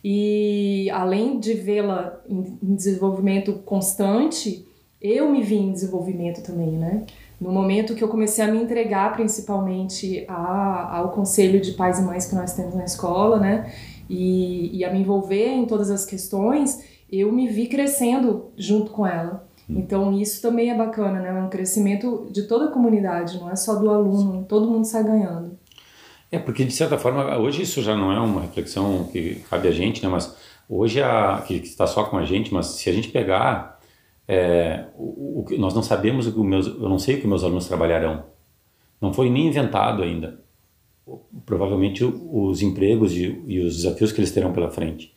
e 0.05 0.89
além 0.91 1.41
de 1.41 1.55
vê-la 1.55 2.21
em 2.29 2.59
desenvolvimento 2.63 3.55
constante, 3.65 4.69
eu 5.01 5.29
me 5.31 5.43
vi 5.43 5.57
em 5.57 5.73
desenvolvimento 5.73 6.43
também, 6.43 6.73
né, 6.73 7.05
no 7.45 7.53
momento 7.53 7.95
que 7.95 8.03
eu 8.03 8.09
comecei 8.09 8.43
a 8.43 8.49
me 8.49 8.57
entregar 8.57 9.13
principalmente 9.13 10.25
a, 10.27 10.97
ao 10.97 11.11
conselho 11.11 11.61
de 11.61 11.73
pais 11.73 11.99
e 11.99 12.03
mães 12.03 12.25
que 12.25 12.35
nós 12.35 12.55
temos 12.55 12.75
na 12.75 12.87
escola, 12.87 13.39
né, 13.39 13.71
e, 14.09 14.79
e 14.79 14.83
a 14.83 14.91
me 14.91 15.01
envolver 15.01 15.49
em 15.49 15.67
todas 15.67 15.91
as 15.91 16.07
questões, 16.07 16.83
eu 17.13 17.31
me 17.31 17.47
vi 17.47 17.67
crescendo 17.67 18.47
junto 18.57 18.93
com 18.93 19.07
ela. 19.07 19.47
Hum. 19.69 19.75
Então 19.79 20.11
isso 20.19 20.41
também 20.41 20.71
é 20.71 20.75
bacana, 20.75 21.21
né? 21.21 21.29
É 21.29 21.43
um 21.43 21.51
crescimento 21.51 22.29
de 22.31 22.45
toda 22.45 22.67
a 22.67 22.71
comunidade, 22.71 23.39
não 23.39 23.51
é 23.51 23.57
só 23.57 23.75
do 23.75 23.91
aluno, 23.91 24.47
todo 24.49 24.71
mundo 24.71 24.87
sai 24.87 25.05
ganhando. 25.05 25.59
É, 26.33 26.39
porque 26.39 26.65
de 26.65 26.73
certa 26.73 26.97
forma, 26.97 27.37
hoje 27.37 27.63
isso 27.63 27.83
já 27.83 27.95
não 27.95 28.11
é 28.11 28.19
uma 28.19 28.41
reflexão 28.41 29.05
que 29.05 29.43
cabe 29.51 29.69
a 29.69 29.71
gente, 29.71 30.03
né? 30.03 30.09
Mas 30.09 30.35
hoje 30.67 31.03
a, 31.03 31.43
que 31.47 31.57
está 31.57 31.87
só 31.87 32.05
com 32.05 32.17
a 32.17 32.25
gente, 32.25 32.53
mas 32.55 32.67
se 32.69 32.89
a 32.89 32.93
gente 32.93 33.09
pegar 33.09 33.74
é, 34.27 34.87
o, 34.97 35.45
o, 35.51 35.59
nós 35.59 35.75
não 35.75 35.83
sabemos 35.83 36.27
o 36.27 36.33
que 36.33 36.41
meus, 36.41 36.67
eu 36.67 36.89
não 36.89 36.99
sei 36.99 37.17
o 37.17 37.21
que 37.21 37.27
meus 37.27 37.45
alunos 37.45 37.69
trabalharão. 37.69 38.25
Não 39.01 39.13
foi 39.13 39.29
nem 39.31 39.49
inventado 39.49 40.03
ainda. 40.03 40.41
Provavelmente 41.45 42.03
os 42.05 42.63
empregos 42.63 43.13
e, 43.13 43.43
e 43.47 43.61
os 43.61 43.77
desafios 43.77 44.13
que 44.13 44.21
eles 44.21 44.33
terão 44.33 44.53
pela 44.53 44.71
frente. 44.71 45.15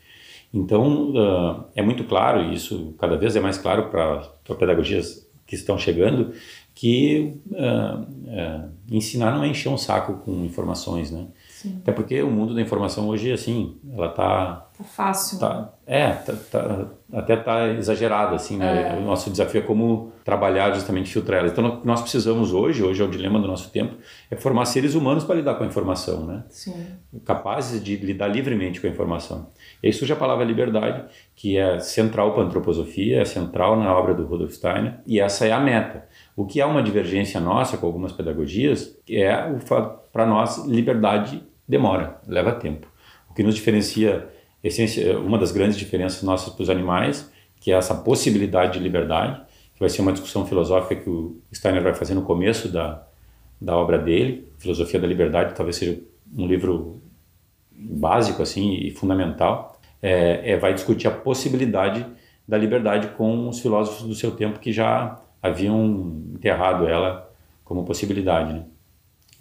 Então, 0.53 1.11
uh, 1.11 1.65
é 1.75 1.81
muito 1.81 2.03
claro, 2.03 2.41
e 2.41 2.55
isso 2.55 2.93
cada 2.97 3.17
vez 3.17 3.35
é 3.35 3.39
mais 3.39 3.57
claro 3.57 3.89
para 3.89 4.55
pedagogias 4.55 5.27
que 5.45 5.55
estão 5.55 5.77
chegando, 5.77 6.33
que 6.73 7.39
uh, 7.51 8.01
uh, 8.01 8.71
ensinar 8.91 9.31
não 9.31 9.43
é 9.43 9.47
encher 9.47 9.69
um 9.69 9.77
saco 9.77 10.15
com 10.25 10.43
informações, 10.43 11.11
né? 11.11 11.27
Sim. 11.49 11.77
Até 11.81 11.91
porque 11.91 12.21
o 12.21 12.29
mundo 12.29 12.53
da 12.53 12.61
informação 12.61 13.07
hoje, 13.07 13.31
assim, 13.31 13.77
ela 13.93 14.09
tá... 14.09 14.67
Tá 14.77 14.83
fácil. 14.83 15.39
Tá, 15.39 15.73
é, 15.85 16.11
tá, 16.11 16.33
tá, 16.51 16.85
até 17.11 17.37
tá 17.37 17.69
exagerado, 17.69 18.35
assim, 18.35 18.57
né? 18.57 18.93
É. 18.93 18.97
O 18.97 19.01
nosso 19.01 19.29
desafio 19.29 19.59
é 19.59 19.63
como 19.63 20.11
trabalhar 20.25 20.73
justamente 20.73 21.11
filtrar 21.11 21.39
ela. 21.39 21.47
Então, 21.47 21.81
nós 21.85 22.01
precisamos 22.01 22.53
hoje, 22.53 22.83
hoje 22.83 23.01
é 23.01 23.05
o 23.05 23.09
dilema 23.09 23.39
do 23.39 23.47
nosso 23.47 23.71
tempo, 23.71 23.95
é 24.29 24.35
formar 24.35 24.65
seres 24.65 24.93
humanos 24.93 25.23
para 25.23 25.35
lidar 25.35 25.55
com 25.55 25.63
a 25.63 25.67
informação, 25.67 26.25
né? 26.25 26.43
Sim. 26.49 26.85
Capazes 27.23 27.81
de 27.81 27.95
lidar 27.95 28.27
livremente 28.27 28.81
com 28.81 28.87
a 28.87 28.89
informação. 28.89 29.47
E 29.81 29.87
aí 29.87 29.93
surge 29.93 30.11
a 30.11 30.17
palavra 30.17 30.43
liberdade, 30.43 31.05
que 31.33 31.57
é 31.57 31.79
central 31.79 32.33
para 32.33 32.43
a 32.43 32.45
antroposofia, 32.45 33.21
é 33.21 33.25
central 33.25 33.77
na 33.77 33.95
obra 33.95 34.13
do 34.13 34.25
Rudolf 34.25 34.51
Steiner, 34.51 34.99
e 35.05 35.19
essa 35.19 35.45
é 35.45 35.51
a 35.53 35.59
meta. 35.59 36.05
O 36.35 36.45
que 36.45 36.59
é 36.59 36.65
uma 36.65 36.83
divergência 36.83 37.39
nossa 37.39 37.77
com 37.77 37.85
algumas 37.85 38.11
pedagogias 38.11 38.97
é 39.09 39.49
o 39.49 39.59
fato, 39.59 39.97
para 40.11 40.25
nós, 40.25 40.65
liberdade 40.65 41.41
demora, 41.67 42.19
leva 42.27 42.51
tempo. 42.51 42.87
O 43.29 43.33
que 43.33 43.43
nos 43.43 43.55
diferencia, 43.55 44.27
essência, 44.67 45.17
uma 45.19 45.37
das 45.37 45.51
grandes 45.51 45.77
diferenças 45.77 46.23
nossas 46.23 46.53
para 46.53 46.63
os 46.63 46.69
animais, 46.69 47.31
que 47.59 47.71
é 47.71 47.75
essa 47.75 47.95
possibilidade 47.95 48.73
de 48.73 48.79
liberdade, 48.79 49.41
que 49.73 49.79
vai 49.79 49.89
ser 49.89 50.01
uma 50.01 50.11
discussão 50.11 50.45
filosófica 50.45 50.95
que 51.01 51.09
o 51.09 51.37
Steiner 51.53 51.83
vai 51.83 51.93
fazer 51.93 52.13
no 52.13 52.23
começo 52.23 52.69
da, 52.69 53.05
da 53.59 53.75
obra 53.75 53.97
dele, 53.97 54.47
Filosofia 54.57 54.99
da 54.99 55.07
Liberdade, 55.07 55.53
talvez 55.55 55.75
seja 55.75 55.99
um 56.35 56.47
livro 56.47 57.01
básico 57.71 58.41
assim 58.41 58.73
e 58.75 58.91
fundamental, 58.91 59.79
é, 60.01 60.51
é, 60.51 60.57
vai 60.57 60.73
discutir 60.73 61.07
a 61.07 61.11
possibilidade 61.11 62.05
da 62.47 62.57
liberdade 62.57 63.09
com 63.09 63.49
os 63.49 63.59
filósofos 63.59 64.07
do 64.07 64.15
seu 64.15 64.31
tempo 64.31 64.59
que 64.59 64.71
já 64.71 65.19
haviam 65.41 66.21
enterrado 66.33 66.87
ela 66.87 67.31
como 67.63 67.83
possibilidade. 67.83 68.53
Né? 68.53 68.63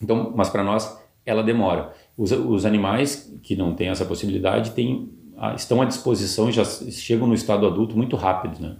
Então, 0.02 0.32
mas 0.34 0.50
para 0.50 0.62
nós 0.62 1.00
ela 1.24 1.42
demora. 1.42 1.92
Os, 2.16 2.32
os, 2.32 2.64
animais 2.64 3.32
que 3.42 3.54
não 3.54 3.74
têm 3.74 3.88
essa 3.88 4.04
possibilidade 4.04 4.70
têm, 4.70 5.10
estão 5.54 5.82
à 5.82 5.84
disposição 5.84 6.50
já 6.50 6.64
chegam 6.64 7.26
no 7.26 7.34
estado 7.34 7.66
adulto 7.66 7.96
muito 7.96 8.16
rápido, 8.16 8.60
né? 8.60 8.76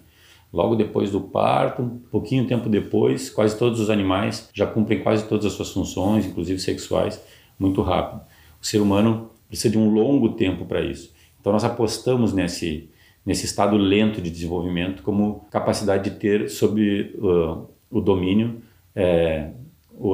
Logo 0.53 0.75
depois 0.75 1.11
do 1.11 1.21
parto, 1.21 1.83
um 1.83 1.99
pouquinho 2.11 2.47
tempo 2.47 2.69
depois, 2.69 3.29
quase 3.29 3.59
todos 3.59 3.79
os 3.79 3.91
animais 3.91 4.49
já 4.55 4.67
cumprem 4.67 5.03
quase 5.03 5.29
todas 5.29 5.45
as 5.45 5.53
suas 5.53 5.71
funções, 5.71 6.25
inclusive 6.25 6.59
sexuais, 6.59 7.23
muito 7.59 7.83
rápido. 7.83 8.23
O 8.63 8.65
ser 8.65 8.81
humano 8.81 9.31
precisa 9.49 9.71
de 9.71 9.79
um 9.79 9.91
longo 9.91 10.31
tempo 10.31 10.65
para 10.65 10.81
isso. 10.81 11.13
Então 11.41 11.53
nós 11.53 11.65
apostamos 11.65 12.33
nesse 12.33 12.89
nesse 13.27 13.45
estado 13.45 13.77
lento 13.77 14.23
de 14.23 14.31
desenvolvimento 14.31 15.03
como 15.03 15.47
capacidade 15.51 16.09
de 16.09 16.17
ter 16.17 16.49
sob 16.49 17.13
uh, 17.17 17.67
o 17.91 18.01
domínio, 18.01 18.63
é, 18.95 19.51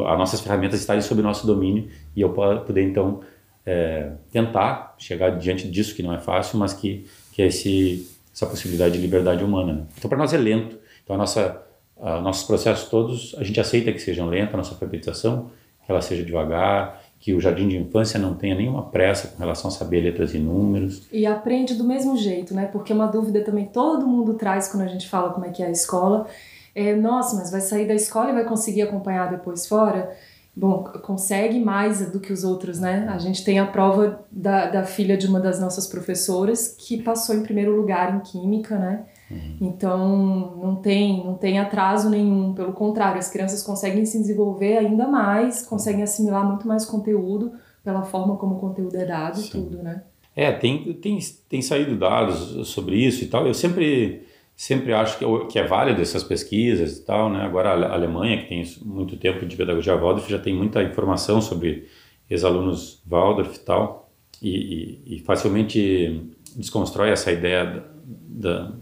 as 0.07 0.19
nossas 0.19 0.41
ferramentas 0.41 0.81
estarem 0.81 1.03
sob 1.03 1.21
nosso 1.23 1.47
domínio 1.47 1.89
e 2.15 2.21
eu 2.21 2.31
poder 2.31 2.83
então 2.83 3.21
é, 3.67 4.13
tentar 4.31 4.95
chegar 4.99 5.31
diante 5.31 5.69
disso 5.69 5.95
que 5.95 6.03
não 6.03 6.13
é 6.13 6.19
fácil, 6.19 6.59
mas 6.59 6.73
que, 6.73 7.07
que 7.33 7.43
é 7.43 7.47
esse, 7.47 8.09
essa 8.35 8.47
possibilidade 8.47 8.95
de 8.95 9.01
liberdade 9.01 9.45
humana. 9.45 9.73
Né? 9.73 9.83
Então 9.99 10.09
para 10.09 10.19
nós 10.19 10.33
é 10.33 10.39
lento. 10.39 10.79
Então 11.03 11.17
a 11.17 11.19
nossa, 11.19 11.63
a, 12.01 12.21
nossos 12.21 12.45
processos 12.45 12.89
todos 12.89 13.35
a 13.39 13.45
gente 13.45 13.61
aceita 13.61 13.93
que 13.93 13.99
sejam 13.99 14.29
lentos, 14.29 14.55
a 14.55 14.57
nossa 14.57 14.73
alfabetização, 14.73 15.51
que 15.85 15.91
ela 15.91 16.01
seja 16.01 16.23
devagar, 16.23 17.03
que 17.23 17.33
o 17.35 17.41
jardim 17.41 17.69
de 17.69 17.77
infância 17.77 18.19
não 18.19 18.35
tenha 18.35 18.55
nenhuma 18.57 18.83
pressa 18.83 19.29
com 19.29 19.39
relação 19.39 19.69
a 19.69 19.73
saber 19.73 20.01
letras 20.01 20.35
e 20.35 20.39
números. 20.39 21.07
E 21.13 21.25
aprende 21.25 21.75
do 21.75 21.85
mesmo 21.85 22.17
jeito, 22.17 22.53
né? 22.53 22.67
Porque 22.67 22.93
uma 22.93 23.07
dúvida 23.07 23.43
também 23.43 23.67
todo 23.67 24.05
mundo 24.07 24.35
traz 24.35 24.67
quando 24.67 24.83
a 24.83 24.89
gente 24.89 25.09
fala 25.09 25.31
como 25.31 25.47
é 25.47 25.51
que 25.51 25.63
é 25.63 25.67
a 25.67 25.71
escola. 25.71 26.27
É, 26.75 26.95
nossa, 26.95 27.37
mas 27.37 27.51
vai 27.51 27.61
sair 27.61 27.87
da 27.87 27.95
escola 27.95 28.31
e 28.31 28.35
vai 28.35 28.45
conseguir 28.45 28.83
acompanhar 28.83 29.31
depois 29.31 29.67
fora? 29.67 30.17
Bom, 30.55 30.85
consegue 31.03 31.59
mais 31.59 32.11
do 32.11 32.21
que 32.21 32.33
os 32.33 32.45
outros, 32.45 32.79
né? 32.79 33.09
A 33.11 33.19
gente 33.19 33.43
tem 33.43 33.59
a 33.59 33.67
prova 33.67 34.23
da, 34.31 34.67
da 34.67 34.85
filha 34.85 35.17
de 35.17 35.27
uma 35.27 35.41
das 35.41 35.59
nossas 35.59 35.87
professoras 35.87 36.77
que 36.79 37.03
passou 37.03 37.35
em 37.35 37.43
primeiro 37.43 37.75
lugar 37.75 38.15
em 38.15 38.21
Química, 38.21 38.79
né? 38.79 39.07
Uhum. 39.31 39.57
Então 39.63 40.57
não 40.63 40.77
tem, 40.77 41.25
não 41.25 41.35
tem 41.35 41.59
atraso 41.59 42.11
nenhum, 42.11 42.53
pelo 42.53 42.75
contrário, 42.75 43.19
as 43.19 43.31
crianças 43.31 43.63
conseguem 43.63 44.05
se 44.05 44.19
desenvolver 44.19 44.77
ainda 44.77 45.09
mais, 45.09 45.65
conseguem 45.65 46.03
assimilar 46.03 46.47
muito 46.47 46.69
mais 46.69 46.85
conteúdo 46.85 47.53
pela 47.83 48.03
forma 48.03 48.37
como 48.37 48.57
o 48.57 48.59
conteúdo 48.59 48.95
é 48.97 49.07
dado 49.07 49.41
e 49.41 49.49
tudo, 49.49 49.83
né? 49.83 50.03
É, 50.35 50.53
tem, 50.53 50.93
tem, 50.95 51.19
tem 51.49 51.63
saído 51.63 51.97
dados 51.97 52.69
sobre 52.69 52.97
isso 52.97 53.25
e 53.25 53.27
tal. 53.27 53.47
Eu 53.47 53.55
sempre, 53.55 54.27
sempre 54.57 54.93
acho 54.93 55.19
que, 55.19 55.25
que 55.51 55.59
é 55.59 55.67
válido 55.67 56.01
essas 56.01 56.23
pesquisas 56.23 56.99
e 56.99 57.05
tal, 57.05 57.31
né? 57.31 57.45
Agora 57.45 57.71
a 57.71 57.95
Alemanha, 57.95 58.43
que 58.43 58.49
tem 58.49 58.65
muito 58.85 59.17
tempo 59.17 59.45
de 59.45 59.57
pedagogia 59.57 59.97
Waldorf, 59.97 60.31
já 60.31 60.39
tem 60.39 60.55
muita 60.55 60.83
informação 60.83 61.41
sobre 61.41 61.89
ex-alunos 62.31 63.03
Waldorf 63.07 63.57
e 63.57 63.61
tal, 63.61 64.11
e, 64.41 65.01
e, 65.07 65.17
e 65.17 65.19
facilmente 65.21 66.31
desconstrói 66.57 67.11
essa 67.11 67.31
ideia 67.33 67.85
da, 68.05 68.51
da 68.51 68.73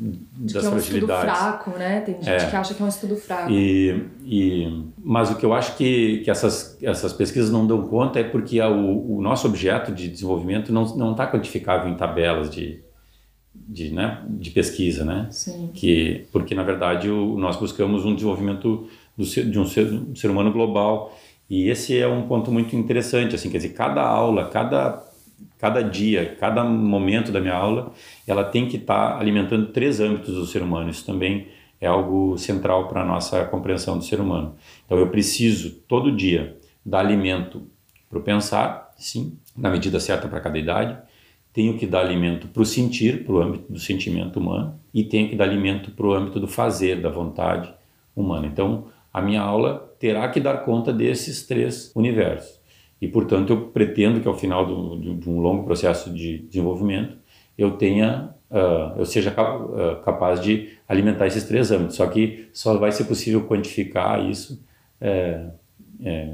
de 0.00 0.54
das 0.54 0.62
que 0.62 0.66
é 0.66 0.70
um 0.70 0.72
fragilidades. 0.74 1.24
estudo 1.24 1.40
fraco, 1.40 1.70
né? 1.70 2.00
Tem 2.02 2.14
gente 2.14 2.30
é. 2.30 2.50
que 2.50 2.56
acha 2.56 2.72
que 2.72 2.80
é 2.80 2.84
um 2.84 2.88
estudo 2.88 3.16
fraco. 3.16 3.50
E, 3.50 4.06
e, 4.24 4.84
mas 5.02 5.28
o 5.30 5.34
que 5.34 5.44
eu 5.44 5.52
acho 5.52 5.76
que, 5.76 6.18
que 6.18 6.30
essas, 6.30 6.78
essas 6.80 7.12
pesquisas 7.12 7.50
não 7.50 7.66
dão 7.66 7.82
conta 7.88 8.20
é 8.20 8.24
porque 8.24 8.60
a, 8.60 8.68
o, 8.68 9.18
o 9.18 9.20
nosso 9.20 9.48
objeto 9.48 9.90
de 9.90 10.08
desenvolvimento 10.08 10.72
não 10.72 11.10
está 11.10 11.26
quantificável 11.26 11.90
em 11.90 11.96
tabelas 11.96 12.48
de, 12.48 12.80
de, 13.66 13.90
né, 13.90 14.22
de 14.28 14.50
pesquisa, 14.50 15.04
né? 15.04 15.28
Sim. 15.30 15.70
Que, 15.74 16.26
porque, 16.32 16.54
na 16.54 16.62
verdade, 16.62 17.08
o, 17.10 17.36
nós 17.38 17.56
buscamos 17.56 18.04
um 18.04 18.14
desenvolvimento 18.14 18.88
do 19.16 19.24
de 19.24 19.58
um 19.58 19.66
ser, 19.66 19.92
um 19.92 20.14
ser 20.14 20.30
humano 20.30 20.52
global 20.52 21.12
E 21.50 21.68
esse 21.68 21.98
é 21.98 22.06
um 22.06 22.28
ponto 22.28 22.52
muito 22.52 22.76
interessante, 22.76 23.34
assim, 23.34 23.50
quer 23.50 23.56
dizer, 23.58 23.70
cada 23.70 24.02
aula, 24.02 24.48
cada 24.48 25.04
cada 25.58 25.82
dia, 25.82 26.36
cada 26.38 26.64
momento 26.64 27.32
da 27.32 27.40
minha 27.40 27.54
aula, 27.54 27.92
ela 28.26 28.44
tem 28.44 28.68
que 28.68 28.76
estar 28.76 29.14
tá 29.14 29.18
alimentando 29.18 29.66
três 29.66 30.00
âmbitos 30.00 30.34
do 30.34 30.46
ser 30.46 30.62
humano. 30.62 30.90
Isso 30.90 31.04
também 31.04 31.48
é 31.80 31.86
algo 31.86 32.36
central 32.38 32.88
para 32.88 33.02
a 33.02 33.04
nossa 33.04 33.44
compreensão 33.44 33.98
do 33.98 34.04
ser 34.04 34.20
humano. 34.20 34.54
Então 34.84 34.98
eu 34.98 35.08
preciso 35.08 35.70
todo 35.88 36.14
dia 36.14 36.56
dar 36.84 37.00
alimento 37.00 37.62
para 38.08 38.18
o 38.18 38.22
pensar, 38.22 38.92
sim, 38.96 39.36
na 39.56 39.70
medida 39.70 40.00
certa 40.00 40.28
para 40.28 40.40
cada 40.40 40.58
idade. 40.58 40.96
Tenho 41.58 41.76
que 41.76 41.88
dar 41.88 42.02
alimento 42.02 42.46
para 42.46 42.62
o 42.62 42.64
sentir, 42.64 43.24
para 43.24 43.34
o 43.34 43.42
âmbito 43.42 43.72
do 43.72 43.80
sentimento 43.80 44.38
humano, 44.38 44.78
e 44.94 45.02
tenho 45.02 45.28
que 45.28 45.34
dar 45.34 45.42
alimento 45.42 45.90
para 45.90 46.06
o 46.06 46.12
âmbito 46.12 46.38
do 46.38 46.46
fazer, 46.46 47.00
da 47.00 47.10
vontade 47.10 47.74
humana. 48.14 48.46
Então, 48.46 48.84
a 49.12 49.20
minha 49.20 49.40
aula 49.40 49.92
terá 49.98 50.28
que 50.28 50.38
dar 50.38 50.58
conta 50.58 50.92
desses 50.92 51.44
três 51.44 51.90
universos. 51.96 52.60
E, 53.02 53.08
portanto, 53.08 53.52
eu 53.52 53.60
pretendo 53.70 54.20
que 54.20 54.28
ao 54.28 54.34
final 54.34 54.64
do, 54.64 55.16
de 55.16 55.28
um 55.28 55.40
longo 55.40 55.64
processo 55.64 56.14
de 56.14 56.38
desenvolvimento 56.38 57.16
eu 57.58 57.72
tenha, 57.72 58.32
uh, 58.52 58.96
eu 58.96 59.04
seja 59.04 59.32
uh, 59.32 60.00
capaz 60.04 60.40
de 60.40 60.68
alimentar 60.88 61.26
esses 61.26 61.42
três 61.42 61.72
âmbitos. 61.72 61.96
Só 61.96 62.06
que 62.06 62.48
só 62.52 62.78
vai 62.78 62.92
ser 62.92 63.02
possível 63.02 63.44
quantificar 63.48 64.24
isso. 64.24 64.64
É, 65.00 65.44
é, 66.04 66.24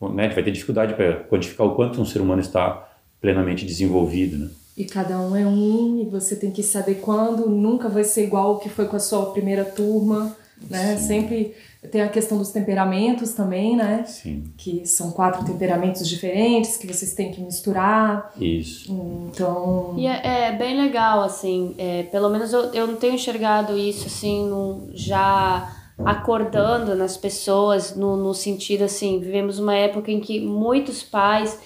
né? 0.00 0.22
A 0.22 0.22
gente 0.22 0.34
vai 0.34 0.44
ter 0.44 0.50
dificuldade 0.50 0.94
para 0.94 1.24
quantificar 1.24 1.66
o 1.66 1.74
quanto 1.74 2.00
um 2.00 2.06
ser 2.06 2.22
humano 2.22 2.40
está 2.40 2.85
plenamente 3.20 3.64
desenvolvido, 3.64 4.38
né? 4.38 4.50
E 4.76 4.84
cada 4.84 5.18
um 5.18 5.34
é 5.34 5.46
um, 5.46 6.02
e 6.02 6.04
você 6.04 6.36
tem 6.36 6.50
que 6.50 6.62
saber 6.62 6.96
quando, 6.96 7.48
nunca 7.48 7.88
vai 7.88 8.04
ser 8.04 8.24
igual 8.24 8.54
o 8.54 8.58
que 8.58 8.68
foi 8.68 8.86
com 8.86 8.96
a 8.96 9.00
sua 9.00 9.32
primeira 9.32 9.64
turma, 9.64 10.36
né? 10.70 10.96
Sim. 10.96 11.06
Sempre 11.06 11.54
tem 11.90 12.02
a 12.02 12.08
questão 12.08 12.36
dos 12.36 12.50
temperamentos 12.50 13.32
também, 13.32 13.74
né? 13.76 14.04
Sim. 14.06 14.44
Que 14.56 14.86
são 14.86 15.12
quatro 15.12 15.44
temperamentos 15.44 16.06
diferentes 16.06 16.76
que 16.76 16.86
vocês 16.86 17.14
têm 17.14 17.30
que 17.30 17.40
misturar. 17.40 18.32
Isso. 18.38 18.92
Então. 19.32 19.94
E 19.96 20.06
é, 20.06 20.48
é 20.48 20.52
bem 20.52 20.76
legal, 20.76 21.22
assim. 21.22 21.74
É, 21.78 22.02
pelo 22.04 22.28
menos 22.28 22.52
eu, 22.52 22.72
eu 22.72 22.86
não 22.86 22.96
tenho 22.96 23.14
enxergado 23.14 23.78
isso, 23.78 24.06
assim, 24.06 24.46
no, 24.46 24.90
já 24.92 25.74
acordando 26.04 26.94
nas 26.94 27.16
pessoas, 27.16 27.96
no, 27.96 28.16
no 28.16 28.34
sentido, 28.34 28.84
assim, 28.84 29.18
vivemos 29.20 29.58
uma 29.58 29.74
época 29.74 30.10
em 30.10 30.20
que 30.20 30.38
muitos 30.40 31.02
pais 31.02 31.58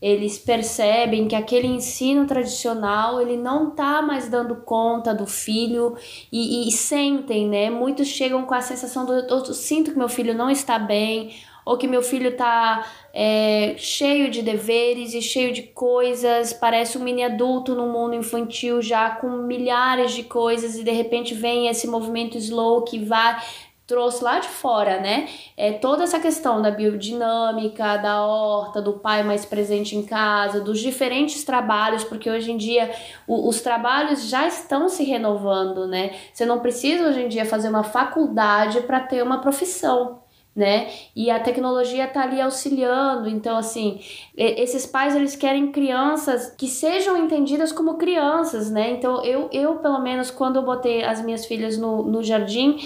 eles 0.00 0.38
percebem 0.38 1.26
que 1.26 1.34
aquele 1.34 1.66
ensino 1.66 2.24
tradicional 2.24 3.20
ele 3.20 3.36
não 3.36 3.70
tá 3.70 4.00
mais 4.00 4.28
dando 4.28 4.56
conta 4.56 5.12
do 5.12 5.26
filho 5.26 5.96
e, 6.30 6.68
e, 6.68 6.72
sentem, 6.72 7.48
né? 7.48 7.68
Muitos 7.68 8.06
chegam 8.06 8.44
com 8.44 8.54
a 8.54 8.60
sensação 8.60 9.04
do 9.04 9.12
eu 9.12 9.44
sinto 9.46 9.90
que 9.90 9.98
meu 9.98 10.08
filho 10.08 10.34
não 10.34 10.48
está 10.48 10.78
bem 10.78 11.34
ou 11.68 11.76
que 11.76 11.86
meu 11.86 12.00
filho 12.00 12.34
tá 12.34 12.86
é, 13.12 13.74
cheio 13.76 14.30
de 14.30 14.40
deveres 14.40 15.12
e 15.12 15.20
cheio 15.20 15.52
de 15.52 15.64
coisas, 15.64 16.50
parece 16.50 16.96
um 16.96 17.02
mini 17.02 17.22
adulto 17.22 17.74
no 17.74 17.88
mundo 17.88 18.14
infantil 18.14 18.80
já 18.80 19.10
com 19.10 19.28
milhares 19.28 20.12
de 20.12 20.22
coisas 20.22 20.78
e 20.78 20.82
de 20.82 20.90
repente 20.90 21.34
vem 21.34 21.68
esse 21.68 21.86
movimento 21.86 22.38
slow 22.38 22.84
que 22.84 22.98
vai 22.98 23.38
trouxe 23.88 24.22
lá 24.22 24.38
de 24.38 24.48
fora, 24.48 25.00
né? 25.00 25.26
É, 25.56 25.72
toda 25.72 26.04
essa 26.04 26.20
questão 26.20 26.60
da 26.60 26.70
biodinâmica, 26.70 27.96
da 27.96 28.22
horta, 28.22 28.82
do 28.82 28.92
pai 28.92 29.22
mais 29.22 29.46
presente 29.46 29.96
em 29.96 30.04
casa, 30.04 30.60
dos 30.60 30.78
diferentes 30.78 31.42
trabalhos, 31.42 32.04
porque 32.04 32.28
hoje 32.30 32.52
em 32.52 32.58
dia 32.58 32.90
o, 33.26 33.48
os 33.48 33.62
trabalhos 33.62 34.28
já 34.28 34.46
estão 34.46 34.90
se 34.90 35.02
renovando, 35.04 35.86
né? 35.88 36.14
Você 36.30 36.44
não 36.44 36.60
precisa 36.60 37.08
hoje 37.08 37.22
em 37.22 37.28
dia 37.28 37.46
fazer 37.46 37.70
uma 37.70 37.82
faculdade 37.82 38.82
para 38.82 39.00
ter 39.00 39.22
uma 39.22 39.40
profissão. 39.40 40.20
Né? 40.56 40.90
E 41.14 41.30
a 41.30 41.38
tecnologia 41.38 42.06
está 42.06 42.22
ali 42.22 42.40
auxiliando. 42.40 43.28
Então, 43.28 43.56
assim, 43.56 44.00
esses 44.36 44.86
pais 44.86 45.14
eles 45.14 45.36
querem 45.36 45.70
crianças 45.70 46.52
que 46.58 46.66
sejam 46.66 47.16
entendidas 47.16 47.70
como 47.70 47.94
crianças, 47.94 48.68
né? 48.68 48.90
Então, 48.90 49.24
eu, 49.24 49.48
eu 49.52 49.76
pelo 49.76 50.00
menos, 50.00 50.32
quando 50.32 50.56
eu 50.56 50.62
botei 50.62 51.04
as 51.04 51.22
minhas 51.24 51.46
filhas 51.46 51.78
no, 51.78 52.02
no 52.02 52.24
jardim, 52.24 52.76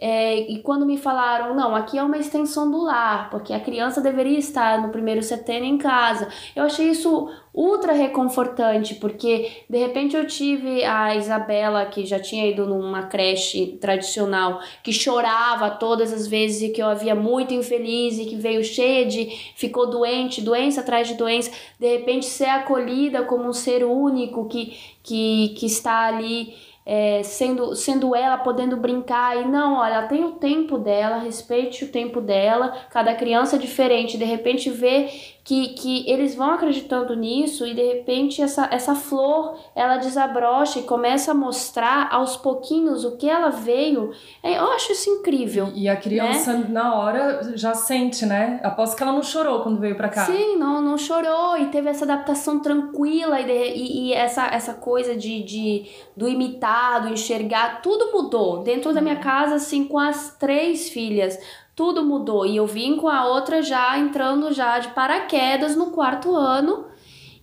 é, 0.00 0.40
e 0.50 0.60
quando 0.60 0.86
me 0.86 0.96
falaram, 0.96 1.54
não, 1.54 1.74
aqui 1.74 1.98
é 1.98 2.02
uma 2.02 2.18
extensão 2.18 2.70
do 2.70 2.82
lar, 2.82 3.30
porque 3.30 3.52
a 3.52 3.60
criança 3.60 4.00
deveria 4.00 4.38
estar 4.38 4.80
no 4.80 4.90
primeiro 4.90 5.22
setembro 5.22 5.64
em 5.64 5.78
casa, 5.78 6.28
eu 6.54 6.64
achei 6.64 6.88
isso 6.90 7.28
ultra 7.52 7.92
reconfortante, 7.92 8.94
porque 8.94 9.50
de 9.68 9.78
repente 9.78 10.16
eu 10.16 10.24
tive 10.24 10.84
a 10.84 11.16
Isabela, 11.16 11.84
que 11.86 12.06
já 12.06 12.20
tinha 12.20 12.46
ido 12.46 12.64
numa 12.64 13.04
creche 13.04 13.78
tradicional, 13.80 14.60
que 14.84 14.92
chorava 14.92 15.68
todas 15.70 16.12
as 16.12 16.28
vezes 16.28 16.62
e 16.62 16.68
que 16.68 16.80
eu 16.80 16.86
havia 16.86 17.16
muito 17.16 17.52
infeliz 17.52 18.16
e 18.18 18.26
que 18.26 18.36
veio 18.36 18.62
cheia 18.62 19.04
de. 19.04 19.26
ficou 19.56 19.90
doente, 19.90 20.40
doença 20.40 20.82
atrás 20.82 21.08
de 21.08 21.14
doença, 21.14 21.50
de 21.80 21.96
repente 21.96 22.26
ser 22.26 22.48
acolhida 22.48 23.24
como 23.24 23.48
um 23.48 23.52
ser 23.52 23.82
único 23.82 24.46
que, 24.46 24.78
que, 25.02 25.48
que 25.58 25.66
está 25.66 26.06
ali 26.06 26.54
é, 26.90 27.22
sendo, 27.22 27.76
sendo 27.76 28.16
ela 28.16 28.38
podendo 28.38 28.74
brincar 28.74 29.36
e 29.36 29.44
não, 29.44 29.74
olha, 29.74 29.96
ela 29.96 30.06
tem 30.06 30.24
o 30.24 30.32
tempo 30.32 30.78
dela, 30.78 31.18
respeite 31.18 31.84
o 31.84 31.88
tempo 31.88 32.18
dela, 32.18 32.74
cada 32.88 33.14
criança 33.14 33.56
é 33.56 33.58
diferente, 33.58 34.16
de 34.16 34.24
repente 34.24 34.70
ver 34.70 35.10
que, 35.48 35.68
que 35.68 36.04
eles 36.06 36.34
vão 36.34 36.50
acreditando 36.50 37.16
nisso 37.16 37.66
e 37.66 37.72
de 37.72 37.82
repente 37.82 38.42
essa, 38.42 38.68
essa 38.70 38.94
flor 38.94 39.58
ela 39.74 39.96
desabrocha 39.96 40.80
e 40.80 40.82
começa 40.82 41.30
a 41.30 41.34
mostrar 41.34 42.10
aos 42.12 42.36
pouquinhos 42.36 43.02
o 43.02 43.16
que 43.16 43.26
ela 43.26 43.48
veio. 43.48 44.12
É, 44.42 44.58
eu 44.58 44.70
acho 44.72 44.92
isso 44.92 45.08
incrível. 45.08 45.72
E 45.74 45.88
a 45.88 45.96
criança 45.96 46.52
né? 46.52 46.66
na 46.68 46.94
hora 46.94 47.56
já 47.56 47.72
sente, 47.72 48.26
né? 48.26 48.60
Aposto 48.62 48.94
que 48.94 49.02
ela 49.02 49.12
não 49.12 49.22
chorou 49.22 49.62
quando 49.62 49.80
veio 49.80 49.96
para 49.96 50.10
cá. 50.10 50.26
Sim, 50.26 50.58
não, 50.58 50.82
não 50.82 50.98
chorou 50.98 51.56
e 51.56 51.68
teve 51.68 51.88
essa 51.88 52.04
adaptação 52.04 52.60
tranquila 52.60 53.40
e, 53.40 53.46
de, 53.46 53.52
e, 53.52 54.08
e, 54.08 54.12
essa, 54.12 54.48
essa 54.48 54.74
coisa 54.74 55.16
de, 55.16 55.42
de 55.42 55.86
do 56.14 56.28
imitar, 56.28 57.00
do 57.00 57.08
enxergar, 57.08 57.80
tudo 57.80 58.12
mudou. 58.12 58.62
Dentro 58.62 58.92
da 58.92 59.00
minha 59.00 59.14
uhum. 59.14 59.22
casa, 59.22 59.54
assim, 59.54 59.86
com 59.86 59.98
as 59.98 60.36
três 60.36 60.90
filhas 60.90 61.38
tudo 61.78 62.04
mudou. 62.04 62.44
E 62.44 62.56
eu 62.56 62.66
vim 62.66 62.96
com 62.96 63.08
a 63.08 63.24
outra 63.24 63.62
já 63.62 63.96
entrando 63.96 64.52
já 64.52 64.80
de 64.80 64.88
paraquedas 64.88 65.76
no 65.76 65.92
quarto 65.92 66.34
ano 66.34 66.86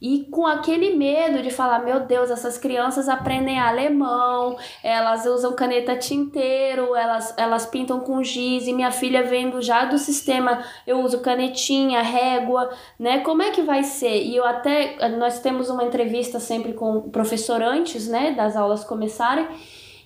e 0.01 0.25
com 0.29 0.45
aquele 0.45 0.93
medo 0.93 1.41
de 1.41 1.49
falar, 1.49 1.79
meu 1.79 2.01
Deus, 2.01 2.29
essas 2.29 2.57
crianças 2.57 3.07
aprendem 3.07 3.57
alemão, 3.57 4.57
elas 4.83 5.25
usam 5.25 5.53
caneta 5.53 5.95
tinteiro, 5.95 6.93
elas, 6.97 7.33
elas 7.37 7.65
pintam 7.65 8.01
com 8.01 8.21
giz, 8.21 8.67
e 8.67 8.73
minha 8.73 8.91
filha 8.91 9.23
vendo 9.23 9.61
já 9.61 9.85
do 9.85 9.97
sistema, 9.97 10.61
eu 10.85 10.99
uso 10.99 11.21
canetinha, 11.21 12.01
régua, 12.01 12.69
né? 12.99 13.21
Como 13.21 13.41
é 13.41 13.51
que 13.51 13.61
vai 13.61 13.83
ser? 13.83 14.21
E 14.21 14.35
eu 14.35 14.45
até, 14.45 15.09
nós 15.17 15.39
temos 15.39 15.69
uma 15.69 15.85
entrevista 15.85 16.41
sempre 16.41 16.73
com 16.73 16.97
o 16.97 17.09
professor 17.09 17.63
antes, 17.63 18.05
né, 18.05 18.31
das 18.31 18.57
aulas 18.57 18.83
começarem, 18.83 19.47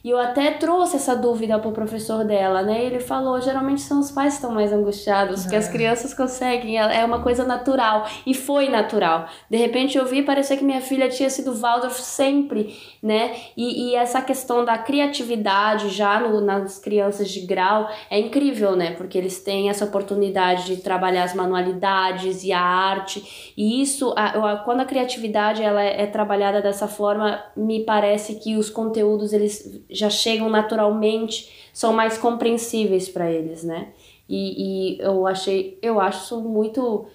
e 0.03 0.09
eu 0.09 0.17
até 0.17 0.51
trouxe 0.51 0.95
essa 0.95 1.15
dúvida 1.15 1.59
pro 1.59 1.71
professor 1.71 2.23
dela, 2.23 2.61
né? 2.61 2.83
Ele 2.85 2.99
falou, 2.99 3.41
geralmente 3.41 3.81
são 3.81 3.99
os 3.99 4.11
pais 4.11 4.33
que 4.33 4.39
estão 4.39 4.51
mais 4.51 4.71
angustiados, 4.71 5.41
porque 5.41 5.55
é. 5.55 5.59
as 5.59 5.67
crianças 5.67 6.13
conseguem, 6.13 6.79
é, 6.79 7.01
é 7.01 7.05
uma 7.05 7.21
coisa 7.21 7.43
natural. 7.43 8.07
E 8.25 8.33
foi 8.33 8.69
natural. 8.69 9.27
De 9.49 9.57
repente 9.57 9.97
eu 9.97 10.05
vi 10.05 10.21
parecer 10.21 10.57
que 10.57 10.63
minha 10.63 10.79
filha 10.79 11.09
tinha 11.09 11.29
sido 11.29 11.53
Waldorf 11.53 11.99
sempre, 12.01 12.77
né? 13.03 13.35
E, 13.57 13.89
e 13.89 13.95
essa 13.95 14.21
questão 14.21 14.63
da 14.63 14.77
criatividade 14.77 15.89
já 15.89 16.19
no, 16.19 16.39
nas 16.39 16.79
crianças 16.79 17.29
de 17.29 17.41
grau 17.41 17.89
é 18.09 18.19
incrível, 18.19 18.75
né? 18.75 18.91
Porque 18.91 19.17
eles 19.17 19.43
têm 19.43 19.69
essa 19.69 19.83
oportunidade 19.83 20.65
de 20.65 20.77
trabalhar 20.77 21.23
as 21.23 21.33
manualidades 21.33 22.43
e 22.43 22.53
a 22.53 22.61
arte. 22.61 23.53
E 23.57 23.81
isso, 23.81 24.13
a, 24.15 24.53
a, 24.53 24.57
quando 24.57 24.79
a 24.79 24.85
criatividade 24.85 25.61
ela 25.61 25.83
é, 25.83 26.03
é 26.03 26.05
trabalhada 26.05 26.61
dessa 26.61 26.87
forma, 26.87 27.43
me 27.55 27.83
parece 27.83 28.35
que 28.35 28.55
os 28.55 28.69
conteúdos 28.69 29.33
eles 29.33 29.83
já 29.89 30.09
chegam 30.09 30.49
naturalmente, 30.49 31.69
são 31.73 31.93
mais 31.93 32.17
compreensíveis 32.17 33.09
para 33.09 33.31
eles, 33.31 33.63
né? 33.63 33.89
E, 34.27 34.97
e 34.97 35.01
eu 35.01 35.25
achei, 35.25 35.79
eu 35.81 35.99
acho 35.99 36.39
muito 36.39 37.07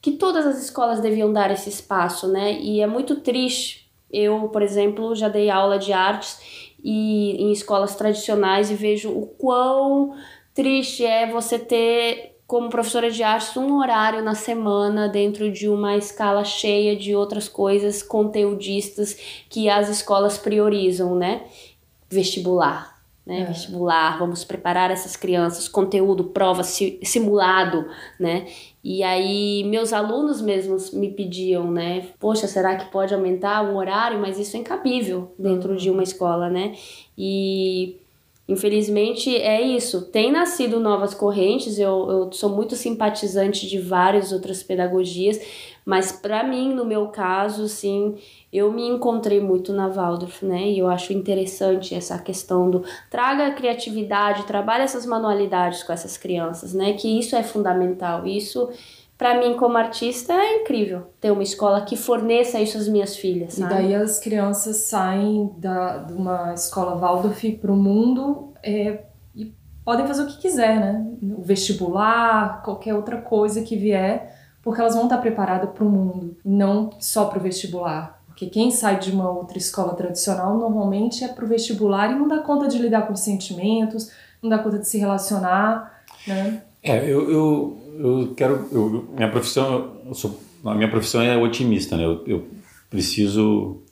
que 0.00 0.12
todas 0.12 0.46
as 0.46 0.62
escolas 0.62 1.00
deviam 1.00 1.32
dar 1.32 1.50
esse 1.50 1.68
espaço, 1.68 2.28
né? 2.28 2.58
E 2.60 2.80
é 2.80 2.86
muito 2.86 3.16
triste. 3.16 3.90
Eu, 4.10 4.48
por 4.48 4.62
exemplo, 4.62 5.14
já 5.14 5.28
dei 5.28 5.50
aula 5.50 5.78
de 5.78 5.92
artes 5.92 6.38
e 6.82 7.32
em 7.42 7.52
escolas 7.52 7.96
tradicionais 7.96 8.70
e 8.70 8.74
vejo 8.74 9.10
o 9.10 9.26
quão 9.26 10.14
triste 10.54 11.04
é 11.04 11.30
você 11.30 11.58
ter 11.58 12.36
como 12.46 12.70
professora 12.70 13.10
de 13.10 13.22
artes 13.22 13.56
um 13.56 13.78
horário 13.78 14.22
na 14.22 14.34
semana 14.34 15.08
dentro 15.08 15.50
de 15.50 15.68
uma 15.68 15.96
escala 15.96 16.44
cheia 16.44 16.94
de 16.94 17.14
outras 17.14 17.48
coisas 17.48 18.02
conteudistas 18.02 19.14
que 19.50 19.68
as 19.68 19.88
escolas 19.88 20.38
priorizam, 20.38 21.16
né? 21.16 21.42
Vestibular. 22.08 22.96
Né? 23.26 23.40
É. 23.40 23.44
Vestibular, 23.46 24.18
vamos 24.18 24.44
preparar 24.44 24.90
essas 24.90 25.16
crianças, 25.16 25.66
conteúdo, 25.66 26.24
prova, 26.24 26.62
simulado, 26.62 27.84
né? 28.20 28.46
E 28.84 29.02
aí 29.02 29.64
meus 29.64 29.92
alunos 29.92 30.40
mesmos 30.40 30.92
me 30.92 31.10
pediam, 31.10 31.68
né? 31.68 32.06
Poxa, 32.20 32.46
será 32.46 32.76
que 32.76 32.88
pode 32.92 33.12
aumentar 33.12 33.62
um 33.64 33.76
horário? 33.76 34.20
Mas 34.20 34.38
isso 34.38 34.56
é 34.56 34.60
incabível 34.60 35.34
dentro 35.36 35.76
de 35.76 35.90
uma 35.90 36.04
escola, 36.04 36.48
né? 36.48 36.76
E 37.18 37.96
Infelizmente 38.48 39.34
é 39.34 39.60
isso. 39.60 40.02
Tem 40.02 40.30
nascido 40.30 40.78
novas 40.78 41.12
correntes, 41.12 41.78
eu, 41.78 42.08
eu 42.08 42.32
sou 42.32 42.48
muito 42.48 42.76
simpatizante 42.76 43.66
de 43.66 43.80
várias 43.80 44.30
outras 44.30 44.62
pedagogias, 44.62 45.40
mas 45.86 46.10
para 46.10 46.42
mim, 46.42 46.74
no 46.74 46.84
meu 46.84 47.06
caso, 47.06 47.68
sim, 47.68 48.16
eu 48.52 48.72
me 48.72 48.84
encontrei 48.88 49.40
muito 49.40 49.72
na 49.72 49.86
Waldorf, 49.86 50.44
né? 50.44 50.68
E 50.68 50.80
eu 50.80 50.88
acho 50.88 51.12
interessante 51.12 51.94
essa 51.94 52.18
questão 52.18 52.68
do 52.68 52.82
traga 53.08 53.46
a 53.46 53.52
criatividade, 53.52 54.46
trabalhe 54.46 54.82
essas 54.82 55.06
manualidades 55.06 55.84
com 55.84 55.92
essas 55.92 56.16
crianças, 56.16 56.74
né? 56.74 56.94
Que 56.94 57.20
isso 57.20 57.36
é 57.36 57.42
fundamental. 57.44 58.26
Isso 58.26 58.68
para 59.16 59.38
mim 59.38 59.56
como 59.56 59.78
artista 59.78 60.32
é 60.32 60.62
incrível 60.62 61.06
ter 61.20 61.30
uma 61.30 61.44
escola 61.44 61.80
que 61.82 61.96
forneça 61.96 62.58
isso 62.58 62.76
às 62.76 62.88
minhas 62.88 63.16
filhas. 63.16 63.54
Sabe? 63.54 63.72
E 63.72 63.76
daí 63.76 63.94
as 63.94 64.18
crianças 64.18 64.78
saem 64.78 65.54
da, 65.56 65.98
de 65.98 66.12
uma 66.14 66.52
escola 66.52 66.96
Waldorf 66.96 67.48
para 67.58 67.70
o 67.70 67.76
mundo 67.76 68.52
é, 68.60 69.04
e 69.36 69.54
podem 69.84 70.04
fazer 70.04 70.24
o 70.24 70.26
que 70.26 70.38
quiser, 70.38 70.80
né? 70.80 71.06
O 71.38 71.42
vestibular, 71.42 72.60
qualquer 72.64 72.92
outra 72.92 73.18
coisa 73.18 73.62
que 73.62 73.76
vier, 73.76 74.45
porque 74.66 74.80
elas 74.80 74.96
vão 74.96 75.04
estar 75.04 75.18
preparadas 75.18 75.70
para 75.70 75.84
o 75.84 75.88
mundo, 75.88 76.36
não 76.44 76.90
só 76.98 77.26
para 77.26 77.38
o 77.38 77.40
vestibular. 77.40 78.20
Porque 78.26 78.46
quem 78.46 78.72
sai 78.72 78.98
de 78.98 79.12
uma 79.12 79.30
outra 79.30 79.56
escola 79.56 79.94
tradicional 79.94 80.58
normalmente 80.58 81.22
é 81.22 81.28
para 81.28 81.44
o 81.44 81.48
vestibular 81.48 82.10
e 82.10 82.16
não 82.16 82.26
dá 82.26 82.40
conta 82.40 82.66
de 82.66 82.76
lidar 82.76 83.02
com 83.02 83.14
sentimentos, 83.14 84.10
não 84.42 84.50
dá 84.50 84.58
conta 84.58 84.80
de 84.80 84.88
se 84.88 84.98
relacionar, 84.98 86.02
né? 86.26 86.64
É, 86.82 86.98
eu, 87.04 87.30
eu, 87.30 87.78
eu 87.96 88.34
quero. 88.34 88.68
Eu, 88.72 89.08
minha 89.14 89.30
profissão, 89.30 89.98
eu 90.04 90.14
sou, 90.14 90.36
a 90.64 90.74
minha 90.74 90.90
profissão 90.90 91.22
é 91.22 91.36
otimista, 91.36 91.96
né? 91.96 92.04
Eu, 92.04 92.24
eu 92.26 92.48
preciso, 92.90 93.82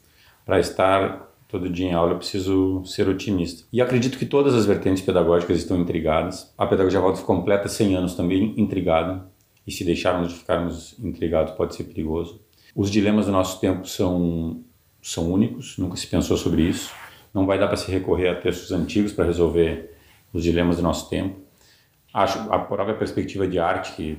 para 0.44 0.58
estar 0.58 1.24
todo 1.46 1.70
dia 1.70 1.86
em 1.86 1.94
aula, 1.94 2.14
eu 2.14 2.18
preciso 2.18 2.84
ser 2.84 3.08
otimista. 3.08 3.62
E 3.72 3.80
acredito 3.80 4.18
que 4.18 4.26
todas 4.26 4.56
as 4.56 4.66
vertentes 4.66 5.04
pedagógicas 5.04 5.56
estão 5.56 5.78
intrigadas. 5.78 6.52
A 6.58 6.66
pedagogia 6.66 6.98
Waldorf 6.98 7.24
completa 7.24 7.68
100 7.68 7.94
anos 7.94 8.14
também 8.16 8.54
intrigada. 8.56 9.32
E 9.66 9.72
se 9.72 9.84
deixarmos 9.84 10.32
de 10.32 10.38
ficarmos 10.38 10.94
intrigados, 10.98 11.54
pode 11.54 11.74
ser 11.74 11.84
perigoso. 11.84 12.40
Os 12.74 12.90
dilemas 12.90 13.26
do 13.26 13.32
nosso 13.32 13.60
tempo 13.60 13.86
são, 13.86 14.62
são 15.00 15.32
únicos, 15.32 15.78
nunca 15.78 15.96
se 15.96 16.06
pensou 16.06 16.36
sobre 16.36 16.62
isso. 16.62 16.92
Não 17.32 17.46
vai 17.46 17.58
dar 17.58 17.66
para 17.66 17.76
se 17.76 17.90
recorrer 17.90 18.28
a 18.28 18.34
textos 18.34 18.72
antigos 18.72 19.12
para 19.12 19.24
resolver 19.24 19.94
os 20.32 20.42
dilemas 20.42 20.76
do 20.76 20.82
nosso 20.82 21.08
tempo 21.08 21.44
acho 22.14 22.38
a 22.52 22.58
própria 22.60 22.94
perspectiva 22.94 23.46
de 23.48 23.58
arte 23.58 23.92
que 23.94 24.18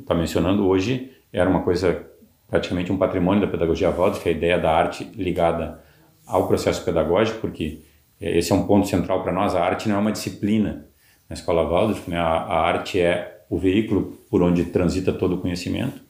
está 0.00 0.14
mencionando 0.14 0.66
hoje 0.66 1.12
era 1.32 1.48
uma 1.48 1.62
coisa 1.62 2.04
praticamente 2.48 2.90
um 2.90 2.98
patrimônio 2.98 3.42
da 3.42 3.46
pedagogia 3.46 3.90
Waldorf, 3.90 4.28
a 4.28 4.32
ideia 4.32 4.58
da 4.58 4.72
arte 4.72 5.04
ligada 5.14 5.80
ao 6.26 6.48
processo 6.48 6.84
pedagógico, 6.84 7.40
porque 7.40 7.82
esse 8.20 8.50
é 8.50 8.54
um 8.54 8.66
ponto 8.66 8.86
central 8.86 9.22
para 9.22 9.32
nós. 9.32 9.54
A 9.54 9.62
arte 9.62 9.88
não 9.88 9.96
é 9.96 9.98
uma 9.98 10.12
disciplina 10.12 10.86
na 11.28 11.34
escola 11.34 11.68
Waldorf, 11.68 12.08
né? 12.08 12.18
a, 12.18 12.24
a 12.24 12.60
arte 12.60 13.00
é 13.00 13.35
o 13.48 13.58
veículo 13.58 14.18
por 14.30 14.42
onde 14.42 14.64
transita 14.66 15.12
todo 15.12 15.36
o 15.36 15.38
conhecimento. 15.38 16.00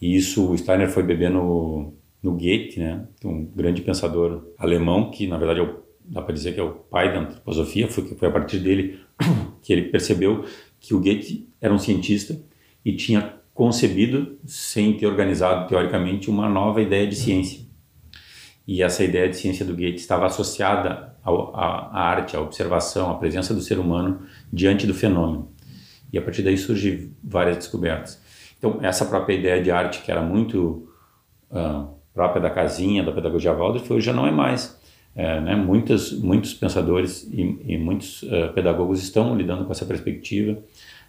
E 0.00 0.16
isso 0.16 0.50
o 0.50 0.56
Steiner 0.56 0.88
foi 0.88 1.02
beber 1.02 1.30
no, 1.30 1.92
no 2.22 2.32
Goethe, 2.32 2.80
né? 2.80 3.06
um 3.24 3.44
grande 3.44 3.82
pensador 3.82 4.44
alemão 4.58 5.10
que 5.10 5.26
na 5.26 5.36
verdade 5.36 5.60
é 5.60 5.62
o, 5.62 5.80
dá 6.04 6.22
para 6.22 6.34
dizer 6.34 6.54
que 6.54 6.60
é 6.60 6.62
o 6.62 6.70
pai 6.70 7.12
da 7.12 7.20
antroposofia, 7.20 7.88
foi 7.88 8.04
foi 8.04 8.28
a 8.28 8.30
partir 8.30 8.58
dele 8.58 8.98
que 9.62 9.72
ele 9.72 9.82
percebeu 9.82 10.44
que 10.78 10.94
o 10.94 11.00
Goethe 11.00 11.48
era 11.60 11.72
um 11.72 11.78
cientista 11.78 12.40
e 12.84 12.94
tinha 12.94 13.40
concebido, 13.52 14.38
sem 14.46 14.96
ter 14.96 15.06
organizado 15.06 15.68
teoricamente, 15.68 16.30
uma 16.30 16.48
nova 16.48 16.80
ideia 16.80 17.06
de 17.06 17.14
ciência. 17.14 17.60
E 18.66 18.82
essa 18.82 19.04
ideia 19.04 19.28
de 19.28 19.36
ciência 19.36 19.66
do 19.66 19.74
Goethe 19.74 19.96
estava 19.96 20.24
associada 20.24 21.14
à 21.22 22.00
arte, 22.00 22.36
à 22.36 22.40
observação, 22.40 23.10
à 23.10 23.18
presença 23.18 23.52
do 23.52 23.60
ser 23.60 23.78
humano 23.78 24.22
diante 24.50 24.86
do 24.86 24.94
fenômeno. 24.94 25.49
E 26.12 26.18
a 26.18 26.22
partir 26.22 26.42
daí 26.42 26.56
surgem 26.56 27.12
várias 27.22 27.56
descobertas. 27.56 28.20
Então, 28.58 28.78
essa 28.82 29.04
própria 29.04 29.34
ideia 29.34 29.62
de 29.62 29.70
arte, 29.70 30.02
que 30.02 30.10
era 30.10 30.20
muito 30.20 30.88
uh, 31.50 31.88
própria 32.12 32.42
da 32.42 32.50
casinha, 32.50 33.02
da 33.02 33.12
pedagogia 33.12 33.52
Waldorf, 33.52 33.90
hoje 33.92 34.06
já 34.06 34.12
não 34.12 34.26
é 34.26 34.30
mais. 34.30 34.78
É, 35.16 35.40
né, 35.40 35.56
muitos 35.56 36.54
pensadores 36.54 37.24
e, 37.32 37.58
e 37.66 37.76
muitos 37.76 38.22
uh, 38.22 38.52
pedagogos 38.54 39.02
estão 39.02 39.36
lidando 39.36 39.64
com 39.64 39.72
essa 39.72 39.84
perspectiva. 39.84 40.58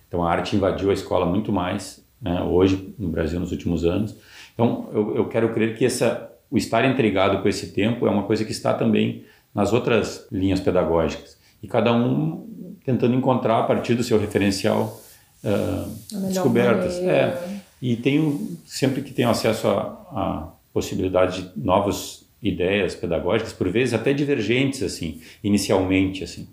Então, 0.07 0.23
a 0.23 0.31
arte 0.31 0.55
invadiu 0.55 0.89
a 0.89 0.93
escola 0.93 1.25
muito 1.25 1.51
mais, 1.51 2.03
né, 2.19 2.41
hoje, 2.41 2.93
no 2.97 3.09
Brasil, 3.09 3.39
nos 3.39 3.51
últimos 3.51 3.85
anos. 3.85 4.15
Então, 4.53 4.89
eu, 4.91 5.15
eu 5.17 5.27
quero 5.27 5.53
crer 5.53 5.77
que 5.77 5.85
essa, 5.85 6.31
o 6.49 6.57
estar 6.57 6.83
intrigado 6.83 7.41
com 7.41 7.47
esse 7.47 7.73
tempo 7.73 8.07
é 8.07 8.09
uma 8.09 8.23
coisa 8.23 8.43
que 8.43 8.51
está 8.51 8.73
também 8.73 9.23
nas 9.53 9.71
outras 9.71 10.27
linhas 10.31 10.59
pedagógicas. 10.59 11.37
E 11.61 11.67
cada 11.67 11.93
um 11.93 12.47
tentando 12.85 13.15
encontrar, 13.15 13.59
a 13.59 13.63
partir 13.63 13.95
do 13.95 14.03
seu 14.03 14.19
referencial, 14.19 14.99
uh, 15.43 16.27
descobertas. 16.27 16.95
É, 16.97 17.61
e 17.81 17.95
tenho, 17.95 18.57
sempre 18.65 19.01
que 19.01 19.11
tenho 19.11 19.29
acesso 19.29 19.67
a, 19.67 19.81
a 20.11 20.47
possibilidade 20.73 21.41
de 21.41 21.51
novos 21.55 22.25
ideias 22.41 22.95
pedagógicas, 22.95 23.53
por 23.53 23.69
vezes 23.69 23.93
até 23.93 24.13
divergentes, 24.13 24.81
assim, 24.81 25.21
inicialmente, 25.43 26.23
assim. 26.23 26.47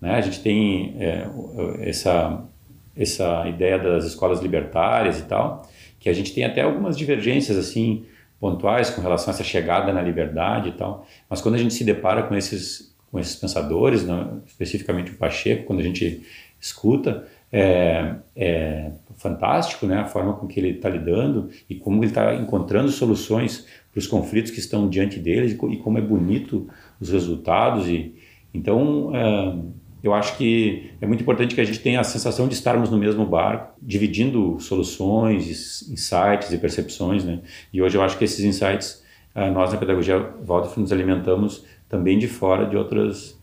Né? 0.00 0.14
A 0.14 0.20
gente 0.20 0.40
tem 0.40 0.96
é, 0.98 1.26
essa, 1.80 2.44
essa 2.96 3.48
ideia 3.48 3.78
das 3.78 4.04
escolas 4.04 4.40
libertárias 4.40 5.18
e 5.18 5.22
tal, 5.22 5.68
que 5.98 6.08
a 6.08 6.12
gente 6.12 6.32
tem 6.32 6.44
até 6.44 6.62
algumas 6.62 6.96
divergências, 6.96 7.56
assim, 7.56 8.04
pontuais 8.40 8.90
com 8.90 9.00
relação 9.00 9.32
a 9.32 9.34
essa 9.34 9.44
chegada 9.44 9.92
na 9.92 10.02
liberdade 10.02 10.70
e 10.70 10.72
tal, 10.72 11.06
mas 11.30 11.40
quando 11.40 11.54
a 11.54 11.58
gente 11.58 11.74
se 11.74 11.84
depara 11.84 12.24
com 12.24 12.34
esses, 12.34 12.91
com 13.12 13.20
esses 13.20 13.36
pensadores, 13.36 14.04
né? 14.04 14.26
especificamente 14.46 15.12
o 15.12 15.16
Pacheco, 15.16 15.66
quando 15.66 15.80
a 15.80 15.82
gente 15.82 16.22
escuta, 16.58 17.28
é, 17.52 18.14
é 18.34 18.90
fantástico, 19.18 19.86
né? 19.86 19.98
A 19.98 20.06
forma 20.06 20.32
com 20.32 20.46
que 20.46 20.58
ele 20.58 20.70
está 20.70 20.88
lidando 20.88 21.50
e 21.68 21.74
como 21.74 21.98
ele 21.98 22.06
está 22.06 22.34
encontrando 22.34 22.90
soluções 22.90 23.66
para 23.92 23.98
os 23.98 24.06
conflitos 24.06 24.50
que 24.50 24.58
estão 24.58 24.88
diante 24.88 25.18
deles 25.18 25.52
e, 25.52 25.76
como 25.76 25.98
é 25.98 26.00
bonito 26.00 26.66
os 26.98 27.10
resultados 27.10 27.86
e 27.86 28.14
então 28.54 29.14
é, 29.14 29.54
eu 30.02 30.14
acho 30.14 30.36
que 30.36 30.90
é 31.00 31.06
muito 31.06 31.22
importante 31.22 31.54
que 31.54 31.60
a 31.60 31.64
gente 31.64 31.80
tenha 31.80 32.00
a 32.00 32.04
sensação 32.04 32.48
de 32.48 32.54
estarmos 32.54 32.90
no 32.90 32.98
mesmo 32.98 33.24
barco, 33.26 33.74
dividindo 33.80 34.58
soluções, 34.58 35.82
insights 35.90 36.50
e 36.50 36.58
percepções, 36.58 37.24
né? 37.24 37.40
E 37.72 37.80
hoje 37.82 37.96
eu 37.96 38.02
acho 38.02 38.16
que 38.18 38.24
esses 38.24 38.44
insights 38.44 39.02
é, 39.34 39.50
nós 39.50 39.72
na 39.72 39.78
pedagogia 39.78 40.18
Waldorf 40.44 40.78
nos 40.78 40.92
alimentamos 40.92 41.64
também 41.92 42.18
de 42.18 42.26
fora 42.26 42.64
de 42.64 42.74
outras 42.74 43.38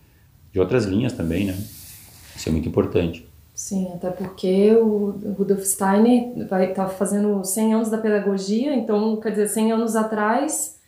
de 0.51 0.59
outras 0.59 0.85
linhas 0.85 1.13
também, 1.13 1.45
né? 1.45 1.55
Isso 2.35 2.49
é 2.49 2.51
muito 2.51 2.67
importante. 2.67 3.29
Sim, 3.53 3.91
até 3.93 4.09
porque 4.09 4.75
o 4.75 5.35
Rudolf 5.37 5.61
Steiner 5.61 6.47
vai 6.47 6.71
estar 6.71 6.85
tá 6.85 6.89
fazendo 6.89 7.43
100 7.43 7.73
anos 7.75 7.89
da 7.89 7.99
pedagogia, 7.99 8.73
então, 8.73 9.17
quer 9.17 9.29
dizer, 9.29 9.47
100 9.49 9.73
anos 9.73 9.95
atrás, 9.95 10.79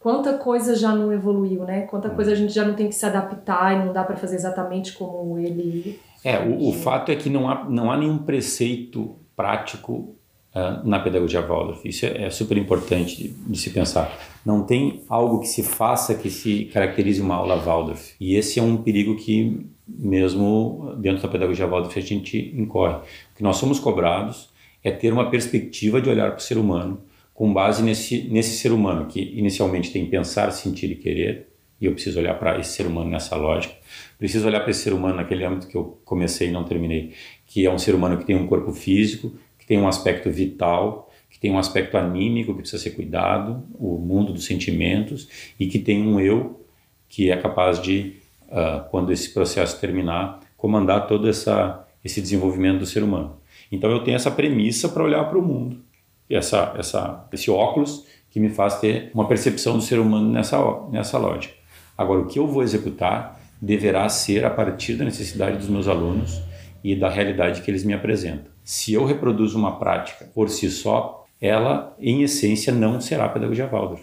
quanta 0.00 0.36
coisa 0.36 0.74
já 0.74 0.92
não 0.92 1.12
evoluiu, 1.12 1.62
né? 1.62 1.82
Quanta 1.82 2.10
coisa 2.10 2.32
a 2.32 2.34
gente 2.34 2.52
já 2.52 2.64
não 2.64 2.74
tem 2.74 2.88
que 2.88 2.94
se 2.94 3.06
adaptar 3.06 3.74
e 3.76 3.84
não 3.84 3.92
dá 3.92 4.02
para 4.02 4.16
fazer 4.16 4.34
exatamente 4.34 4.94
como 4.94 5.38
ele. 5.38 6.00
É, 6.24 6.40
o, 6.40 6.70
o, 6.70 6.72
fato 6.72 7.12
é 7.12 7.14
que 7.14 7.30
não 7.30 7.48
há, 7.48 7.68
não 7.68 7.92
há 7.92 7.96
nenhum 7.96 8.18
preceito 8.18 9.14
prático 9.36 10.16
uh, 10.52 10.88
na 10.88 10.98
pedagogia 10.98 11.42
Waldorf. 11.42 11.86
Isso 11.86 12.06
é, 12.06 12.24
é 12.24 12.30
super 12.30 12.56
importante 12.56 13.16
de, 13.16 13.28
de, 13.28 13.58
se 13.58 13.70
pensar. 13.70 14.10
Não 14.44 14.62
tem 14.62 15.02
algo 15.08 15.40
que 15.40 15.46
se 15.46 15.62
faça 15.62 16.14
que 16.14 16.28
se 16.28 16.66
caracterize 16.66 17.20
uma 17.20 17.36
aula 17.36 17.56
Waldorf. 17.56 18.14
E 18.20 18.36
esse 18.36 18.58
é 18.58 18.62
um 18.62 18.76
perigo 18.76 19.16
que 19.16 19.66
mesmo 19.86 20.94
dentro 20.98 21.22
da 21.22 21.28
pedagogia 21.28 21.66
Waldorf 21.66 21.98
a 21.98 22.02
gente 22.02 22.52
incorre. 22.54 22.96
O 22.96 23.36
que 23.36 23.42
nós 23.42 23.56
somos 23.56 23.78
cobrados 23.80 24.50
é 24.82 24.90
ter 24.90 25.12
uma 25.12 25.30
perspectiva 25.30 26.00
de 26.00 26.10
olhar 26.10 26.30
para 26.30 26.38
o 26.38 26.42
ser 26.42 26.58
humano 26.58 27.00
com 27.32 27.52
base 27.52 27.82
nesse, 27.82 28.28
nesse 28.28 28.56
ser 28.56 28.70
humano 28.70 29.06
que 29.06 29.20
inicialmente 29.20 29.90
tem 29.90 30.06
pensar, 30.06 30.50
sentir 30.52 30.90
e 30.92 30.94
querer, 30.94 31.48
e 31.80 31.86
eu 31.86 31.92
preciso 31.92 32.20
olhar 32.20 32.38
para 32.38 32.58
esse 32.60 32.70
ser 32.70 32.86
humano 32.86 33.10
nessa 33.10 33.34
lógica. 33.34 33.74
Preciso 34.16 34.46
olhar 34.46 34.60
para 34.60 34.70
esse 34.70 34.80
ser 34.80 34.92
humano 34.92 35.16
naquele 35.16 35.44
âmbito 35.44 35.66
que 35.66 35.76
eu 35.76 35.98
comecei 36.04 36.48
e 36.48 36.52
não 36.52 36.64
terminei, 36.64 37.12
que 37.46 37.66
é 37.66 37.70
um 37.70 37.78
ser 37.78 37.94
humano 37.94 38.16
que 38.16 38.24
tem 38.24 38.36
um 38.36 38.46
corpo 38.46 38.72
físico, 38.72 39.34
que 39.58 39.66
tem 39.66 39.78
um 39.78 39.88
aspecto 39.88 40.30
vital, 40.30 41.03
tem 41.44 41.52
um 41.52 41.58
aspecto 41.58 41.98
anímico 41.98 42.54
que 42.54 42.60
precisa 42.60 42.82
ser 42.82 42.92
cuidado, 42.92 43.64
o 43.74 43.98
mundo 43.98 44.32
dos 44.32 44.46
sentimentos, 44.46 45.28
e 45.60 45.66
que 45.66 45.78
tem 45.78 46.00
um 46.00 46.18
eu 46.18 46.64
que 47.06 47.30
é 47.30 47.36
capaz 47.36 47.82
de 47.82 48.14
uh, 48.48 48.88
quando 48.90 49.12
esse 49.12 49.28
processo 49.28 49.78
terminar, 49.78 50.40
comandar 50.56 51.06
todo 51.06 51.28
essa, 51.28 51.86
esse 52.02 52.22
desenvolvimento 52.22 52.78
do 52.78 52.86
ser 52.86 53.02
humano. 53.02 53.36
Então 53.70 53.90
eu 53.90 54.02
tenho 54.02 54.14
essa 54.14 54.30
premissa 54.30 54.88
para 54.88 55.04
olhar 55.04 55.22
para 55.24 55.38
o 55.38 55.42
mundo, 55.42 55.82
essa, 56.30 56.74
essa, 56.78 57.28
esse 57.30 57.50
óculos 57.50 58.06
que 58.30 58.40
me 58.40 58.48
faz 58.48 58.80
ter 58.80 59.10
uma 59.12 59.28
percepção 59.28 59.76
do 59.76 59.82
ser 59.82 59.98
humano 59.98 60.30
nessa, 60.32 60.56
nessa 60.90 61.18
lógica. 61.18 61.52
Agora, 61.94 62.20
o 62.20 62.26
que 62.26 62.38
eu 62.38 62.46
vou 62.46 62.62
executar 62.62 63.38
deverá 63.60 64.08
ser 64.08 64.46
a 64.46 64.50
partir 64.50 64.94
da 64.94 65.04
necessidade 65.04 65.58
dos 65.58 65.68
meus 65.68 65.88
alunos 65.88 66.40
e 66.82 66.96
da 66.96 67.10
realidade 67.10 67.60
que 67.60 67.70
eles 67.70 67.84
me 67.84 67.92
apresentam. 67.92 68.50
Se 68.64 68.94
eu 68.94 69.04
reproduzo 69.04 69.58
uma 69.58 69.78
prática 69.78 70.24
por 70.34 70.48
si 70.48 70.70
só, 70.70 71.20
ela, 71.46 71.94
em 72.00 72.22
essência, 72.22 72.72
não 72.72 73.00
será 73.02 73.28
pedagogia 73.28 73.66
Waldorf, 73.66 74.02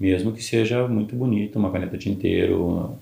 mesmo 0.00 0.32
que 0.32 0.42
seja 0.42 0.88
muito 0.88 1.14
bonita, 1.14 1.58
uma 1.58 1.70
caneta 1.70 1.98
tinteiro, 1.98 2.96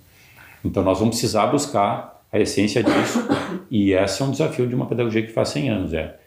então 0.64 0.82
nós 0.82 0.98
vamos 0.98 1.14
precisar 1.14 1.46
buscar 1.46 2.20
a 2.32 2.40
essência 2.40 2.82
disso. 2.82 3.20
E 3.70 3.92
esse 3.92 4.20
é 4.20 4.24
um 4.24 4.32
desafio 4.32 4.66
de 4.66 4.74
uma 4.74 4.86
pedagogia 4.86 5.22
que 5.22 5.32
faz 5.32 5.50
100 5.50 5.70
anos, 5.70 5.94
é 5.94 6.18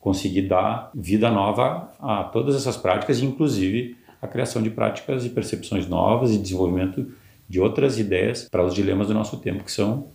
conseguir 0.00 0.42
dar 0.42 0.90
vida 0.92 1.30
nova 1.30 1.92
a 2.00 2.24
todas 2.24 2.56
essas 2.56 2.76
práticas, 2.76 3.20
inclusive 3.20 3.96
a 4.20 4.26
criação 4.26 4.60
de 4.60 4.70
práticas 4.70 5.24
e 5.24 5.28
percepções 5.28 5.86
novas 5.86 6.32
e 6.32 6.38
desenvolvimento 6.38 7.06
de 7.48 7.60
outras 7.60 8.00
ideias 8.00 8.48
para 8.50 8.64
os 8.64 8.74
dilemas 8.74 9.06
do 9.06 9.14
nosso 9.14 9.36
tempo, 9.36 9.62
que 9.62 9.70
são 9.70 10.08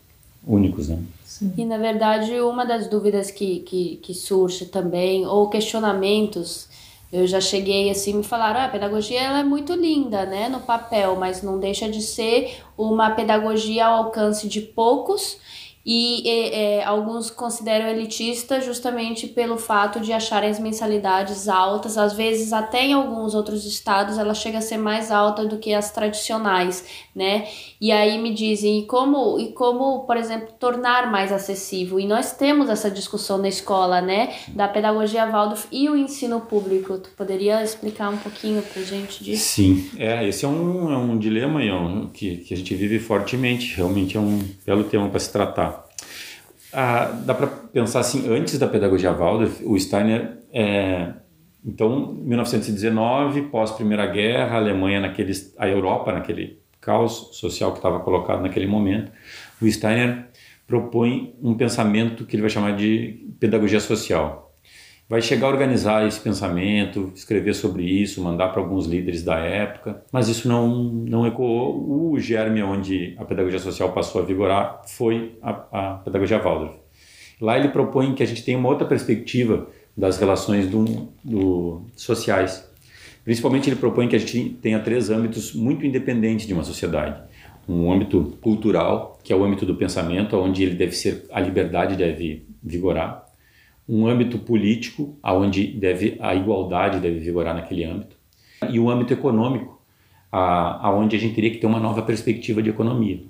únicos, 0.46 0.90
né? 0.90 1.00
Sim. 1.24 1.54
E, 1.58 1.64
na 1.64 1.78
verdade, 1.78 2.34
uma 2.42 2.66
das 2.66 2.88
dúvidas 2.88 3.32
que, 3.32 3.60
que, 3.62 3.96
que 3.98 4.14
surge 4.14 4.66
também, 4.66 5.26
ou 5.26 5.50
questionamentos, 5.50 6.68
eu 7.12 7.28
já 7.28 7.42
cheguei 7.42 7.90
assim, 7.90 8.14
me 8.14 8.24
falaram, 8.24 8.62
ah, 8.62 8.66
a 8.66 8.70
pedagogia 8.70 9.22
ela 9.22 9.40
é 9.40 9.44
muito 9.44 9.74
linda, 9.74 10.26
né, 10.26 10.48
no 10.48 10.62
papel, 10.62 11.16
mas 11.18 11.44
não 11.44 11.60
deixa 11.60 11.90
de 11.90 12.02
ser 12.02 12.64
uma 12.78 13.12
pedagogia 13.12 13.86
ao 13.88 14.06
alcance 14.06 14.48
de 14.48 14.62
poucos 14.62 15.38
e 15.86 16.28
é, 16.28 16.84
alguns 16.84 17.32
consideram 17.32 17.88
elitista 17.88 18.62
justamente 18.62 19.28
pelo 19.28 19.58
fato 19.58 20.00
de 20.00 20.14
acharem 20.14 20.50
as 20.50 20.60
mensalidades 20.60 21.48
altas, 21.48 21.98
às 21.98 22.14
vezes 22.14 22.54
até 22.54 22.86
em 22.86 22.94
alguns 22.94 23.34
outros 23.34 23.66
estados 23.66 24.18
ela 24.18 24.34
chega 24.34 24.60
a 24.60 24.62
ser 24.62 24.78
mais 24.78 25.12
alta 25.12 25.46
do 25.46 25.58
que 25.58 25.74
as 25.74 25.92
tradicionais, 25.92 26.86
né? 27.16 27.48
E 27.80 27.92
aí 27.92 28.20
me 28.20 28.34
dizem, 28.34 28.80
e 28.80 28.86
como, 28.86 29.40
e 29.40 29.54
como, 29.54 30.02
por 30.02 30.18
exemplo, 30.18 30.50
tornar 30.60 31.12
mais 31.12 31.32
acessível? 31.32 32.00
E 32.00 32.06
nós 32.06 32.34
temos 32.34 32.70
essa 32.70 32.90
discussão 32.92 33.38
na 33.38 33.48
escola, 33.48 34.02
né, 34.02 34.34
da 34.50 34.68
pedagogia 34.68 35.26
Waldorf 35.26 35.68
e 35.72 35.90
o 35.90 35.96
ensino 35.96 36.42
público. 36.42 37.00
Tu 37.00 37.10
poderia 37.18 37.64
explicar 37.64 38.10
um 38.10 38.18
pouquinho 38.18 38.62
pra 38.62 38.82
gente 38.84 39.24
disso? 39.24 39.44
Sim, 39.44 39.90
é, 39.98 40.28
esse 40.28 40.46
é 40.46 40.48
um, 40.48 40.92
é 40.92 40.98
um 40.98 41.18
dilema 41.18 41.60
um, 41.60 42.08
que, 42.08 42.38
que 42.38 42.54
a 42.54 42.58
gente 42.58 42.74
vive 42.76 43.00
fortemente, 43.00 43.76
realmente 43.76 44.18
é 44.18 44.20
um 44.20 44.40
belo 44.66 44.84
tema 44.84 45.10
para 45.10 45.20
se 45.20 45.32
tratar. 45.32 45.71
Ah, 46.74 47.12
dá 47.26 47.34
para 47.34 47.48
pensar 47.48 48.00
assim, 48.00 48.34
antes 48.34 48.58
da 48.58 48.68
pedagogia 48.68 49.12
Waldorf, 49.12 49.62
o 49.66 49.78
Steiner, 49.78 50.38
é, 50.54 51.14
então, 51.64 52.14
1919, 52.14 53.44
pós 53.44 53.72
Primeira 53.72 54.06
Guerra, 54.08 54.56
a 54.56 54.58
Alemanha 54.58 55.00
naquele, 55.00 55.32
a 55.58 55.68
Europa 55.68 56.12
naquele 56.12 56.60
caos 56.80 57.30
social 57.34 57.72
que 57.72 57.78
estava 57.78 58.00
colocado 58.00 58.42
naquele 58.42 58.66
momento, 58.66 59.12
o 59.62 59.70
Steiner 59.70 60.28
propõe 60.66 61.36
um 61.42 61.54
pensamento 61.54 62.26
que 62.26 62.36
ele 62.36 62.42
vai 62.42 62.50
chamar 62.50 62.76
de 62.76 63.28
pedagogia 63.40 63.80
social. 63.80 64.51
Vai 65.12 65.22
chegar 65.22 65.48
a 65.48 65.50
organizar 65.50 66.08
esse 66.08 66.22
pensamento, 66.22 67.12
escrever 67.14 67.54
sobre 67.54 67.84
isso, 67.84 68.24
mandar 68.24 68.48
para 68.48 68.62
alguns 68.62 68.86
líderes 68.86 69.22
da 69.22 69.38
época, 69.40 70.02
mas 70.10 70.30
isso 70.30 70.48
não, 70.48 70.70
não 70.74 71.28
ecoou. 71.28 72.14
O 72.14 72.18
germe 72.18 72.64
onde 72.64 73.14
a 73.18 73.26
pedagogia 73.26 73.60
social 73.60 73.92
passou 73.92 74.22
a 74.22 74.26
vigorar 74.26 74.84
foi 74.88 75.38
a, 75.42 75.50
a 75.74 75.94
pedagogia 75.96 76.40
Waldorf. 76.40 76.78
Lá 77.42 77.60
ele 77.60 77.68
propõe 77.68 78.16
que 78.16 78.24
a 78.24 78.26
gente 78.26 78.42
tenha 78.42 78.58
uma 78.58 78.70
outra 78.70 78.88
perspectiva 78.88 79.68
das 79.98 80.18
relações 80.18 80.68
do, 80.68 81.10
do, 81.22 81.82
sociais. 81.94 82.66
Principalmente 83.26 83.68
ele 83.70 83.76
propõe 83.76 84.08
que 84.08 84.16
a 84.16 84.20
gente 84.20 84.52
tenha 84.62 84.80
três 84.80 85.10
âmbitos 85.10 85.54
muito 85.54 85.86
independentes 85.86 86.48
de 86.48 86.54
uma 86.54 86.64
sociedade. 86.64 87.22
Um 87.68 87.92
âmbito 87.92 88.38
cultural, 88.40 89.20
que 89.22 89.34
é 89.34 89.36
o 89.36 89.44
âmbito 89.44 89.66
do 89.66 89.76
pensamento, 89.76 90.38
onde 90.38 90.64
ele 90.64 90.76
deve 90.76 90.94
ser 90.94 91.26
a 91.34 91.42
liberdade 91.42 91.98
deve 91.98 92.46
vigorar 92.64 93.30
um 93.88 94.08
âmbito 94.08 94.38
político, 94.40 95.18
aonde 95.22 95.68
deve 95.68 96.18
a 96.20 96.34
igualdade 96.36 97.00
deve 97.00 97.20
vigorar 97.20 97.54
naquele 97.54 97.84
âmbito, 97.84 98.16
e 98.70 98.80
o 98.80 98.90
âmbito 98.90 99.14
econômico, 99.14 99.82
aonde 100.32 101.16
a, 101.16 101.20
a 101.20 101.22
gente 101.22 101.36
teria 101.36 101.52
que 101.52 101.58
ter 101.58 101.68
uma 101.68 101.80
nova 101.80 102.02
perspectiva 102.02 102.62
de 102.62 102.70
economia. 102.70 103.22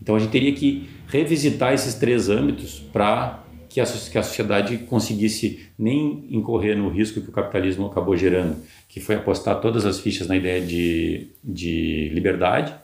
Então 0.00 0.14
a 0.14 0.18
gente 0.18 0.30
teria 0.30 0.52
que 0.52 0.88
revisitar 1.08 1.72
esses 1.72 1.94
três 1.94 2.28
âmbitos 2.28 2.80
para 2.92 3.44
que 3.68 3.80
a, 3.80 3.84
que 3.84 4.16
a 4.16 4.22
sociedade 4.22 4.78
conseguisse 4.78 5.66
nem 5.78 6.24
incorrer 6.30 6.76
no 6.76 6.88
risco 6.88 7.20
que 7.20 7.28
o 7.28 7.32
capitalismo 7.32 7.86
acabou 7.86 8.16
gerando, 8.16 8.56
que 8.88 9.00
foi 9.00 9.16
apostar 9.16 9.60
todas 9.60 9.84
as 9.84 10.00
fichas 10.00 10.26
na 10.26 10.36
ideia 10.36 10.60
de, 10.60 11.28
de 11.44 12.10
liberdade, 12.14 12.74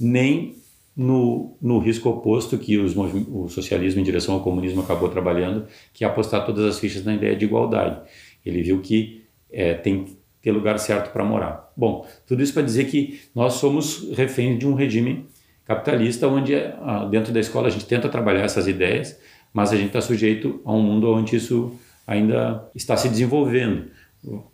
nem 0.00 0.56
no, 0.96 1.56
no 1.60 1.78
risco 1.78 2.08
oposto 2.08 2.58
que 2.58 2.78
os, 2.78 2.94
o 2.96 3.48
socialismo 3.48 4.00
em 4.00 4.04
direção 4.04 4.34
ao 4.34 4.42
comunismo 4.42 4.82
acabou 4.82 5.08
trabalhando, 5.08 5.66
que 5.92 6.04
é 6.04 6.06
apostar 6.06 6.44
todas 6.44 6.64
as 6.64 6.78
fichas 6.78 7.04
na 7.04 7.14
ideia 7.14 7.34
de 7.34 7.44
igualdade. 7.44 8.00
Ele 8.44 8.62
viu 8.62 8.80
que 8.80 9.24
é, 9.50 9.74
tem 9.74 10.04
que 10.04 10.16
ter 10.42 10.52
lugar 10.52 10.78
certo 10.78 11.12
para 11.12 11.24
morar. 11.24 11.72
Bom, 11.76 12.06
tudo 12.26 12.42
isso 12.42 12.52
para 12.52 12.62
dizer 12.62 12.86
que 12.86 13.20
nós 13.34 13.54
somos 13.54 14.10
reféns 14.12 14.58
de 14.58 14.66
um 14.66 14.74
regime 14.74 15.26
capitalista, 15.64 16.26
onde 16.26 16.54
ah, 16.54 17.06
dentro 17.10 17.32
da 17.32 17.40
escola 17.40 17.68
a 17.68 17.70
gente 17.70 17.86
tenta 17.86 18.08
trabalhar 18.08 18.42
essas 18.42 18.66
ideias, 18.66 19.18
mas 19.52 19.72
a 19.72 19.76
gente 19.76 19.88
está 19.88 20.00
sujeito 20.00 20.60
a 20.64 20.72
um 20.72 20.82
mundo 20.82 21.10
onde 21.12 21.36
isso 21.36 21.74
ainda 22.06 22.68
está 22.74 22.96
se 22.96 23.08
desenvolvendo 23.08 23.86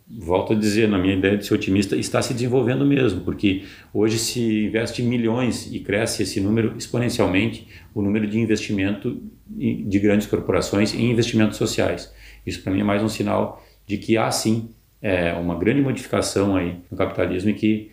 volto 0.07 0.53
a 0.53 0.55
dizer, 0.55 0.87
na 0.87 0.97
minha 0.97 1.15
ideia 1.15 1.37
de 1.37 1.45
ser 1.45 1.53
otimista, 1.53 1.95
está 1.95 2.21
se 2.21 2.33
desenvolvendo 2.33 2.85
mesmo, 2.85 3.21
porque 3.21 3.65
hoje 3.93 4.17
se 4.17 4.65
investe 4.65 5.03
milhões 5.03 5.71
e 5.71 5.79
cresce 5.79 6.23
esse 6.23 6.41
número 6.41 6.75
exponencialmente, 6.75 7.67
o 7.93 8.01
número 8.01 8.27
de 8.27 8.39
investimento 8.39 9.21
de 9.47 9.99
grandes 9.99 10.25
corporações 10.27 10.93
em 10.93 11.11
investimentos 11.11 11.57
sociais. 11.57 12.11
Isso 12.45 12.63
para 12.63 12.73
mim 12.73 12.81
é 12.81 12.83
mais 12.83 13.03
um 13.03 13.09
sinal 13.09 13.63
de 13.85 13.97
que 13.97 14.17
há 14.17 14.31
sim 14.31 14.69
é, 15.01 15.33
uma 15.33 15.55
grande 15.55 15.81
modificação 15.81 16.55
aí 16.55 16.79
no 16.89 16.97
capitalismo 16.97 17.51
e 17.51 17.53
que 17.53 17.91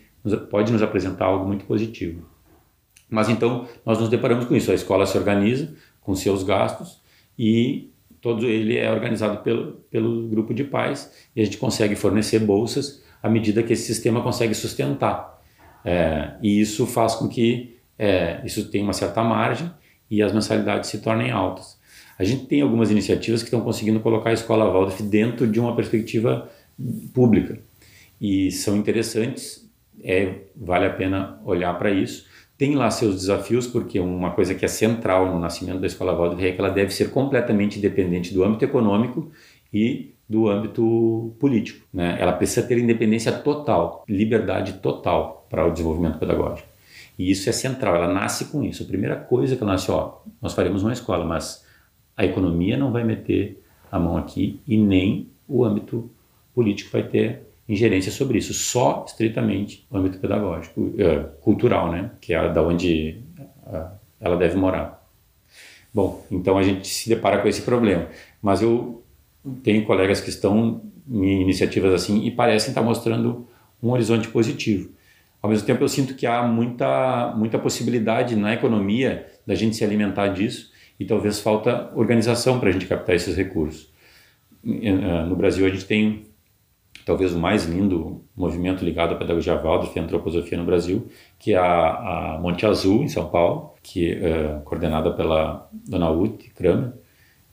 pode 0.49 0.71
nos 0.71 0.81
apresentar 0.81 1.25
algo 1.25 1.45
muito 1.45 1.65
positivo. 1.65 2.25
Mas 3.09 3.29
então 3.29 3.67
nós 3.85 3.99
nos 3.99 4.09
deparamos 4.09 4.45
com 4.45 4.55
isso, 4.55 4.71
a 4.71 4.75
escola 4.75 5.05
se 5.05 5.17
organiza 5.17 5.73
com 6.01 6.15
seus 6.15 6.43
gastos 6.43 7.01
e 7.37 7.91
todo 8.27 8.45
ele 8.45 8.77
é 8.77 8.91
organizado 8.91 9.41
pelo, 9.41 9.73
pelo 9.89 10.27
grupo 10.27 10.53
de 10.53 10.65
pais 10.65 11.09
e 11.33 11.41
a 11.41 11.45
gente 11.45 11.57
consegue 11.57 11.95
fornecer 11.95 12.39
bolsas 12.39 13.01
à 13.23 13.29
medida 13.29 13.63
que 13.63 13.71
esse 13.71 13.83
sistema 13.83 14.21
consegue 14.21 14.53
sustentar. 14.53 15.41
É, 15.85 16.33
e 16.43 16.59
isso 16.59 16.85
faz 16.85 17.15
com 17.15 17.29
que 17.29 17.77
é, 17.97 18.41
isso 18.43 18.69
tenha 18.69 18.83
uma 18.83 18.91
certa 18.91 19.23
margem 19.23 19.71
e 20.11 20.21
as 20.21 20.33
mensalidades 20.33 20.89
se 20.89 20.97
tornem 20.97 21.31
altas. 21.31 21.77
A 22.19 22.25
gente 22.25 22.47
tem 22.47 22.61
algumas 22.61 22.91
iniciativas 22.91 23.41
que 23.41 23.47
estão 23.47 23.61
conseguindo 23.61 24.01
colocar 24.01 24.31
a 24.31 24.33
escola 24.33 24.65
Waldorf 24.65 25.01
dentro 25.03 25.47
de 25.47 25.57
uma 25.57 25.73
perspectiva 25.73 26.51
pública 27.13 27.59
e 28.19 28.51
são 28.51 28.75
interessantes, 28.75 29.65
é, 30.03 30.33
vale 30.53 30.85
a 30.85 30.89
pena 30.89 31.39
olhar 31.45 31.73
para 31.77 31.91
isso 31.91 32.25
tem 32.57 32.75
lá 32.75 32.89
seus 32.89 33.15
desafios, 33.15 33.67
porque 33.67 33.99
uma 33.99 34.31
coisa 34.31 34.55
que 34.55 34.65
é 34.65 34.67
central 34.67 35.31
no 35.31 35.39
nascimento 35.39 35.79
da 35.79 35.87
escola 35.87 36.15
Waldorf 36.15 36.43
é 36.43 36.51
que 36.51 36.59
ela 36.59 36.69
deve 36.69 36.91
ser 36.91 37.11
completamente 37.11 37.77
independente 37.77 38.33
do 38.33 38.43
âmbito 38.43 38.65
econômico 38.65 39.31
e 39.71 40.13
do 40.27 40.49
âmbito 40.49 41.35
político. 41.39 41.85
Né? 41.93 42.17
Ela 42.19 42.33
precisa 42.33 42.65
ter 42.65 42.77
independência 42.79 43.31
total, 43.31 44.03
liberdade 44.09 44.73
total 44.73 45.45
para 45.49 45.65
o 45.65 45.71
desenvolvimento 45.71 46.17
pedagógico. 46.17 46.67
E 47.17 47.31
isso 47.31 47.49
é 47.49 47.51
central, 47.51 47.95
ela 47.95 48.11
nasce 48.11 48.45
com 48.45 48.63
isso. 48.63 48.83
A 48.83 48.85
primeira 48.85 49.15
coisa 49.15 49.55
que 49.55 49.63
ela 49.63 49.73
nasce, 49.73 49.91
ó, 49.91 50.17
nós 50.41 50.53
faremos 50.53 50.83
uma 50.83 50.93
escola, 50.93 51.23
mas 51.23 51.65
a 52.15 52.25
economia 52.25 52.75
não 52.75 52.91
vai 52.91 53.03
meter 53.03 53.61
a 53.91 53.99
mão 53.99 54.17
aqui 54.17 54.59
e 54.67 54.77
nem 54.77 55.29
o 55.47 55.63
âmbito 55.63 56.09
político 56.53 56.91
vai 56.91 57.03
ter 57.03 57.46
ingerência 57.67 58.11
sobre 58.11 58.37
isso, 58.37 58.53
só 58.53 59.03
estritamente 59.07 59.85
o 59.91 59.97
âmbito 59.97 60.19
pedagógico, 60.19 60.93
é, 60.97 61.19
cultural, 61.41 61.91
né, 61.91 62.11
que 62.21 62.33
é 62.33 62.49
da 62.51 62.61
onde 62.61 63.21
ela 64.19 64.37
deve 64.37 64.55
morar. 64.55 65.05
Bom, 65.93 66.25
então 66.31 66.57
a 66.57 66.63
gente 66.63 66.87
se 66.87 67.09
depara 67.09 67.39
com 67.41 67.47
esse 67.47 67.63
problema, 67.63 68.07
mas 68.41 68.61
eu 68.61 69.03
tenho 69.63 69.85
colegas 69.85 70.21
que 70.21 70.29
estão 70.29 70.81
em 71.09 71.41
iniciativas 71.41 71.93
assim 71.93 72.25
e 72.25 72.31
parecem 72.31 72.69
estar 72.69 72.81
mostrando 72.81 73.47
um 73.81 73.91
horizonte 73.91 74.27
positivo. 74.27 74.91
Ao 75.41 75.49
mesmo 75.49 75.65
tempo, 75.65 75.83
eu 75.83 75.87
sinto 75.87 76.15
que 76.15 76.25
há 76.25 76.43
muita, 76.43 77.33
muita 77.35 77.59
possibilidade 77.59 78.35
na 78.35 78.53
economia 78.53 79.27
da 79.45 79.55
gente 79.55 79.75
se 79.75 79.83
alimentar 79.83 80.29
disso 80.29 80.71
e 80.99 81.05
talvez 81.05 81.39
falta 81.39 81.91
organização 81.95 82.59
para 82.59 82.69
a 82.69 82.71
gente 82.71 82.85
captar 82.85 83.15
esses 83.15 83.35
recursos. 83.35 83.91
No 84.63 85.35
Brasil, 85.35 85.65
a 85.65 85.69
gente 85.69 85.85
tem 85.85 86.26
talvez 87.07 87.33
o 87.33 87.39
mais 87.39 87.63
lindo 87.63 88.21
movimento 88.35 88.83
ligado 88.83 89.13
à 89.13 89.17
pedagogia 89.17 89.55
Waldorf 89.55 89.95
e 89.95 89.99
antroposofia 89.99 90.57
no 90.57 90.65
Brasil, 90.65 91.07
que 91.39 91.53
é 91.53 91.57
a, 91.57 92.33
a 92.35 92.37
Monte 92.37 92.65
Azul, 92.65 93.01
em 93.01 93.07
São 93.07 93.29
Paulo, 93.29 93.73
que 93.81 94.11
é 94.11 94.59
coordenada 94.65 95.11
pela 95.13 95.69
Dona 95.71 96.11
Ute 96.11 96.49
Kramer, 96.49 96.91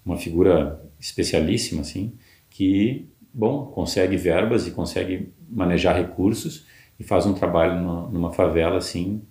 uma 0.05 0.16
figura 0.16 0.82
especialíssima, 0.98 1.82
assim, 1.82 2.14
que, 2.50 3.09
bom, 3.32 3.66
consegue 3.66 4.16
verbas 4.16 4.66
e 4.66 4.72
consegue 4.72 5.32
manejar 5.48 5.94
recursos 5.94 6.66
e 6.98 7.05
faz 7.05 7.24
um 7.24 7.32
trabalho 7.32 7.80
numa, 7.80 8.09
numa 8.09 8.32
favela, 8.32 8.78
assim, 8.78 9.22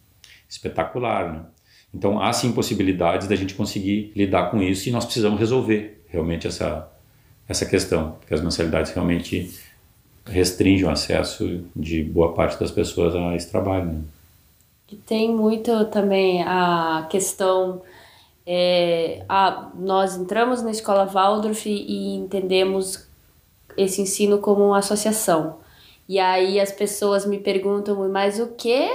espetacular, 0.47 1.34
né? 1.34 1.41
Então, 1.93 2.21
há 2.21 2.32
sim 2.32 2.53
possibilidades 2.53 3.28
da 3.28 3.36
gente 3.36 3.53
conseguir 3.55 4.13
lidar 4.15 4.49
com 4.49 4.61
isso 4.61 4.88
e 4.88 4.91
nós 4.91 5.03
precisamos 5.03 5.38
resolver 5.38 6.05
realmente 6.07 6.47
essa, 6.47 6.89
essa 7.45 7.65
questão, 7.65 8.13
porque 8.13 8.34
as 8.34 8.41
mensalidades 8.41 8.93
realmente 8.93 9.51
restringe 10.26 10.86
o 10.86 10.89
acesso 10.89 11.63
de 11.76 12.03
boa 12.03 12.34
parte 12.34 12.59
das 12.59 12.71
pessoas 12.71 13.15
a 13.15 13.36
esse 13.36 13.49
trabalho. 13.49 13.86
Né? 13.86 14.01
E 14.91 14.95
tem 14.95 15.34
muito 15.34 15.86
também 15.86 16.43
a 16.43 17.07
questão 17.09 17.82
É, 18.45 19.24
a, 19.30 19.69
nós 19.74 20.17
entramos 20.17 20.61
na 20.61 20.69
escola 20.69 21.05
Waldorf 21.05 21.65
e, 21.65 22.15
entendemos 22.15 23.07
esse 23.78 24.01
ensino 24.01 24.39
como 24.39 24.65
uma 24.67 24.80
associação. 24.80 25.59
E 26.09 26.19
aí 26.19 26.59
as 26.59 26.69
pessoas 26.69 27.26
me 27.26 27.38
perguntam, 27.38 27.95
mas 28.09 28.41
o 28.41 28.47
que? 28.47 28.89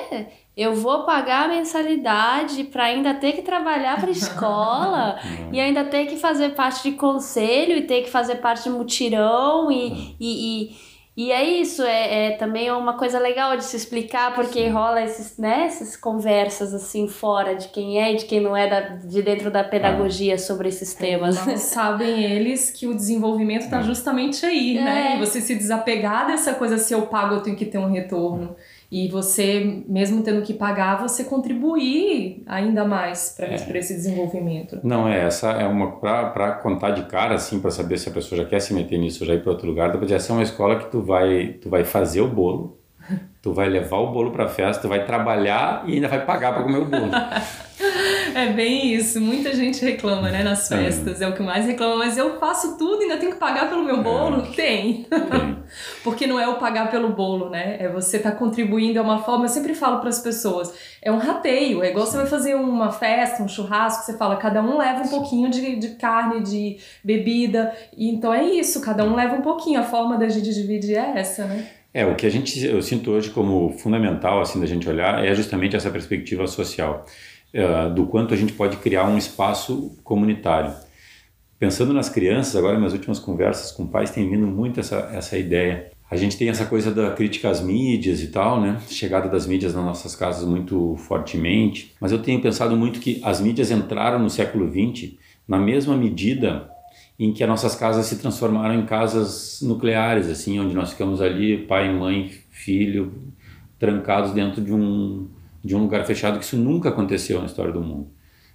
Eu 0.54 0.74
vou 0.74 1.04
pagar 1.04 1.46
a 1.46 1.48
mensalidade 1.48 2.64
para 2.64 2.84
ainda 2.84 3.14
ter 3.14 3.32
que 3.32 3.40
trabalhar 3.40 3.98
para 3.98 4.10
escola 4.10 5.18
e 5.50 5.58
ainda 5.58 5.82
ter 5.82 6.04
que 6.06 6.16
fazer 6.18 6.50
parte 6.50 6.90
de 6.90 6.96
conselho 6.96 7.78
e 7.78 7.86
ter 7.86 8.02
que 8.02 8.10
fazer 8.10 8.36
parte 8.36 8.64
de 8.64 8.70
mutirão 8.70 9.72
e, 9.72 10.14
e, 10.20 10.70
e 10.70 10.76
e 11.18 11.32
é 11.32 11.42
isso, 11.42 11.82
é, 11.82 12.26
é 12.26 12.30
também 12.36 12.70
uma 12.70 12.96
coisa 12.96 13.18
legal 13.18 13.56
de 13.56 13.64
se 13.64 13.76
explicar, 13.76 14.36
porque 14.36 14.66
Sim. 14.66 14.68
rola 14.68 15.02
esses, 15.02 15.36
né, 15.36 15.64
essas 15.64 15.96
conversas 15.96 16.72
assim 16.72 17.08
fora 17.08 17.56
de 17.56 17.66
quem 17.70 18.00
é 18.00 18.12
e 18.12 18.18
de 18.18 18.24
quem 18.24 18.38
não 18.38 18.56
é 18.56 18.70
da, 18.70 18.80
de 18.80 19.20
dentro 19.20 19.50
da 19.50 19.64
pedagogia 19.64 20.36
ah. 20.36 20.38
sobre 20.38 20.68
esses 20.68 20.94
temas. 20.94 21.44
Não 21.44 21.56
sabem 21.58 22.22
eles 22.22 22.70
que 22.70 22.86
o 22.86 22.94
desenvolvimento 22.94 23.62
está 23.62 23.80
é. 23.80 23.82
justamente 23.82 24.46
aí, 24.46 24.74
né? 24.74 24.80
é. 24.80 24.84
né? 24.84 25.16
E 25.16 25.18
você 25.18 25.40
se 25.40 25.56
desapegar 25.56 26.28
dessa 26.28 26.54
coisa, 26.54 26.78
se 26.78 26.94
eu 26.94 27.02
pago, 27.08 27.34
eu 27.34 27.40
tenho 27.40 27.56
que 27.56 27.66
ter 27.66 27.78
um 27.78 27.90
retorno. 27.90 28.54
E 28.90 29.06
você, 29.08 29.84
mesmo 29.86 30.22
tendo 30.22 30.40
que 30.40 30.54
pagar, 30.54 30.96
você 30.96 31.24
contribuir 31.24 32.42
ainda 32.46 32.86
mais 32.86 33.34
para 33.36 33.48
é. 33.48 33.54
esse 33.54 33.94
desenvolvimento. 33.94 34.80
Não, 34.82 35.06
é 35.06 35.24
essa 35.26 35.50
é 35.52 35.66
uma 35.66 35.92
para 35.98 36.52
contar 36.52 36.92
de 36.92 37.04
cara 37.04 37.34
assim, 37.34 37.60
para 37.60 37.70
saber 37.70 37.98
se 37.98 38.08
a 38.08 38.12
pessoa 38.12 38.42
já 38.42 38.48
quer 38.48 38.60
se 38.60 38.72
meter 38.72 38.98
nisso, 38.98 39.26
já 39.26 39.34
ir 39.34 39.42
para 39.42 39.52
outro 39.52 39.66
lugar, 39.66 39.88
dá 39.88 39.98
para 39.98 40.04
dizer, 40.04 40.14
essa 40.14 40.32
é 40.32 40.36
uma 40.36 40.42
escola 40.42 40.78
que 40.78 40.90
tu 40.90 41.02
vai, 41.02 41.58
tu 41.60 41.68
vai 41.68 41.84
fazer 41.84 42.22
o 42.22 42.28
bolo, 42.28 42.78
tu 43.42 43.52
vai 43.52 43.68
levar 43.68 43.98
o 43.98 44.12
bolo 44.12 44.30
para 44.30 44.44
a 44.44 44.48
festa, 44.48 44.82
tu 44.82 44.88
vai 44.88 45.04
trabalhar 45.04 45.84
e 45.86 45.94
ainda 45.94 46.08
vai 46.08 46.24
pagar 46.24 46.54
para 46.54 46.62
comer 46.62 46.78
o 46.78 46.84
bolo. 46.84 47.10
É 48.34 48.46
bem 48.52 48.94
isso. 48.94 49.20
Muita 49.20 49.54
gente 49.54 49.84
reclama, 49.84 50.30
né, 50.30 50.42
nas 50.42 50.68
festas. 50.68 51.20
É. 51.20 51.24
é 51.24 51.28
o 51.28 51.34
que 51.34 51.42
mais 51.42 51.66
reclama. 51.66 51.96
Mas 51.96 52.16
eu 52.16 52.38
faço 52.38 52.76
tudo 52.76 53.00
e 53.00 53.04
ainda 53.04 53.16
tenho 53.16 53.32
que 53.32 53.38
pagar 53.38 53.68
pelo 53.68 53.84
meu 53.84 54.02
bolo? 54.02 54.42
É. 54.42 54.54
Tem. 54.54 55.04
Tem. 55.04 55.58
Porque 56.02 56.26
não 56.26 56.38
é 56.38 56.48
o 56.48 56.56
pagar 56.56 56.90
pelo 56.90 57.10
bolo, 57.10 57.50
né? 57.50 57.76
É 57.78 57.88
você 57.88 58.16
estar 58.16 58.32
tá 58.32 58.36
contribuindo. 58.36 58.98
É 58.98 59.02
uma 59.02 59.22
forma. 59.22 59.44
Eu 59.44 59.48
sempre 59.48 59.74
falo 59.74 60.00
para 60.00 60.08
as 60.08 60.20
pessoas: 60.20 60.72
é 61.02 61.10
um 61.10 61.18
rateio. 61.18 61.82
É 61.82 61.90
igual 61.90 62.06
Sim. 62.06 62.12
você 62.12 62.16
vai 62.18 62.26
fazer 62.26 62.54
uma 62.54 62.90
festa, 62.90 63.42
um 63.42 63.48
churrasco. 63.48 64.04
Você 64.04 64.16
fala, 64.16 64.36
cada 64.36 64.62
um 64.62 64.76
leva 64.76 65.02
um 65.02 65.08
pouquinho 65.08 65.50
de, 65.50 65.76
de 65.76 65.88
carne, 65.90 66.42
de 66.42 66.78
bebida. 67.02 67.74
E, 67.96 68.08
então 68.08 68.32
é 68.32 68.44
isso. 68.44 68.80
Cada 68.80 69.04
um 69.04 69.14
leva 69.14 69.34
um 69.34 69.42
pouquinho. 69.42 69.80
A 69.80 69.84
forma 69.84 70.16
da 70.16 70.28
gente 70.28 70.52
dividir 70.52 70.96
é 70.96 71.18
essa, 71.18 71.44
né? 71.44 71.66
É, 71.92 72.04
o 72.06 72.14
que 72.14 72.26
a 72.26 72.30
gente, 72.30 72.64
eu 72.64 72.82
sinto 72.82 73.10
hoje 73.10 73.30
como 73.30 73.72
fundamental, 73.78 74.40
assim, 74.40 74.60
da 74.60 74.66
gente 74.66 74.88
olhar, 74.88 75.24
é 75.24 75.34
justamente 75.34 75.74
essa 75.74 75.90
perspectiva 75.90 76.46
social. 76.46 77.06
Eh, 77.52 77.88
do 77.90 78.06
quanto 78.06 78.34
a 78.34 78.36
gente 78.36 78.52
pode 78.52 78.76
criar 78.76 79.04
um 79.08 79.16
espaço 79.16 79.96
comunitário. 80.04 80.74
Pensando 81.58 81.92
nas 81.92 82.08
crianças, 82.08 82.54
agora 82.54 82.78
nas 82.78 82.92
últimas 82.92 83.18
conversas 83.18 83.72
com 83.72 83.86
pais 83.86 84.10
tem 84.10 84.28
vindo 84.28 84.46
muito 84.46 84.78
essa, 84.80 85.10
essa 85.12 85.36
ideia. 85.36 85.90
A 86.10 86.16
gente 86.16 86.36
tem 86.36 86.48
essa 86.48 86.66
coisa 86.66 86.92
da 86.92 87.10
crítica 87.10 87.48
às 87.50 87.60
mídias 87.60 88.22
e 88.22 88.28
tal, 88.28 88.60
né? 88.60 88.80
Chegada 88.88 89.28
das 89.28 89.46
mídias 89.46 89.74
nas 89.74 89.84
nossas 89.84 90.14
casas 90.14 90.46
muito 90.46 90.94
fortemente. 90.96 91.94
Mas 92.00 92.12
eu 92.12 92.18
tenho 92.18 92.40
pensado 92.40 92.76
muito 92.76 93.00
que 93.00 93.20
as 93.24 93.40
mídias 93.40 93.70
entraram 93.70 94.18
no 94.18 94.30
século 94.30 94.68
XX 94.70 95.14
na 95.46 95.58
mesma 95.58 95.96
medida 95.96 96.70
em 97.18 97.32
que 97.32 97.42
as 97.42 97.48
nossas 97.48 97.74
casas 97.74 98.06
se 98.06 98.18
transformaram 98.18 98.74
em 98.74 98.86
casas 98.86 99.60
nucleares, 99.62 100.28
assim, 100.28 100.60
onde 100.60 100.74
nós 100.74 100.90
ficamos 100.90 101.20
ali, 101.20 101.58
pai, 101.58 101.92
mãe, 101.92 102.30
filho, 102.50 103.12
trancados 103.78 104.32
dentro 104.32 104.62
de 104.62 104.72
um 104.72 105.28
de 105.64 105.74
um 105.74 105.80
lugar 105.80 106.06
fechado, 106.06 106.38
que 106.38 106.44
isso 106.44 106.56
nunca 106.56 106.88
aconteceu 106.88 107.40
na 107.40 107.46
história 107.46 107.72
do 107.72 107.82
mundo. 107.82 108.08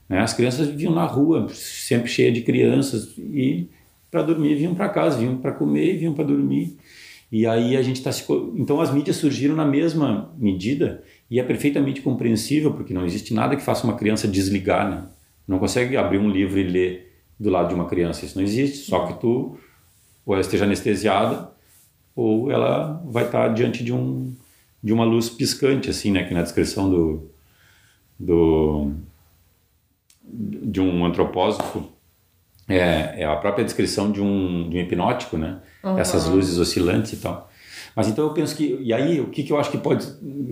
Né? 0.08 0.20
As 0.20 0.34
crianças 0.34 0.68
viviam 0.68 0.94
na 0.94 1.06
rua, 1.06 1.48
sempre 1.50 2.10
cheia 2.10 2.32
de 2.32 2.42
crianças, 2.42 3.18
e 3.18 3.70
para 4.10 4.22
dormir 4.22 4.56
vinham 4.56 4.74
para 4.74 4.90
casa, 4.90 5.18
vinham 5.18 5.38
para 5.38 5.52
comer 5.52 5.94
e 5.94 5.98
vinham 5.98 6.14
para 6.14 6.24
dormir. 6.24 6.78
E 7.32 7.46
aí 7.46 7.76
a 7.76 7.82
gente 7.82 7.98
está 7.98 8.12
se... 8.12 8.24
Então 8.56 8.80
as 8.80 8.94
mídias 8.94 9.18
surgiram 9.18 9.56
na 9.56 9.66
mesma 9.66 10.34
medida 10.38 11.04
e 11.30 11.40
é 11.40 11.44
perfeitamente 11.44 12.02
compreensível, 12.02 12.74
porque 12.74 12.94
não 12.94 13.06
existe 13.06 13.34
nada 13.34 13.56
que 13.56 13.64
faça 13.64 13.86
uma 13.86 13.96
criança 13.96 14.28
desligar, 14.28 14.90
né? 14.90 15.08
Não 15.48 15.60
consegue 15.60 15.98
abrir 15.98 16.20
um 16.20 16.30
livro 16.30 16.60
e 16.60 16.64
ler 16.64 17.13
do 17.40 17.50
lado 17.50 17.70
de 17.70 17.76
uma 17.76 17.88
criança, 17.88 18.26
isso 18.26 18.38
não 18.38 18.44
existe, 18.44 18.90
só 18.90 19.08
que 19.08 19.20
tu 19.20 19.58
ou 20.26 20.34
ela 20.34 20.42
esteja 20.42 20.66
anestesiada 20.66 21.52
ou 22.16 22.50
ela 22.52 23.02
vai 23.06 23.26
estar 23.26 23.48
tá 23.48 23.54
diante 23.54 23.84
de 23.84 23.92
um 23.92 24.34
de 24.84 24.92
uma 24.92 25.06
luz 25.06 25.30
piscante, 25.30 25.90
assim, 25.90 26.12
né? 26.12 26.26
Que 26.26 26.34
na 26.34 26.42
descrição 26.42 26.90
do, 26.90 27.32
do 28.20 28.92
de 30.22 30.82
um 30.82 31.06
antropósofo 31.06 31.90
é, 32.68 33.22
é 33.22 33.26
a 33.26 33.36
própria 33.38 33.64
descrição 33.64 34.12
de 34.12 34.22
um, 34.22 34.70
de 34.70 34.78
um 34.78 34.82
hipnótico, 34.82 35.38
né? 35.38 35.60
Uhum. 35.84 35.98
Essas 35.98 36.26
luzes 36.28 36.58
oscilantes 36.58 37.14
e 37.14 37.18
tal. 37.18 37.50
Mas 37.96 38.08
então 38.08 38.26
eu 38.26 38.34
penso 38.34 38.56
que 38.56 38.78
e 38.82 38.94
aí 38.94 39.22
o 39.22 39.28
que, 39.28 39.44
que 39.44 39.54
eu 39.54 39.60
acho 39.60 39.72
que 39.72 39.78
pode 39.78 40.06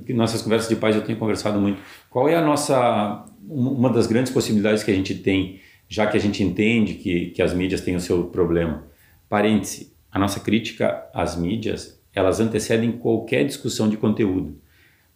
que 0.05 0.13
nossas 0.13 0.41
conversas 0.41 0.69
de 0.69 0.75
paz 0.75 0.95
eu 0.95 1.03
tenho 1.03 1.17
conversado 1.17 1.59
muito. 1.59 1.81
Qual 2.09 2.29
é 2.29 2.35
a 2.35 2.41
nossa 2.41 3.25
uma 3.49 3.89
das 3.89 4.07
grandes 4.07 4.31
possibilidades 4.31 4.83
que 4.83 4.91
a 4.91 4.93
gente 4.93 5.15
tem, 5.15 5.59
já 5.91 6.07
que 6.07 6.15
a 6.15 6.19
gente 6.21 6.41
entende 6.41 6.93
que 6.93 7.31
que 7.31 7.41
as 7.41 7.53
mídias 7.53 7.81
têm 7.81 7.97
o 7.97 7.99
seu 7.99 8.23
problema. 8.23 8.87
Parêntese, 9.27 9.93
a 10.09 10.17
nossa 10.17 10.39
crítica 10.39 11.05
às 11.13 11.35
mídias 11.35 12.01
elas 12.13 12.39
antecedem 12.39 12.93
qualquer 12.93 13.45
discussão 13.45 13.89
de 13.89 13.97
conteúdo. 13.97 14.57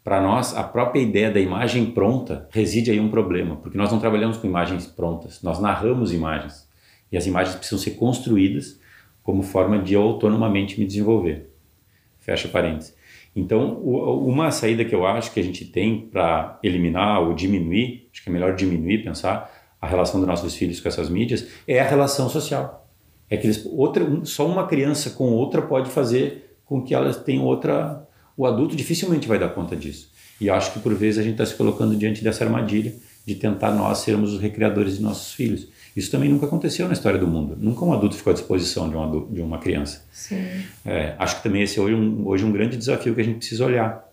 Para 0.03 0.21
nós, 0.21 0.55
a 0.55 0.63
própria 0.63 1.01
ideia 1.01 1.31
da 1.31 1.39
imagem 1.39 1.87
pronta 1.87 2.47
reside 2.51 2.91
aí 2.91 2.99
um 2.99 3.09
problema, 3.09 3.55
porque 3.55 3.77
nós 3.77 3.91
não 3.91 3.99
trabalhamos 3.99 4.37
com 4.37 4.47
imagens 4.47 4.85
prontas, 4.85 5.41
nós 5.41 5.59
narramos 5.59 6.13
imagens. 6.13 6.69
E 7.11 7.17
as 7.17 7.25
imagens 7.25 7.55
precisam 7.55 7.79
ser 7.79 7.91
construídas 7.91 8.79
como 9.23 9.41
forma 9.43 9.79
de 9.79 9.93
eu 9.93 10.01
autonomamente 10.01 10.79
me 10.79 10.85
desenvolver. 10.85 11.49
Fecha 12.19 12.47
parênteses. 12.47 12.95
Então, 13.35 13.79
uma 13.81 14.51
saída 14.51 14.85
que 14.85 14.95
eu 14.95 15.05
acho 15.05 15.33
que 15.33 15.39
a 15.39 15.43
gente 15.43 15.65
tem 15.65 16.01
para 16.01 16.59
eliminar 16.63 17.21
ou 17.21 17.33
diminuir, 17.33 18.07
acho 18.11 18.23
que 18.23 18.29
é 18.29 18.31
melhor 18.31 18.55
diminuir, 18.55 19.03
pensar 19.03 19.54
a 19.81 19.87
relação 19.87 20.19
dos 20.19 20.27
nossos 20.27 20.55
filhos 20.55 20.79
com 20.79 20.87
essas 20.87 21.09
mídias, 21.09 21.47
é 21.67 21.79
a 21.79 21.87
relação 21.87 22.29
social. 22.29 22.89
É 23.29 23.37
que 23.37 23.47
eles, 23.47 23.65
outra, 23.65 24.05
só 24.23 24.47
uma 24.47 24.67
criança 24.67 25.11
com 25.11 25.31
outra 25.31 25.61
pode 25.61 25.89
fazer 25.89 26.59
com 26.65 26.81
que 26.81 26.93
elas 26.93 27.17
tenham 27.17 27.43
outra. 27.43 28.07
O 28.37 28.45
adulto 28.45 28.75
dificilmente 28.75 29.27
vai 29.27 29.39
dar 29.39 29.49
conta 29.49 29.75
disso. 29.75 30.09
E 30.39 30.49
acho 30.49 30.73
que 30.73 30.79
por 30.79 30.93
vezes 30.93 31.19
a 31.19 31.23
gente 31.23 31.33
está 31.33 31.45
se 31.45 31.55
colocando 31.55 31.95
diante 31.95 32.23
dessa 32.23 32.43
armadilha 32.43 32.93
de 33.25 33.35
tentar 33.35 33.71
nós 33.71 33.99
sermos 33.99 34.33
os 34.33 34.39
recriadores 34.39 34.97
de 34.97 35.03
nossos 35.03 35.33
filhos. 35.33 35.67
Isso 35.95 36.11
também 36.11 36.29
nunca 36.29 36.45
aconteceu 36.45 36.87
na 36.87 36.93
história 36.93 37.17
do 37.17 37.25
mundo. 37.25 37.57
Nunca 37.57 37.85
um 37.85 37.93
adulto 37.93 38.15
ficou 38.15 38.31
à 38.31 38.33
disposição 38.33 38.89
de, 38.89 38.95
um 38.95 39.03
adulto, 39.03 39.33
de 39.33 39.41
uma 39.41 39.57
criança. 39.57 40.05
É, 40.85 41.15
acho 41.17 41.37
que 41.37 41.43
também 41.43 41.63
esse 41.63 41.79
é 41.79 41.81
hoje 41.81 41.95
um, 41.95 42.27
hoje 42.27 42.43
um 42.43 42.51
grande 42.51 42.77
desafio 42.77 43.15
que 43.15 43.21
a 43.21 43.23
gente 43.23 43.37
precisa 43.37 43.65
olhar. 43.65 44.05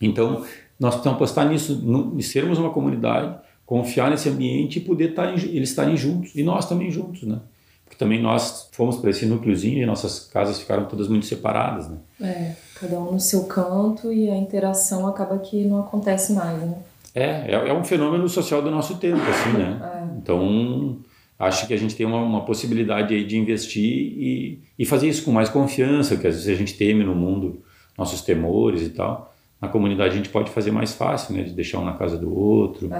Então, 0.00 0.44
nós 0.78 0.94
precisamos 0.94 1.16
apostar 1.16 1.48
nisso, 1.48 1.74
no, 1.74 2.20
sermos 2.22 2.58
uma 2.58 2.70
comunidade, 2.70 3.34
confiar 3.66 4.10
nesse 4.10 4.28
ambiente 4.28 4.78
e 4.78 4.80
poder 4.80 5.10
estar, 5.10 5.32
eles 5.32 5.70
estarem 5.70 5.96
juntos, 5.96 6.34
e 6.36 6.42
nós 6.42 6.68
também 6.68 6.90
juntos, 6.90 7.24
né? 7.24 7.40
Porque 7.84 7.98
também 7.98 8.20
nós 8.20 8.68
fomos 8.72 8.96
para 8.96 9.10
esse 9.10 9.26
núcleozinho 9.26 9.82
e 9.82 9.86
nossas 9.86 10.20
casas 10.20 10.58
ficaram 10.58 10.86
todas 10.86 11.08
muito 11.08 11.26
separadas, 11.26 11.88
né? 11.88 11.96
É, 12.20 12.52
cada 12.80 12.98
um 12.98 13.12
no 13.12 13.20
seu 13.20 13.44
canto 13.44 14.12
e 14.12 14.30
a 14.30 14.36
interação 14.36 15.06
acaba 15.06 15.38
que 15.38 15.64
não 15.64 15.80
acontece 15.80 16.32
mais, 16.32 16.58
né? 16.60 16.78
É, 17.14 17.52
é, 17.52 17.68
é 17.68 17.72
um 17.72 17.84
fenômeno 17.84 18.28
social 18.28 18.62
do 18.62 18.70
nosso 18.70 18.96
tempo, 18.96 19.22
assim, 19.22 19.58
né? 19.58 19.80
É. 19.96 20.18
Então, 20.18 20.98
acho 21.38 21.66
que 21.68 21.74
a 21.74 21.76
gente 21.76 21.94
tem 21.94 22.04
uma, 22.04 22.20
uma 22.20 22.44
possibilidade 22.44 23.14
aí 23.14 23.24
de 23.24 23.38
investir 23.38 23.84
e, 23.84 24.60
e 24.76 24.84
fazer 24.84 25.08
isso 25.08 25.24
com 25.24 25.30
mais 25.30 25.48
confiança, 25.48 26.16
que 26.16 26.26
às 26.26 26.34
vezes 26.34 26.48
a 26.48 26.54
gente 26.54 26.74
teme 26.74 27.04
no 27.04 27.14
mundo 27.14 27.62
nossos 27.96 28.22
temores 28.22 28.82
e 28.82 28.90
tal. 28.90 29.35
Na 29.60 29.68
comunidade 29.68 30.14
a 30.14 30.16
gente 30.16 30.28
pode 30.28 30.50
fazer 30.50 30.70
mais 30.70 30.94
fácil, 30.94 31.34
né? 31.34 31.42
De 31.42 31.52
deixar 31.52 31.78
um 31.78 31.84
na 31.84 31.94
casa 31.94 32.18
do 32.18 32.36
outro, 32.36 32.90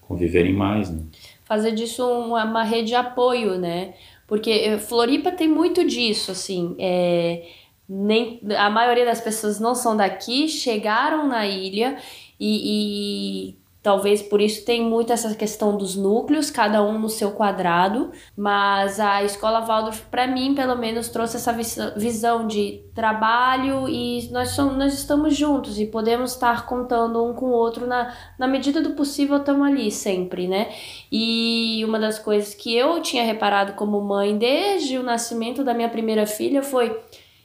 conviverem 0.00 0.52
mais, 0.52 0.90
né? 0.90 1.02
Fazer 1.44 1.72
disso 1.72 2.04
uma, 2.06 2.44
uma 2.44 2.62
rede 2.62 2.88
de 2.88 2.94
apoio, 2.94 3.58
né? 3.58 3.94
Porque 4.26 4.50
eh, 4.50 4.78
Floripa 4.78 5.30
tem 5.30 5.48
muito 5.48 5.86
disso, 5.86 6.32
assim. 6.32 6.74
É, 6.78 7.44
nem, 7.88 8.40
a 8.56 8.68
maioria 8.68 9.04
das 9.04 9.20
pessoas 9.20 9.60
não 9.60 9.74
são 9.74 9.96
daqui, 9.96 10.48
chegaram 10.48 11.28
na 11.28 11.46
ilha 11.46 11.96
e, 12.40 13.50
e 13.50 13.56
Talvez 13.86 14.20
por 14.20 14.40
isso 14.40 14.64
tem 14.64 14.82
muito 14.82 15.12
essa 15.12 15.32
questão 15.36 15.76
dos 15.76 15.94
núcleos, 15.94 16.50
cada 16.50 16.82
um 16.82 16.98
no 16.98 17.08
seu 17.08 17.30
quadrado, 17.30 18.10
mas 18.36 18.98
a 18.98 19.22
escola 19.22 19.60
Waldorf, 19.60 20.06
para 20.10 20.26
mim, 20.26 20.56
pelo 20.56 20.74
menos, 20.74 21.08
trouxe 21.08 21.36
essa 21.36 21.52
visão 21.96 22.48
de 22.48 22.82
trabalho 22.92 23.88
e 23.88 24.28
nós, 24.32 24.48
somos, 24.48 24.76
nós 24.76 24.92
estamos 24.92 25.36
juntos 25.36 25.78
e 25.78 25.86
podemos 25.86 26.32
estar 26.32 26.66
contando 26.66 27.24
um 27.24 27.32
com 27.32 27.46
o 27.46 27.52
outro 27.52 27.86
na, 27.86 28.12
na 28.36 28.48
medida 28.48 28.82
do 28.82 28.90
possível, 28.96 29.36
estamos 29.36 29.64
ali 29.64 29.88
sempre, 29.92 30.48
né? 30.48 30.74
E 31.12 31.84
uma 31.84 32.00
das 32.00 32.18
coisas 32.18 32.54
que 32.54 32.74
eu 32.74 33.00
tinha 33.00 33.22
reparado 33.22 33.74
como 33.74 34.00
mãe 34.00 34.36
desde 34.36 34.98
o 34.98 35.04
nascimento 35.04 35.62
da 35.62 35.72
minha 35.72 35.88
primeira 35.88 36.26
filha 36.26 36.60
foi: 36.60 37.00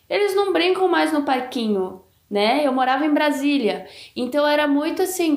eles 0.10 0.34
não 0.36 0.52
brincam 0.52 0.88
mais 0.88 1.14
no 1.14 1.22
parquinho. 1.22 2.02
Né? 2.32 2.66
Eu 2.66 2.72
morava 2.72 3.06
em 3.06 3.14
Brasília, 3.14 3.86
então 4.16 4.48
era 4.48 4.66
muito 4.66 5.02
assim 5.02 5.36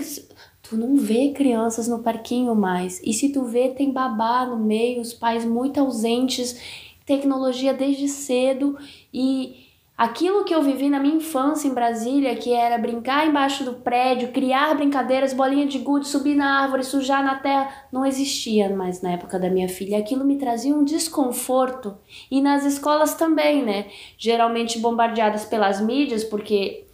tu 0.68 0.76
não 0.76 0.96
vê 0.96 1.30
crianças 1.30 1.86
no 1.86 2.00
parquinho 2.00 2.54
mais. 2.54 3.00
E 3.04 3.12
se 3.12 3.30
tu 3.30 3.44
vê, 3.44 3.68
tem 3.68 3.92
babá 3.92 4.46
no 4.46 4.56
meio, 4.56 5.00
os 5.00 5.12
pais 5.12 5.44
muito 5.44 5.78
ausentes, 5.78 6.60
tecnologia 7.06 7.72
desde 7.72 8.08
cedo 8.08 8.76
e 9.12 9.64
Aquilo 9.96 10.42
que 10.42 10.52
eu 10.52 10.60
vivi 10.60 10.88
na 10.90 10.98
minha 10.98 11.14
infância 11.14 11.68
em 11.68 11.72
Brasília, 11.72 12.34
que 12.34 12.52
era 12.52 12.76
brincar 12.76 13.28
embaixo 13.28 13.62
do 13.62 13.74
prédio, 13.74 14.32
criar 14.32 14.74
brincadeiras, 14.74 15.32
bolinha 15.32 15.66
de 15.66 15.78
gude, 15.78 16.08
subir 16.08 16.34
na 16.34 16.62
árvore, 16.62 16.82
sujar 16.82 17.22
na 17.22 17.36
terra, 17.36 17.72
não 17.92 18.04
existia 18.04 18.74
mais 18.74 19.00
na 19.02 19.12
época 19.12 19.38
da 19.38 19.48
minha 19.48 19.68
filha. 19.68 19.96
Aquilo 19.96 20.24
me 20.24 20.36
trazia 20.36 20.74
um 20.74 20.82
desconforto. 20.82 21.96
E 22.28 22.42
nas 22.42 22.64
escolas 22.64 23.14
também, 23.14 23.62
né? 23.62 23.86
Geralmente 24.18 24.80
bombardeadas 24.80 25.44
pelas 25.44 25.80
mídias, 25.80 26.24
porque 26.24 26.86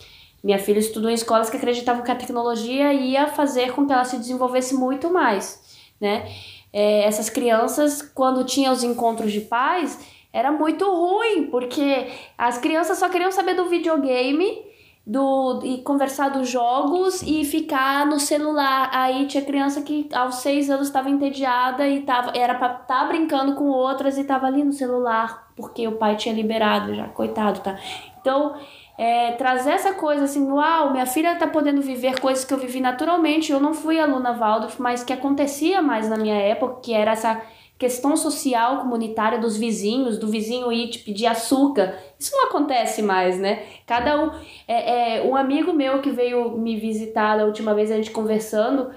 minha 0.42 0.58
filha 0.58 0.78
estudou 0.78 1.10
em 1.10 1.14
escolas 1.14 1.50
que 1.50 1.56
acreditavam 1.56 2.02
que 2.02 2.10
a 2.10 2.16
tecnologia 2.16 2.92
ia 2.92 3.26
fazer 3.26 3.72
com 3.72 3.86
que 3.86 3.92
ela 3.92 4.04
se 4.04 4.16
desenvolvesse 4.16 4.74
muito 4.74 5.12
mais, 5.12 5.62
né? 6.00 6.28
É, 6.72 7.02
essas 7.04 7.28
crianças, 7.28 8.00
quando 8.00 8.44
tinham 8.44 8.72
os 8.72 8.82
encontros 8.84 9.32
de 9.32 9.40
pais, 9.40 9.98
era 10.32 10.52
muito 10.52 10.84
ruim, 10.84 11.48
porque 11.50 12.08
as 12.38 12.58
crianças 12.58 12.98
só 12.98 13.08
queriam 13.08 13.32
saber 13.32 13.54
do 13.54 13.66
videogame 13.66 14.70
do, 15.06 15.60
e 15.64 15.78
conversar 15.78 16.28
dos 16.28 16.48
jogos 16.48 17.22
e 17.22 17.44
ficar 17.44 18.06
no 18.06 18.20
celular. 18.20 18.90
Aí 18.92 19.26
tinha 19.26 19.44
criança 19.44 19.82
que 19.82 20.08
aos 20.12 20.36
seis 20.36 20.70
anos 20.70 20.86
estava 20.86 21.10
entediada 21.10 21.88
e 21.88 22.02
tava, 22.02 22.32
era 22.36 22.54
pra 22.54 22.68
estar 22.68 22.86
tá 22.86 23.04
brincando 23.06 23.54
com 23.54 23.64
outras 23.64 24.16
e 24.18 24.24
tava 24.24 24.46
ali 24.46 24.62
no 24.62 24.72
celular, 24.72 25.50
porque 25.56 25.86
o 25.88 25.96
pai 25.96 26.16
tinha 26.16 26.34
liberado 26.34 26.94
já, 26.94 27.08
coitado, 27.08 27.60
tá? 27.60 27.76
Então, 28.20 28.54
é, 29.00 29.32
trazer 29.32 29.70
essa 29.70 29.94
coisa 29.94 30.24
assim, 30.24 30.46
uau, 30.50 30.92
minha 30.92 31.06
filha 31.06 31.34
tá 31.34 31.46
podendo 31.46 31.80
viver 31.80 32.20
coisas 32.20 32.44
que 32.44 32.52
eu 32.52 32.58
vivi 32.58 32.82
naturalmente. 32.82 33.50
Eu 33.50 33.58
não 33.58 33.72
fui 33.72 33.98
aluna 33.98 34.34
Waldorf, 34.34 34.78
mas 34.78 35.02
que 35.02 35.10
acontecia 35.10 35.80
mais 35.80 36.06
na 36.06 36.18
minha 36.18 36.34
época, 36.34 36.82
que 36.82 36.92
era 36.92 37.12
essa 37.12 37.40
questão 37.78 38.14
social 38.14 38.80
comunitária 38.80 39.38
dos 39.38 39.56
vizinhos, 39.56 40.18
do 40.18 40.28
vizinho 40.28 40.70
ir 40.70 40.90
te 40.90 40.98
pedir 40.98 41.24
açúcar. 41.24 41.98
Isso 42.18 42.36
não 42.36 42.48
acontece 42.48 43.00
mais, 43.00 43.38
né? 43.38 43.62
Cada 43.86 44.22
um. 44.22 44.32
É, 44.68 45.16
é, 45.16 45.22
um 45.22 45.34
amigo 45.34 45.72
meu 45.72 46.02
que 46.02 46.10
veio 46.10 46.58
me 46.58 46.76
visitar 46.76 47.38
da 47.38 47.46
última 47.46 47.72
vez, 47.72 47.90
a 47.90 47.96
gente 47.96 48.10
conversando 48.10 48.90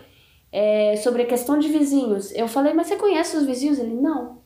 é, 0.52 0.98
sobre 0.98 1.22
a 1.22 1.26
questão 1.28 1.58
de 1.58 1.70
vizinhos. 1.70 2.36
Eu 2.36 2.50
falei, 2.50 2.74
mas 2.74 2.88
você 2.88 2.98
conhece 2.98 3.38
os 3.38 3.46
vizinhos? 3.46 3.80
Ele, 3.80 3.96
não. 3.96 4.44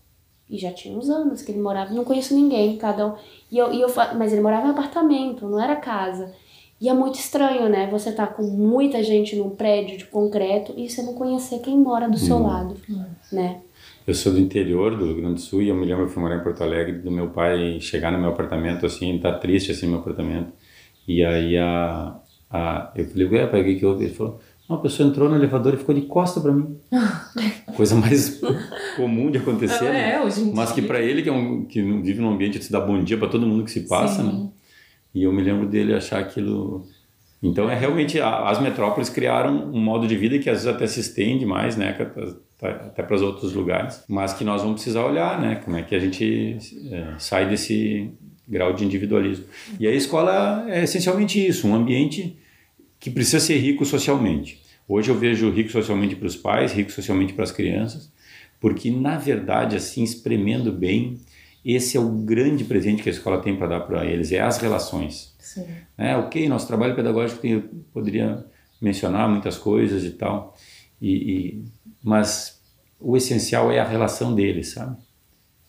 E 0.49 0.57
já 0.57 0.71
tinha 0.71 0.97
uns 0.97 1.09
anos 1.09 1.41
que 1.41 1.51
ele 1.51 1.59
morava, 1.59 1.93
não 1.93 2.05
conheço 2.05 2.33
ninguém, 2.33 2.77
cada 2.77 3.07
um. 3.07 3.15
E 3.51 3.57
eu, 3.57 3.71
e 3.71 3.81
eu, 3.81 3.87
mas 4.17 4.31
ele 4.33 4.41
morava 4.41 4.67
em 4.67 4.71
apartamento, 4.71 5.47
não 5.47 5.61
era 5.61 5.75
casa. 5.75 6.33
E 6.79 6.89
é 6.89 6.93
muito 6.93 7.15
estranho, 7.15 7.67
né? 7.69 7.87
Você 7.89 8.11
tá 8.11 8.27
com 8.27 8.43
muita 8.43 9.01
gente 9.01 9.35
num 9.35 9.49
prédio 9.49 9.97
de 9.97 10.05
concreto 10.05 10.73
e 10.77 10.87
você 10.87 11.01
não 11.01 11.13
conhecer 11.13 11.59
quem 11.59 11.77
mora 11.77 12.07
do 12.07 12.17
seu 12.17 12.37
hum. 12.37 12.43
lado, 12.43 12.77
né? 13.31 13.61
Eu 14.05 14.13
sou 14.13 14.31
do 14.31 14.39
interior 14.39 14.95
do 14.95 15.05
Rio 15.05 15.15
Grande 15.17 15.33
do 15.35 15.41
Sul 15.41 15.61
e 15.61 15.69
eu 15.69 15.75
me 15.75 15.85
lembro, 15.85 16.05
eu 16.05 16.09
fui 16.09 16.21
morar 16.21 16.37
em 16.37 16.43
Porto 16.43 16.63
Alegre, 16.63 16.99
do 16.99 17.11
meu 17.11 17.29
pai 17.29 17.79
chegar 17.81 18.11
no 18.11 18.17
meu 18.17 18.29
apartamento, 18.29 18.85
assim, 18.85 19.17
tá 19.17 19.33
triste, 19.33 19.71
assim, 19.71 19.85
no 19.85 19.93
meu 19.93 20.01
apartamento. 20.01 20.53
E 21.07 21.25
aí 21.25 21.57
a, 21.57 22.15
a, 22.49 22.91
eu 22.95 23.05
falei, 23.05 23.27
ué, 23.27 23.47
pai, 23.47 23.61
o 23.61 23.65
que 23.65 23.75
que 23.75 23.85
houve? 23.85 24.05
Ele 24.05 24.13
falou, 24.13 24.39
uma 24.67 24.81
pessoa 24.81 25.07
entrou 25.07 25.29
no 25.29 25.35
elevador 25.35 25.73
e 25.73 25.77
ficou 25.77 25.95
de 25.95 26.01
costa 26.01 26.41
para 26.41 26.51
mim. 26.51 26.77
Coisa 27.75 27.95
mais 27.95 28.41
comum 28.95 29.31
de 29.31 29.37
acontecer, 29.37 29.85
é, 29.85 29.91
né? 29.91 30.09
É, 30.15 30.53
Mas 30.53 30.71
que 30.71 30.81
para 30.81 30.99
ele, 31.01 31.21
que, 31.21 31.29
é 31.29 31.31
um, 31.31 31.65
que 31.65 31.81
vive 31.81 32.21
num 32.21 32.31
ambiente 32.31 32.59
de 32.59 32.69
dar 32.69 32.81
bom 32.81 33.01
dia 33.01 33.17
para 33.17 33.27
todo 33.27 33.47
mundo 33.47 33.63
que 33.63 33.71
se 33.71 33.81
passa, 33.81 34.23
né? 34.23 34.31
Sim. 34.31 34.43
né? 34.43 34.49
E 35.13 35.23
eu 35.23 35.31
me 35.31 35.41
lembro 35.41 35.67
dele 35.67 35.93
achar 35.93 36.19
aquilo... 36.19 36.85
Então, 37.41 37.69
é 37.69 37.75
realmente, 37.77 38.19
as 38.19 38.59
metrópoles 38.59 39.09
criaram 39.09 39.71
um 39.71 39.79
modo 39.79 40.07
de 40.07 40.17
vida 40.17 40.39
que 40.39 40.49
às 40.49 40.63
vezes 40.63 40.75
até 40.75 40.87
se 40.87 40.99
estende 40.99 41.45
mais, 41.45 41.77
né? 41.77 41.95
até 42.59 43.03
para 43.03 43.15
os 43.15 43.21
outros 43.21 43.53
lugares, 43.53 44.03
mas 44.09 44.33
que 44.33 44.43
nós 44.43 44.63
vamos 44.63 44.81
precisar 44.81 45.05
olhar, 45.05 45.39
né? 45.39 45.61
Como 45.63 45.77
é 45.77 45.83
que 45.83 45.93
a 45.93 45.99
gente 45.99 46.57
é, 46.91 47.13
sai 47.19 47.47
desse 47.47 48.11
grau 48.47 48.73
de 48.73 48.83
individualismo. 48.83 49.45
E 49.79 49.87
a 49.87 49.91
escola 49.91 50.65
é 50.69 50.83
essencialmente 50.83 51.45
isso, 51.45 51.67
um 51.67 51.75
ambiente 51.75 52.37
que 52.99 53.09
precisa 53.09 53.39
ser 53.39 53.57
rico 53.57 53.85
socialmente. 53.85 54.61
Hoje 54.87 55.09
eu 55.09 55.17
vejo 55.17 55.49
rico 55.49 55.71
socialmente 55.71 56.15
para 56.15 56.27
os 56.27 56.35
pais, 56.35 56.71
rico 56.71 56.91
socialmente 56.91 57.33
para 57.33 57.43
as 57.43 57.51
crianças, 57.51 58.11
porque 58.59 58.89
na 58.89 59.17
verdade, 59.17 59.75
assim, 59.75 60.03
espremendo 60.03 60.71
bem, 60.71 61.19
esse 61.63 61.97
é 61.97 61.99
o 61.99 62.09
grande 62.09 62.63
presente 62.63 63.03
que 63.03 63.09
a 63.09 63.11
escola 63.11 63.41
tem 63.41 63.55
para 63.55 63.67
dar 63.67 63.81
para 63.81 64.05
eles, 64.05 64.31
é 64.31 64.39
as 64.39 64.57
relações. 64.57 65.35
Sim. 65.39 65.65
É, 65.97 66.15
ok, 66.15 66.47
nosso 66.47 66.67
trabalho 66.67 66.95
pedagógico 66.95 67.41
tem, 67.41 67.59
poderia 67.93 68.45
mencionar 68.81 69.27
muitas 69.29 69.57
coisas 69.57 70.05
e 70.05 70.11
tal, 70.11 70.55
e, 71.01 71.11
e 71.11 71.63
mas 72.03 72.61
o 72.99 73.17
essencial 73.17 73.71
é 73.71 73.79
a 73.79 73.87
relação 73.87 74.33
deles, 74.33 74.69
sabe? 74.69 74.95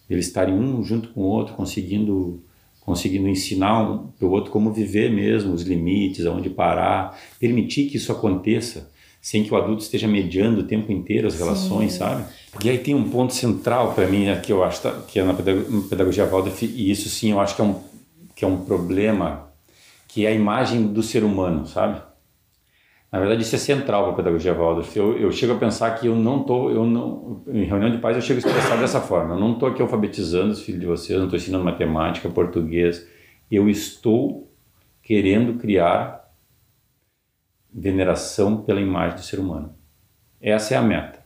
Eles 0.08 0.26
estarem 0.26 0.54
um 0.54 0.82
junto 0.82 1.08
com 1.10 1.20
o 1.20 1.24
outro, 1.24 1.54
conseguindo 1.54 2.42
conseguindo 2.88 3.28
ensinar 3.28 3.82
um 3.82 4.08
para 4.08 4.26
o 4.26 4.30
outro 4.30 4.50
como 4.50 4.72
viver 4.72 5.12
mesmo, 5.12 5.52
os 5.52 5.62
limites, 5.62 6.26
aonde 6.26 6.50
parar, 6.50 7.16
permitir 7.38 7.88
que 7.88 7.98
isso 7.98 8.10
aconteça 8.10 8.90
sem 9.20 9.44
que 9.44 9.52
o 9.52 9.56
adulto 9.56 9.82
esteja 9.82 10.08
mediando 10.08 10.62
o 10.62 10.64
tempo 10.64 10.90
inteiro 10.90 11.28
as 11.28 11.38
relações, 11.38 11.92
Sim. 11.92 11.98
sabe? 11.98 12.24
E 12.64 12.70
aí 12.70 12.78
tem 12.78 12.94
um 12.94 13.10
ponto 13.10 13.34
central 13.34 13.92
para 13.92 14.06
mim 14.06 14.26
que 14.42 14.50
eu 14.50 14.64
acho 14.64 14.80
que 15.06 15.20
é 15.20 15.22
na 15.22 15.34
pedagogia 15.34 16.24
Waldorf 16.24 16.62
e 16.62 16.90
isso 16.90 17.08
sim 17.08 17.32
eu 17.32 17.40
acho 17.40 17.54
que 17.54 17.60
é 17.60 17.64
um 17.64 17.80
que 18.34 18.44
é 18.44 18.48
um 18.48 18.64
problema 18.64 19.50
que 20.06 20.24
é 20.24 20.28
a 20.28 20.32
imagem 20.32 20.86
do 20.86 21.02
ser 21.02 21.24
humano, 21.24 21.66
sabe? 21.66 22.00
Na 23.10 23.18
verdade, 23.18 23.42
isso 23.42 23.54
é 23.54 23.58
central 23.58 24.02
para 24.04 24.12
a 24.12 24.16
pedagogia 24.16 24.52
Waldorf. 24.52 24.94
Eu, 24.94 25.18
eu 25.18 25.32
chego 25.32 25.54
a 25.54 25.58
pensar 25.58 25.90
que 25.92 26.06
eu 26.06 26.14
não 26.14 26.42
estou, 26.42 26.70
eu 26.70 26.84
não, 26.84 27.42
em 27.46 27.64
reunião 27.64 27.90
de 27.90 27.98
pais 27.98 28.16
eu 28.16 28.22
chego 28.22 28.38
a 28.38 28.46
expressar 28.46 28.76
dessa 28.76 29.00
forma. 29.00 29.34
Eu 29.34 29.40
não 29.40 29.54
estou 29.54 29.68
aqui 29.68 29.80
alfabetizando 29.80 30.52
os 30.52 30.60
filhos 30.60 30.80
de 30.80 30.86
vocês, 30.86 31.18
não 31.18 31.26
estou 31.26 31.38
ensinando 31.38 31.64
matemática, 31.64 32.28
português. 32.28 33.08
Eu 33.50 33.68
estou 33.68 34.52
querendo 35.02 35.54
criar 35.54 36.30
veneração 37.72 38.58
pela 38.58 38.80
imagem 38.80 39.16
do 39.16 39.22
ser 39.22 39.40
humano. 39.40 39.74
Essa 40.38 40.74
é 40.74 40.76
a 40.76 40.82
meta. 40.82 41.24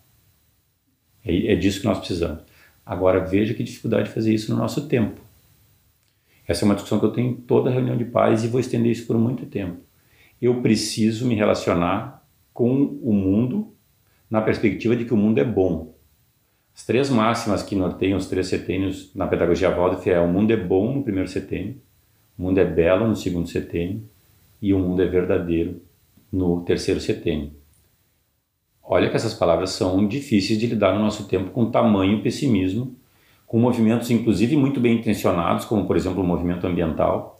É, 1.24 1.52
é 1.52 1.56
disso 1.56 1.80
que 1.80 1.86
nós 1.86 1.98
precisamos. 1.98 2.44
Agora 2.86 3.18
veja 3.18 3.54
que 3.54 3.62
dificuldade 3.64 4.04
de 4.04 4.14
fazer 4.14 4.32
isso 4.32 4.52
no 4.52 4.58
nosso 4.58 4.86
tempo. 4.86 5.20
Essa 6.46 6.64
é 6.64 6.66
uma 6.66 6.74
discussão 6.74 7.00
que 7.00 7.06
eu 7.06 7.12
tenho 7.12 7.30
em 7.30 7.34
toda 7.34 7.70
reunião 7.70 7.96
de 7.96 8.04
pais 8.04 8.44
e 8.44 8.48
vou 8.48 8.60
estender 8.60 8.92
isso 8.92 9.06
por 9.06 9.18
muito 9.18 9.46
tempo 9.46 9.80
eu 10.42 10.60
preciso 10.60 11.24
me 11.24 11.36
relacionar 11.36 12.26
com 12.52 12.98
o 13.00 13.12
mundo 13.12 13.72
na 14.28 14.42
perspectiva 14.42 14.96
de 14.96 15.04
que 15.04 15.14
o 15.14 15.16
mundo 15.16 15.38
é 15.38 15.44
bom. 15.44 15.94
As 16.74 16.84
três 16.84 17.08
máximas 17.08 17.62
que 17.62 17.76
norteiam 17.76 18.18
os 18.18 18.26
três 18.26 18.48
setênios 18.48 19.14
na 19.14 19.28
pedagogia 19.28 19.70
Waldorf 19.70 20.04
é 20.10 20.18
o 20.18 20.26
mundo 20.26 20.52
é 20.52 20.56
bom 20.56 20.96
no 20.96 21.04
primeiro 21.04 21.28
setênio, 21.28 21.80
o 22.36 22.42
mundo 22.42 22.58
é 22.58 22.64
belo 22.64 23.06
no 23.06 23.14
segundo 23.14 23.48
setênio 23.48 24.02
e 24.60 24.74
o 24.74 24.80
mundo 24.80 25.00
é 25.00 25.06
verdadeiro 25.06 25.80
no 26.32 26.62
terceiro 26.62 27.00
setênio. 27.00 27.52
Olha 28.82 29.08
que 29.08 29.16
essas 29.16 29.34
palavras 29.34 29.70
são 29.70 30.08
difíceis 30.08 30.58
de 30.58 30.66
lidar 30.66 30.92
no 30.92 31.02
nosso 31.02 31.28
tempo 31.28 31.52
com 31.52 31.70
tamanho 31.70 32.20
pessimismo, 32.20 32.96
com 33.46 33.60
movimentos 33.60 34.10
inclusive 34.10 34.56
muito 34.56 34.80
bem 34.80 34.98
intencionados, 34.98 35.64
como 35.66 35.86
por 35.86 35.96
exemplo 35.96 36.20
o 36.20 36.26
movimento 36.26 36.66
ambiental, 36.66 37.31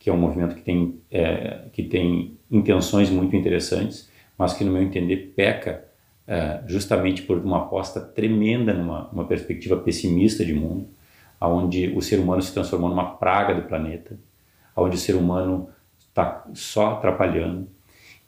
que 0.00 0.08
é 0.08 0.12
um 0.12 0.16
movimento 0.16 0.56
que 0.56 0.62
tem, 0.62 0.98
é, 1.10 1.66
que 1.74 1.82
tem 1.82 2.38
intenções 2.50 3.10
muito 3.10 3.36
interessantes, 3.36 4.10
mas 4.36 4.54
que, 4.54 4.64
no 4.64 4.72
meu 4.72 4.82
entender, 4.82 5.34
peca 5.36 5.84
é, 6.26 6.62
justamente 6.66 7.22
por 7.22 7.36
uma 7.36 7.58
aposta 7.58 8.00
tremenda 8.00 8.72
numa 8.72 9.08
uma 9.10 9.26
perspectiva 9.26 9.76
pessimista 9.76 10.42
de 10.42 10.54
mundo, 10.54 10.88
onde 11.38 11.88
o 11.88 12.00
ser 12.00 12.18
humano 12.18 12.40
se 12.40 12.52
transformou 12.52 12.88
numa 12.88 13.16
praga 13.16 13.54
do 13.54 13.68
planeta, 13.68 14.18
onde 14.74 14.96
o 14.96 14.98
ser 14.98 15.16
humano 15.16 15.68
está 15.98 16.46
só 16.54 16.92
atrapalhando. 16.92 17.68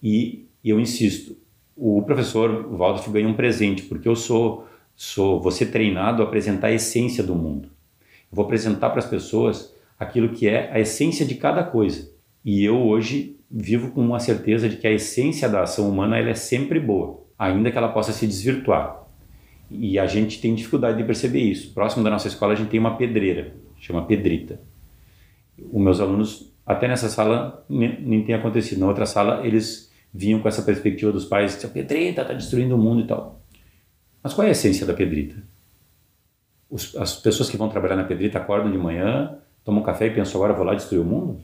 E, 0.02 0.46
e, 0.62 0.68
eu 0.68 0.78
insisto, 0.78 1.36
o 1.74 2.02
professor 2.02 2.68
Waldorf 2.76 3.10
ganha 3.10 3.28
um 3.28 3.34
presente, 3.34 3.82
porque 3.84 4.06
eu 4.06 4.14
sou, 4.14 4.66
sou 4.94 5.50
ser 5.50 5.66
treinado 5.66 6.22
a 6.22 6.26
apresentar 6.26 6.66
a 6.66 6.72
essência 6.72 7.24
do 7.24 7.34
mundo. 7.34 7.68
Eu 8.30 8.36
vou 8.36 8.44
apresentar 8.44 8.90
para 8.90 8.98
as 8.98 9.06
pessoas 9.06 9.71
aquilo 10.02 10.30
que 10.30 10.48
é 10.48 10.70
a 10.72 10.80
essência 10.80 11.24
de 11.24 11.34
cada 11.34 11.62
coisa. 11.62 12.10
E 12.44 12.64
eu 12.64 12.76
hoje 12.76 13.36
vivo 13.50 13.90
com 13.90 14.00
uma 14.00 14.18
certeza 14.18 14.68
de 14.68 14.76
que 14.76 14.86
a 14.86 14.92
essência 14.92 15.48
da 15.48 15.62
ação 15.62 15.88
humana 15.88 16.18
ela 16.18 16.30
é 16.30 16.34
sempre 16.34 16.80
boa, 16.80 17.22
ainda 17.38 17.70
que 17.70 17.78
ela 17.78 17.88
possa 17.88 18.12
se 18.12 18.26
desvirtuar. 18.26 19.02
E 19.70 19.98
a 19.98 20.06
gente 20.06 20.40
tem 20.40 20.54
dificuldade 20.54 20.98
de 20.98 21.04
perceber 21.04 21.40
isso. 21.40 21.72
Próximo 21.72 22.02
da 22.02 22.10
nossa 22.10 22.28
escola 22.28 22.52
a 22.52 22.56
gente 22.56 22.68
tem 22.68 22.80
uma 22.80 22.96
pedreira, 22.96 23.54
chama 23.78 24.04
Pedrita. 24.04 24.60
Os 25.70 25.80
meus 25.80 26.00
alunos, 26.00 26.52
até 26.66 26.88
nessa 26.88 27.08
sala, 27.08 27.64
nem, 27.68 28.00
nem 28.00 28.24
tem 28.24 28.34
acontecido. 28.34 28.80
Na 28.80 28.88
outra 28.88 29.06
sala, 29.06 29.46
eles 29.46 29.92
vinham 30.12 30.40
com 30.40 30.48
essa 30.48 30.62
perspectiva 30.62 31.12
dos 31.12 31.24
pais, 31.24 31.56
que 31.56 31.66
pedrita 31.66 32.22
está 32.22 32.34
destruindo 32.34 32.74
o 32.74 32.78
mundo 32.78 33.02
e 33.02 33.06
tal. 33.06 33.40
Mas 34.22 34.34
qual 34.34 34.46
é 34.46 34.48
a 34.48 34.52
essência 34.52 34.86
da 34.86 34.92
pedrita? 34.92 35.42
Os, 36.68 36.94
as 36.96 37.16
pessoas 37.16 37.50
que 37.50 37.56
vão 37.56 37.68
trabalhar 37.68 37.96
na 37.96 38.04
pedrita 38.04 38.38
acordam 38.38 38.70
de 38.70 38.78
manhã, 38.78 39.38
tomam 39.64 39.82
um 39.82 39.84
café 39.84 40.06
e 40.06 40.10
pensam, 40.14 40.40
agora 40.40 40.52
vou 40.52 40.64
lá 40.64 40.74
destruir 40.74 41.00
o 41.00 41.04
mundo? 41.04 41.40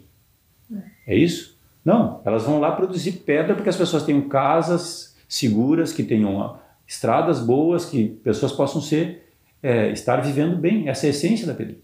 É. 1.07 1.16
isso? 1.16 1.59
Não, 1.85 2.21
elas 2.25 2.45
vão 2.45 2.61
lá 2.61 2.73
produzir 2.73 3.12
pedra 3.12 3.55
porque 3.55 3.71
as 3.71 3.77
pessoas 3.77 4.03
têm 4.03 4.29
casas, 4.29 5.16
seguras, 5.29 5.93
que 5.93 6.03
tenham 6.03 6.59
estradas 6.87 7.41
boas, 7.41 7.85
que 7.85 8.09
pessoas 8.23 8.53
possam 8.53 8.81
ser 8.81 9.29
é, 9.62 9.91
estar 9.91 10.16
vivendo 10.16 10.57
bem. 10.57 10.89
Essa 10.89 11.07
é 11.07 11.09
a 11.09 11.11
essência 11.11 11.47
da 11.47 11.55
periferia. 11.55 11.83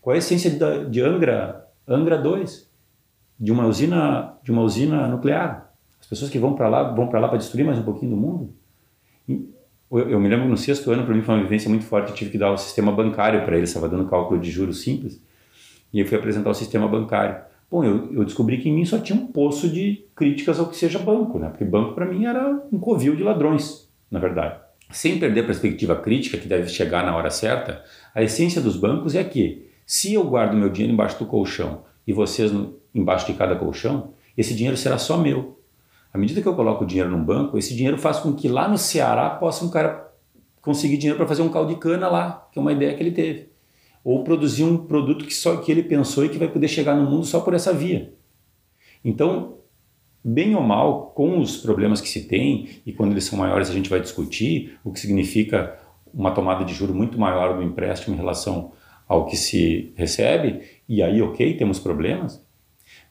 Qual 0.00 0.12
é 0.14 0.16
a 0.16 0.18
essência 0.18 0.50
de, 0.50 0.90
de 0.90 1.00
Angra, 1.00 1.68
Angra 1.86 2.18
2? 2.18 2.70
De 3.38 3.50
uma 3.50 3.66
usina, 3.66 4.34
de 4.42 4.52
uma 4.52 4.62
usina 4.62 5.08
nuclear. 5.08 5.72
As 6.00 6.06
pessoas 6.06 6.30
que 6.30 6.38
vão 6.38 6.54
para 6.54 6.68
lá 6.68 6.92
vão 6.92 7.08
para 7.08 7.18
lá 7.18 7.28
para 7.28 7.38
destruir 7.38 7.64
mais 7.64 7.78
um 7.78 7.82
pouquinho 7.82 8.10
do 8.10 8.16
mundo. 8.16 8.54
Eu, 9.90 10.10
eu 10.10 10.20
me 10.20 10.28
lembro 10.28 10.48
no 10.48 10.56
sexto 10.56 10.90
ano, 10.90 11.04
para 11.04 11.14
mim 11.14 11.22
foi 11.22 11.34
uma 11.34 11.42
vivência 11.42 11.68
muito 11.68 11.84
forte. 11.84 12.10
Eu 12.10 12.14
tive 12.14 12.30
que 12.30 12.38
dar 12.38 12.52
o 12.52 12.58
sistema 12.58 12.92
bancário 12.92 13.44
para 13.44 13.56
eles, 13.56 13.70
estava 13.70 13.88
dando 13.88 14.08
cálculo 14.08 14.40
de 14.40 14.50
juros 14.50 14.82
simples. 14.82 15.20
E 15.94 16.00
eu 16.00 16.06
fui 16.06 16.18
apresentar 16.18 16.50
o 16.50 16.54
sistema 16.54 16.88
bancário. 16.88 17.36
Bom, 17.70 17.84
eu, 17.84 18.12
eu, 18.12 18.24
descobri 18.24 18.58
que 18.58 18.68
em 18.68 18.72
mim 18.72 18.84
só 18.84 18.98
tinha 18.98 19.16
um 19.16 19.28
poço 19.28 19.68
de 19.68 20.04
críticas 20.14 20.58
ao 20.58 20.66
que 20.66 20.76
seja 20.76 20.98
banco, 20.98 21.38
né? 21.38 21.48
Porque 21.48 21.64
banco 21.64 21.94
para 21.94 22.04
mim 22.04 22.26
era 22.26 22.62
um 22.72 22.80
covil 22.80 23.14
de 23.14 23.22
ladrões, 23.22 23.88
na 24.10 24.18
verdade. 24.18 24.56
Sem 24.90 25.20
perder 25.20 25.42
a 25.42 25.46
perspectiva 25.46 25.94
crítica, 25.94 26.36
que 26.36 26.48
deve 26.48 26.68
chegar 26.68 27.06
na 27.06 27.16
hora 27.16 27.30
certa, 27.30 27.84
a 28.12 28.24
essência 28.24 28.60
dos 28.60 28.76
bancos 28.76 29.14
é 29.14 29.22
que 29.22 29.70
se 29.86 30.12
eu 30.12 30.24
guardo 30.24 30.56
meu 30.56 30.68
dinheiro 30.68 30.92
embaixo 30.92 31.16
do 31.18 31.26
colchão 31.26 31.84
e 32.04 32.12
vocês 32.12 32.50
no, 32.50 32.76
embaixo 32.92 33.26
de 33.26 33.34
cada 33.34 33.54
colchão, 33.54 34.14
esse 34.36 34.52
dinheiro 34.52 34.76
será 34.76 34.98
só 34.98 35.16
meu. 35.16 35.60
À 36.12 36.18
medida 36.18 36.42
que 36.42 36.48
eu 36.48 36.54
coloco 36.56 36.82
o 36.82 36.86
dinheiro 36.86 37.10
num 37.10 37.24
banco, 37.24 37.56
esse 37.56 37.74
dinheiro 37.74 37.98
faz 37.98 38.18
com 38.18 38.32
que 38.34 38.48
lá 38.48 38.68
no 38.68 38.76
Ceará 38.76 39.30
possa 39.30 39.64
um 39.64 39.70
cara 39.70 40.12
conseguir 40.60 40.96
dinheiro 40.96 41.16
para 41.16 41.26
fazer 41.26 41.42
um 41.42 41.48
caldo 41.48 41.72
de 41.72 41.78
cana 41.78 42.08
lá, 42.08 42.48
que 42.50 42.58
é 42.58 42.62
uma 42.62 42.72
ideia 42.72 42.94
que 42.94 43.02
ele 43.02 43.12
teve. 43.12 43.53
Ou 44.04 44.22
produzir 44.22 44.62
um 44.62 44.76
produto 44.76 45.24
que 45.24 45.34
só 45.34 45.56
que 45.56 45.72
ele 45.72 45.82
pensou 45.82 46.24
e 46.24 46.28
que 46.28 46.38
vai 46.38 46.48
poder 46.48 46.68
chegar 46.68 46.94
no 46.94 47.10
mundo 47.10 47.24
só 47.24 47.40
por 47.40 47.54
essa 47.54 47.72
via. 47.72 48.12
Então, 49.04 49.56
bem 50.22 50.54
ou 50.54 50.62
mal, 50.62 51.12
com 51.16 51.38
os 51.40 51.56
problemas 51.56 52.00
que 52.00 52.08
se 52.08 52.28
tem, 52.28 52.68
e 52.86 52.92
quando 52.92 53.12
eles 53.12 53.24
são 53.24 53.38
maiores 53.38 53.70
a 53.70 53.72
gente 53.72 53.90
vai 53.90 54.00
discutir 54.00 54.78
o 54.84 54.92
que 54.92 55.00
significa 55.00 55.78
uma 56.12 56.30
tomada 56.30 56.64
de 56.64 56.72
juro 56.72 56.94
muito 56.94 57.18
maior 57.18 57.56
do 57.56 57.62
empréstimo 57.62 58.14
em 58.14 58.18
relação 58.18 58.72
ao 59.08 59.26
que 59.26 59.36
se 59.36 59.92
recebe, 59.96 60.62
e 60.88 61.02
aí, 61.02 61.20
ok, 61.20 61.56
temos 61.56 61.78
problemas, 61.78 62.42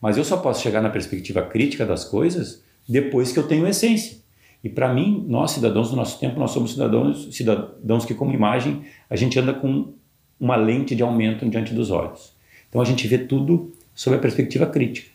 mas 0.01 0.17
eu 0.17 0.23
só 0.23 0.37
posso 0.37 0.61
chegar 0.61 0.81
na 0.81 0.89
perspectiva 0.89 1.41
crítica 1.41 1.85
das 1.85 2.03
coisas 2.03 2.63
depois 2.87 3.31
que 3.31 3.39
eu 3.39 3.47
tenho 3.47 3.67
essência. 3.67 4.21
E 4.63 4.69
para 4.69 4.93
mim, 4.93 5.25
nós 5.27 5.51
cidadãos 5.51 5.89
do 5.89 5.95
nosso 5.95 6.19
tempo, 6.19 6.39
nós 6.39 6.51
somos 6.51 6.71
cidadãos, 6.71 7.35
cidadãos 7.35 8.05
que, 8.05 8.13
como 8.13 8.33
imagem, 8.33 8.83
a 9.09 9.15
gente 9.15 9.37
anda 9.37 9.53
com 9.53 9.93
uma 10.43 10.57
lente 10.57 10.93
de 10.93 11.01
aumento 11.01 11.49
diante 11.49 11.73
dos 11.73 11.89
olhos. 11.89 12.33
Então 12.67 12.81
a 12.81 12.83
gente 12.83 13.07
vê 13.07 13.17
tudo 13.17 13.71
sob 13.95 14.17
a 14.17 14.19
perspectiva 14.19 14.65
crítica. 14.65 15.09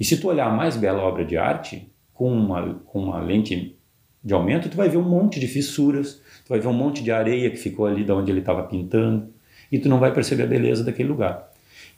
E 0.00 0.04
se 0.04 0.16
tu 0.16 0.26
olhar 0.26 0.48
a 0.48 0.52
mais 0.52 0.76
bela 0.76 1.00
obra 1.04 1.24
de 1.24 1.36
arte 1.36 1.88
com 2.12 2.32
uma, 2.32 2.74
com 2.86 2.98
uma 2.98 3.20
lente 3.20 3.76
de 4.24 4.34
aumento, 4.34 4.68
tu 4.68 4.76
vai 4.76 4.88
ver 4.88 4.96
um 4.96 5.08
monte 5.08 5.38
de 5.38 5.46
fissuras, 5.46 6.20
tu 6.44 6.48
vai 6.48 6.58
ver 6.58 6.66
um 6.66 6.72
monte 6.72 7.00
de 7.00 7.12
areia 7.12 7.48
que 7.48 7.58
ficou 7.58 7.86
ali 7.86 8.02
da 8.02 8.16
onde 8.16 8.32
ele 8.32 8.40
estava 8.40 8.64
pintando, 8.64 9.28
e 9.70 9.78
tu 9.78 9.88
não 9.88 10.00
vai 10.00 10.12
perceber 10.12 10.42
a 10.42 10.46
beleza 10.46 10.82
daquele 10.82 11.08
lugar. 11.08 11.48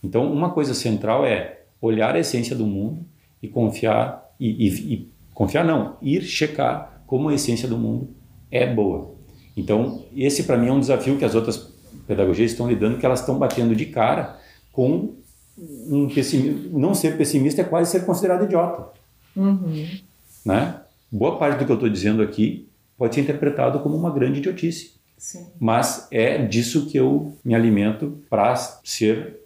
Então, 0.03 0.31
uma 0.31 0.51
coisa 0.51 0.75
central 0.75 1.25
é 1.25 1.61
olhar 1.81 2.15
a 2.15 2.19
essência 2.19 2.55
do 2.55 2.67
mundo 2.67 3.03
e 3.43 3.49
confiar 3.49 4.31
e, 4.39 4.69
e, 4.69 4.95
e 4.95 5.09
confiar 5.33 5.65
não, 5.65 5.97
ir 6.03 6.23
checar 6.23 7.03
como 7.07 7.31
a 7.31 7.35
essência 7.35 7.67
do 7.67 7.79
mundo 7.79 8.11
é 8.51 8.67
boa. 8.67 9.15
Então, 9.57 10.05
esse 10.15 10.43
para 10.43 10.59
mim 10.59 10.69
é 10.69 10.73
um 10.73 10.81
desafio 10.81 11.17
que 11.17 11.25
as 11.25 11.35
outras 11.35 11.74
pedagogias 12.07 12.53
estão 12.53 12.69
lidando, 12.69 12.99
que 12.99 13.07
elas 13.07 13.21
estão 13.21 13.39
batendo 13.39 13.75
de 13.75 13.87
cara 13.87 14.39
com 14.73 15.15
um 15.57 16.09
pessimismo. 16.09 16.79
Não 16.79 16.95
ser 16.95 17.17
pessimista 17.17 17.61
é 17.61 17.65
quase 17.65 17.91
ser 17.91 18.05
considerado 18.05 18.45
idiota. 18.45 18.93
Uhum. 19.37 19.87
Né? 20.45 20.81
Boa 21.11 21.39
parte 21.39 21.59
do 21.59 21.65
que 21.65 21.73
eu 21.73 21.77
estou 21.77 21.89
dizendo 21.89 22.23
aqui 22.23 22.69
pode 22.97 23.15
ser 23.15 23.21
interpretado 23.23 23.81
como 23.81 23.97
uma 23.97 24.11
grande 24.11 24.39
idiotice. 24.39 24.95
Sim. 25.17 25.47
Mas 25.59 26.07
é 26.11 26.45
disso 26.45 26.87
que 26.87 26.99
eu 26.99 27.37
me 27.45 27.55
alimento 27.55 28.19
para 28.29 28.55
ser 28.85 29.41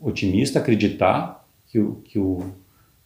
otimista, 0.00 0.58
acreditar 0.58 1.46
que 1.68 1.78
o, 1.78 1.96
que 2.04 2.18
o 2.18 2.52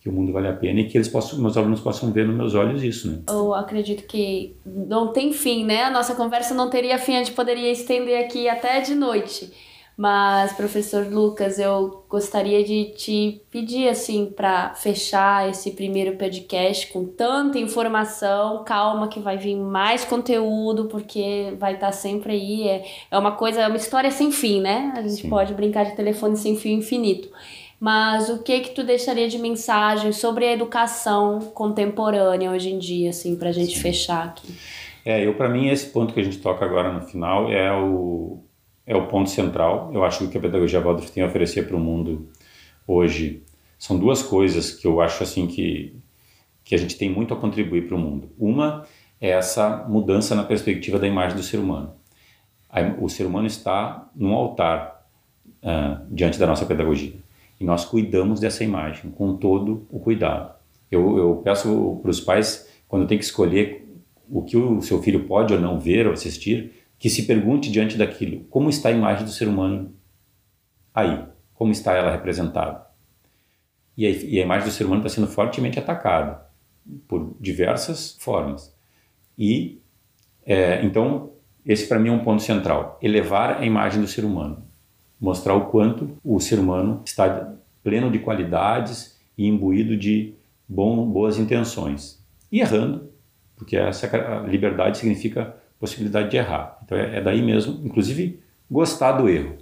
que 0.04 0.10
o 0.10 0.12
mundo 0.12 0.34
vale 0.34 0.48
a 0.48 0.52
pena 0.52 0.80
e 0.80 0.84
que 0.84 0.98
eles 0.98 1.08
possam, 1.08 1.38
meus 1.38 1.56
alunos 1.56 1.80
possam 1.80 2.12
ver 2.12 2.26
nos 2.26 2.36
meus 2.36 2.54
olhos 2.54 2.82
isso, 2.82 3.10
né? 3.10 3.20
Eu 3.26 3.54
acredito 3.54 4.06
que 4.06 4.54
não 4.66 5.14
tem 5.14 5.32
fim, 5.32 5.64
né? 5.64 5.84
A 5.84 5.90
nossa 5.90 6.14
conversa 6.14 6.52
não 6.52 6.68
teria 6.68 6.98
fim, 6.98 7.16
a 7.16 7.20
gente 7.20 7.32
poderia 7.32 7.72
estender 7.72 8.22
aqui 8.22 8.46
até 8.46 8.82
de 8.82 8.94
noite. 8.94 9.50
Mas, 9.96 10.52
professor 10.52 11.06
Lucas, 11.06 11.58
eu 11.58 12.04
gostaria 12.06 12.62
de 12.64 12.92
te 12.96 13.40
pedir, 13.48 13.88
assim, 13.88 14.26
para 14.26 14.74
fechar 14.74 15.48
esse 15.48 15.70
primeiro 15.70 16.18
podcast 16.18 16.92
com 16.92 17.06
tanta 17.06 17.58
informação. 17.58 18.62
Calma, 18.64 19.08
que 19.08 19.20
vai 19.20 19.38
vir 19.38 19.56
mais 19.56 20.04
conteúdo, 20.04 20.86
porque 20.86 21.54
vai 21.58 21.74
estar 21.74 21.86
tá 21.86 21.92
sempre 21.92 22.32
aí. 22.32 22.68
É, 22.68 22.84
é 23.10 23.18
uma 23.18 23.32
coisa, 23.32 23.62
é 23.62 23.68
uma 23.68 23.76
história 23.76 24.10
sem 24.10 24.30
fim, 24.30 24.60
né? 24.60 24.92
A 24.96 25.00
gente 25.00 25.22
Sim. 25.22 25.30
pode 25.30 25.54
brincar 25.54 25.84
de 25.84 25.96
telefone 25.96 26.36
sem 26.36 26.56
fio 26.56 26.72
infinito 26.72 27.30
mas 27.80 28.28
o 28.28 28.42
que 28.42 28.60
que 28.60 28.70
tu 28.70 28.84
deixaria 28.84 29.28
de 29.28 29.38
mensagem 29.38 30.12
sobre 30.12 30.46
a 30.46 30.52
educação 30.52 31.40
contemporânea 31.54 32.50
hoje 32.50 32.70
em 32.70 32.78
dia, 32.78 33.10
assim, 33.10 33.36
para 33.36 33.48
a 33.48 33.52
gente 33.52 33.74
Sim. 33.74 33.80
fechar 33.80 34.24
aqui? 34.24 34.54
É, 35.04 35.26
eu 35.26 35.34
para 35.34 35.48
mim 35.48 35.68
esse 35.68 35.86
ponto 35.86 36.14
que 36.14 36.20
a 36.20 36.22
gente 36.22 36.38
toca 36.38 36.64
agora 36.64 36.92
no 36.92 37.02
final 37.02 37.52
é 37.52 37.70
o 37.72 38.38
é 38.86 38.94
o 38.94 39.06
ponto 39.06 39.30
central. 39.30 39.90
Eu 39.94 40.04
acho 40.04 40.18
que 40.18 40.24
o 40.24 40.28
que 40.28 40.38
a 40.38 40.40
pedagogia 40.40 40.80
Waldorf 40.80 41.10
tem 41.10 41.22
a 41.22 41.26
oferecer 41.26 41.66
para 41.66 41.76
o 41.76 41.80
mundo 41.80 42.28
hoje 42.86 43.42
são 43.78 43.98
duas 43.98 44.22
coisas 44.22 44.70
que 44.70 44.86
eu 44.86 45.00
acho 45.00 45.22
assim 45.22 45.46
que 45.46 45.96
que 46.64 46.74
a 46.74 46.78
gente 46.78 46.96
tem 46.96 47.10
muito 47.10 47.34
a 47.34 47.36
contribuir 47.36 47.86
para 47.86 47.94
o 47.94 47.98
mundo. 47.98 48.30
Uma 48.38 48.86
é 49.20 49.30
essa 49.30 49.84
mudança 49.88 50.34
na 50.34 50.42
perspectiva 50.42 50.98
da 50.98 51.06
imagem 51.06 51.36
do 51.36 51.42
ser 51.42 51.58
humano. 51.58 51.94
O 52.98 53.08
ser 53.08 53.24
humano 53.26 53.46
está 53.46 54.08
num 54.16 54.32
altar 54.34 55.06
uh, 55.62 56.04
diante 56.10 56.38
da 56.38 56.46
nossa 56.46 56.66
pedagogia. 56.66 57.12
E 57.60 57.64
nós 57.64 57.84
cuidamos 57.84 58.40
dessa 58.40 58.64
imagem 58.64 59.10
com 59.10 59.36
todo 59.36 59.86
o 59.90 59.98
cuidado. 60.00 60.54
Eu, 60.90 61.16
eu 61.16 61.36
peço 61.44 61.98
para 62.02 62.10
os 62.10 62.20
pais, 62.20 62.68
quando 62.88 63.06
tem 63.06 63.18
que 63.18 63.24
escolher 63.24 63.88
o 64.28 64.42
que 64.42 64.56
o 64.56 64.80
seu 64.80 65.02
filho 65.02 65.24
pode 65.24 65.52
ou 65.52 65.60
não 65.60 65.78
ver 65.78 66.06
ou 66.06 66.12
assistir, 66.12 66.72
que 66.98 67.10
se 67.10 67.26
pergunte 67.26 67.70
diante 67.70 67.96
daquilo: 67.96 68.44
como 68.44 68.68
está 68.68 68.88
a 68.88 68.92
imagem 68.92 69.24
do 69.24 69.30
ser 69.30 69.48
humano 69.48 69.94
aí? 70.92 71.24
Como 71.52 71.72
está 71.72 71.94
ela 71.94 72.10
representada? 72.10 72.84
E 73.96 74.06
a, 74.06 74.10
e 74.10 74.40
a 74.40 74.42
imagem 74.42 74.68
do 74.68 74.72
ser 74.72 74.84
humano 74.84 75.04
está 75.04 75.14
sendo 75.14 75.28
fortemente 75.28 75.78
atacada 75.78 76.46
por 77.06 77.36
diversas 77.40 78.16
formas. 78.18 78.74
E 79.38 79.80
é, 80.44 80.84
então 80.84 81.32
esse 81.64 81.86
para 81.86 81.98
mim 81.98 82.08
é 82.08 82.12
um 82.12 82.24
ponto 82.24 82.42
central: 82.42 82.98
elevar 83.02 83.58
a 83.58 83.66
imagem 83.66 84.00
do 84.00 84.08
ser 84.08 84.24
humano 84.24 84.63
mostrar 85.20 85.54
o 85.54 85.66
quanto 85.66 86.16
o 86.24 86.38
ser 86.40 86.58
humano 86.58 87.02
está 87.04 87.54
pleno 87.82 88.10
de 88.10 88.18
qualidades 88.18 89.18
e 89.36 89.46
imbuído 89.46 89.96
de 89.96 90.34
bom, 90.68 91.06
boas 91.06 91.38
intenções. 91.38 92.18
E 92.50 92.60
errando, 92.60 93.08
porque 93.56 93.76
essa 93.76 94.06
liberdade 94.48 94.98
significa 94.98 95.54
possibilidade 95.78 96.30
de 96.30 96.36
errar. 96.36 96.78
Então 96.84 96.96
é, 96.96 97.18
é 97.18 97.20
daí 97.20 97.42
mesmo, 97.42 97.80
inclusive, 97.84 98.40
gostar 98.70 99.12
do 99.12 99.28
erro. 99.28 99.56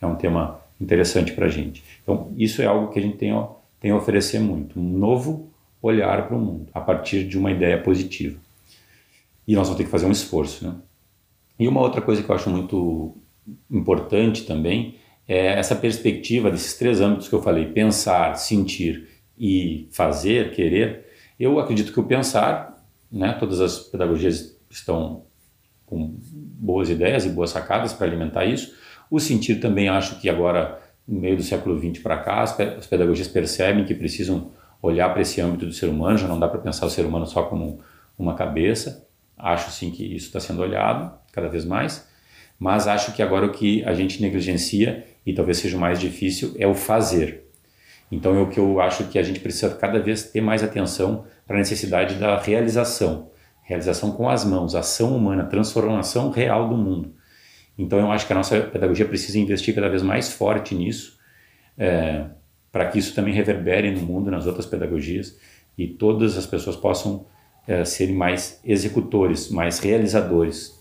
É 0.00 0.06
um 0.06 0.14
tema 0.14 0.60
interessante 0.80 1.32
para 1.32 1.46
a 1.46 1.48
gente. 1.48 1.82
Então 2.02 2.32
isso 2.36 2.60
é 2.60 2.66
algo 2.66 2.92
que 2.92 2.98
a 2.98 3.02
gente 3.02 3.16
tem, 3.16 3.32
tem 3.80 3.90
a 3.90 3.96
oferecer 3.96 4.38
muito. 4.38 4.78
Um 4.78 4.98
novo 4.98 5.48
olhar 5.80 6.26
para 6.26 6.36
o 6.36 6.40
mundo, 6.40 6.66
a 6.72 6.80
partir 6.80 7.26
de 7.26 7.38
uma 7.38 7.50
ideia 7.50 7.78
positiva. 7.78 8.38
E 9.46 9.54
nós 9.54 9.68
vamos 9.68 9.78
ter 9.78 9.84
que 9.84 9.90
fazer 9.90 10.06
um 10.06 10.12
esforço. 10.12 10.66
Né? 10.66 10.74
E 11.58 11.68
uma 11.68 11.80
outra 11.80 12.00
coisa 12.00 12.22
que 12.22 12.30
eu 12.30 12.34
acho 12.34 12.48
muito 12.48 13.14
importante 13.70 14.44
também 14.44 14.96
é 15.26 15.58
essa 15.58 15.74
perspectiva 15.74 16.50
desses 16.50 16.74
três 16.74 17.00
âmbitos 17.00 17.28
que 17.28 17.34
eu 17.34 17.42
falei: 17.42 17.66
pensar, 17.66 18.34
sentir 18.36 19.08
e 19.38 19.88
fazer, 19.90 20.52
querer. 20.52 21.06
Eu 21.38 21.58
acredito 21.58 21.92
que 21.92 22.00
o 22.00 22.04
pensar, 22.04 22.84
né, 23.10 23.32
todas 23.38 23.60
as 23.60 23.78
pedagogias 23.78 24.56
estão 24.70 25.24
com 25.86 26.16
boas 26.22 26.88
ideias 26.88 27.24
e 27.24 27.30
boas 27.30 27.50
sacadas 27.50 27.92
para 27.92 28.06
alimentar 28.06 28.44
isso. 28.44 28.74
O 29.10 29.18
sentir 29.18 29.60
também 29.60 29.88
acho 29.88 30.20
que 30.20 30.28
agora, 30.28 30.80
no 31.06 31.20
meio 31.20 31.36
do 31.36 31.42
século 31.42 31.78
XX 31.78 32.02
para 32.02 32.18
cá, 32.18 32.42
as 32.42 32.86
pedagogias 32.86 33.28
percebem 33.28 33.84
que 33.84 33.94
precisam 33.94 34.50
olhar 34.80 35.08
para 35.10 35.22
esse 35.22 35.40
âmbito 35.40 35.66
do 35.66 35.72
ser 35.72 35.88
humano, 35.88 36.18
já 36.18 36.28
não 36.28 36.38
dá 36.38 36.48
para 36.48 36.60
pensar 36.60 36.86
o 36.86 36.90
ser 36.90 37.04
humano 37.06 37.26
só 37.26 37.44
como 37.44 37.80
uma 38.18 38.34
cabeça. 38.34 39.06
Acho 39.36 39.70
sim 39.70 39.90
que 39.90 40.04
isso 40.04 40.26
está 40.26 40.40
sendo 40.40 40.62
olhado 40.62 41.12
cada 41.32 41.48
vez 41.48 41.64
mais 41.64 42.06
mas 42.58 42.86
acho 42.86 43.12
que 43.12 43.22
agora 43.22 43.46
o 43.46 43.52
que 43.52 43.84
a 43.84 43.94
gente 43.94 44.20
negligencia 44.22 45.06
e 45.26 45.32
talvez 45.32 45.58
seja 45.58 45.76
o 45.76 45.80
mais 45.80 45.98
difícil 45.98 46.54
é 46.58 46.66
o 46.66 46.74
fazer. 46.74 47.44
Então 48.10 48.36
é 48.36 48.40
o 48.40 48.48
que 48.48 48.58
eu 48.58 48.80
acho 48.80 49.04
que 49.04 49.18
a 49.18 49.22
gente 49.22 49.40
precisa 49.40 49.74
cada 49.74 49.98
vez 49.98 50.24
ter 50.24 50.40
mais 50.40 50.62
atenção 50.62 51.24
para 51.46 51.56
a 51.56 51.58
necessidade 51.58 52.14
da 52.14 52.38
realização, 52.38 53.30
realização 53.62 54.12
com 54.12 54.28
as 54.28 54.44
mãos, 54.44 54.74
ação 54.74 55.16
humana, 55.16 55.44
transformação 55.44 56.30
real 56.30 56.68
do 56.68 56.76
mundo. 56.76 57.14
Então 57.76 57.98
eu 57.98 58.10
acho 58.10 58.26
que 58.26 58.32
a 58.32 58.36
nossa 58.36 58.60
pedagogia 58.60 59.06
precisa 59.06 59.38
investir 59.38 59.74
cada 59.74 59.88
vez 59.88 60.02
mais 60.02 60.32
forte 60.32 60.74
nisso, 60.74 61.18
é, 61.76 62.26
para 62.70 62.86
que 62.86 62.98
isso 62.98 63.14
também 63.14 63.34
reverbere 63.34 63.90
no 63.90 64.00
mundo, 64.00 64.30
nas 64.30 64.46
outras 64.46 64.66
pedagogias, 64.66 65.36
e 65.76 65.88
todas 65.88 66.36
as 66.36 66.46
pessoas 66.46 66.76
possam 66.76 67.26
é, 67.66 67.84
serem 67.84 68.14
mais 68.14 68.60
executores, 68.64 69.48
mais 69.48 69.78
realizadores. 69.78 70.73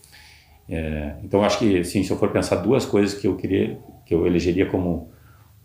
É, 0.68 1.16
então 1.24 1.44
acho 1.44 1.60
que 1.60 1.80
assim, 1.80 2.04
se 2.04 2.12
eu 2.12 2.18
for 2.18 2.30
pensar 2.30 2.58
duas 2.58 2.86
coisas 2.86 3.14
que 3.20 3.28
eu 3.28 3.36
queria, 3.36 3.78
que 4.06 4.14
eu 4.14 4.26
elegeria 4.26 4.66
como 4.66 5.10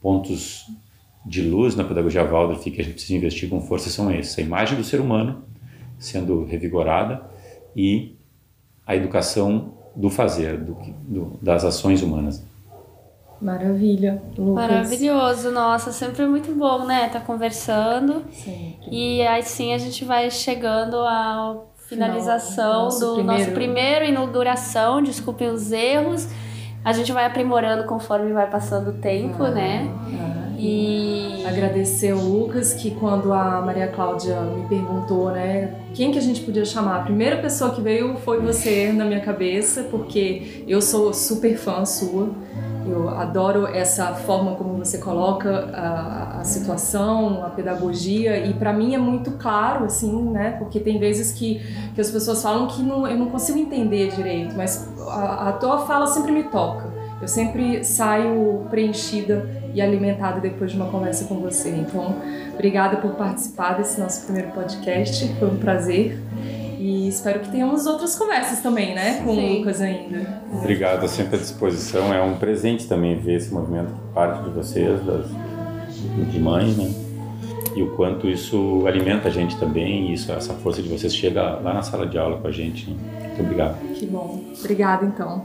pontos 0.00 0.66
de 1.24 1.42
luz 1.42 1.76
na 1.76 1.84
pedagogia 1.84 2.24
Waldorf 2.24 2.64
que 2.70 2.80
a 2.80 2.84
gente 2.84 2.94
precisa 2.94 3.14
investir 3.14 3.48
com 3.48 3.60
força 3.60 3.90
são 3.90 4.10
esses: 4.10 4.38
a 4.38 4.42
imagem 4.42 4.76
do 4.76 4.84
ser 4.84 5.00
humano 5.00 5.44
sendo 5.98 6.44
revigorada 6.44 7.22
e 7.74 8.16
a 8.86 8.96
educação 8.96 9.74
do 9.94 10.08
fazer, 10.08 10.56
do, 10.56 10.76
do, 11.02 11.38
das 11.42 11.64
ações 11.64 12.02
humanas. 12.02 12.44
Maravilha, 13.40 14.22
Lucas. 14.36 14.54
Maravilhoso, 14.54 15.50
nossa, 15.52 15.92
sempre 15.92 16.26
muito 16.26 16.52
bom, 16.54 16.84
né? 16.84 17.08
Tá 17.08 17.20
conversando. 17.20 18.24
Sempre. 18.32 18.88
E 18.90 19.22
assim 19.26 19.72
a 19.72 19.78
gente 19.78 20.04
vai 20.04 20.30
chegando 20.30 20.96
à 20.96 21.56
finalização 21.88 22.84
nosso 22.84 23.00
do 23.00 23.14
primeiro... 23.14 23.40
nosso 23.40 23.50
primeiro 23.52 24.04
inauguração, 24.04 25.02
desculpem 25.02 25.48
os 25.48 25.72
erros. 25.72 26.28
A 26.84 26.92
gente 26.92 27.12
vai 27.12 27.24
aprimorando 27.24 27.84
conforme 27.84 28.32
vai 28.32 28.48
passando 28.48 28.90
o 28.90 28.92
tempo, 28.92 29.42
ah, 29.42 29.50
né? 29.50 29.88
Ah, 30.20 30.47
e 30.58 31.44
agradecer 31.46 32.12
o 32.12 32.20
Lucas 32.20 32.74
que 32.74 32.90
quando 32.90 33.32
a 33.32 33.62
Maria 33.62 33.86
Cláudia 33.86 34.40
me 34.40 34.66
perguntou, 34.66 35.30
né, 35.30 35.72
quem 35.94 36.10
que 36.10 36.18
a 36.18 36.22
gente 36.22 36.40
podia 36.40 36.64
chamar, 36.64 37.00
a 37.00 37.02
primeira 37.04 37.36
pessoa 37.36 37.70
que 37.70 37.80
veio 37.80 38.16
foi 38.16 38.40
você 38.40 38.92
na 38.92 39.04
minha 39.04 39.20
cabeça, 39.20 39.84
porque 39.84 40.64
eu 40.66 40.82
sou 40.82 41.14
super 41.14 41.56
fã 41.56 41.84
sua. 41.84 42.30
Eu 42.86 43.10
adoro 43.10 43.66
essa 43.66 44.14
forma 44.14 44.56
como 44.56 44.78
você 44.78 44.96
coloca 44.96 45.70
a, 45.74 46.40
a 46.40 46.44
situação, 46.44 47.44
a 47.44 47.50
pedagogia, 47.50 48.46
e 48.46 48.54
para 48.54 48.72
mim 48.72 48.94
é 48.94 48.98
muito 48.98 49.32
claro, 49.32 49.84
assim, 49.84 50.30
né? 50.30 50.52
Porque 50.58 50.80
tem 50.80 50.98
vezes 50.98 51.32
que, 51.32 51.60
que 51.94 52.00
as 52.00 52.10
pessoas 52.10 52.42
falam 52.42 52.66
que 52.66 52.82
não, 52.82 53.06
eu 53.06 53.18
não 53.18 53.26
consigo 53.26 53.58
entender 53.58 54.10
direito, 54.14 54.54
mas 54.56 54.90
a, 55.06 55.50
a 55.50 55.52
tua 55.52 55.80
fala 55.80 56.06
sempre 56.06 56.32
me 56.32 56.44
toca. 56.44 56.88
Eu 57.20 57.28
sempre 57.28 57.84
saio 57.84 58.66
preenchida 58.70 59.57
e 59.78 59.82
alimentada 59.82 60.40
depois 60.40 60.72
de 60.72 60.76
uma 60.76 60.90
conversa 60.90 61.24
com 61.26 61.36
você. 61.36 61.70
Então, 61.70 62.16
obrigada 62.52 62.96
por 62.96 63.12
participar 63.12 63.74
desse 63.74 64.00
nosso 64.00 64.24
primeiro 64.24 64.50
podcast, 64.50 65.28
foi 65.38 65.48
um 65.48 65.56
prazer. 65.56 66.18
E 66.78 67.08
espero 67.08 67.40
que 67.40 67.50
tenhamos 67.50 67.86
outras 67.86 68.16
conversas 68.16 68.60
também, 68.60 68.94
né? 68.94 69.22
Com 69.24 69.34
Sim. 69.34 69.54
o 69.54 69.58
Lucas 69.58 69.80
ainda. 69.80 70.42
Obrigado, 70.52 71.08
sempre 71.08 71.36
à 71.36 71.38
disposição. 71.38 72.12
É 72.12 72.22
um 72.22 72.36
presente 72.36 72.86
também 72.86 73.18
ver 73.18 73.36
esse 73.36 73.52
movimento 73.52 73.92
por 73.92 74.14
parte 74.14 74.42
de 74.42 74.50
vocês, 74.50 75.00
das, 75.04 75.26
de 76.30 76.38
mães, 76.40 76.76
né? 76.76 76.92
E 77.76 77.82
o 77.82 77.90
quanto 77.94 78.28
isso 78.28 78.84
alimenta 78.86 79.28
a 79.28 79.30
gente 79.30 79.56
também, 79.58 80.12
isso, 80.12 80.32
essa 80.32 80.54
força 80.54 80.82
de 80.82 80.88
vocês 80.88 81.14
chega 81.14 81.60
lá 81.60 81.74
na 81.74 81.82
sala 81.82 82.06
de 82.06 82.18
aula 82.18 82.38
com 82.38 82.48
a 82.48 82.52
gente. 82.52 82.90
Né? 82.90 82.96
Muito 83.20 83.42
obrigado. 83.42 83.78
Que 83.94 84.06
bom. 84.06 84.40
Obrigada, 84.58 85.04
então. 85.04 85.44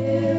Yeah. 0.00 0.29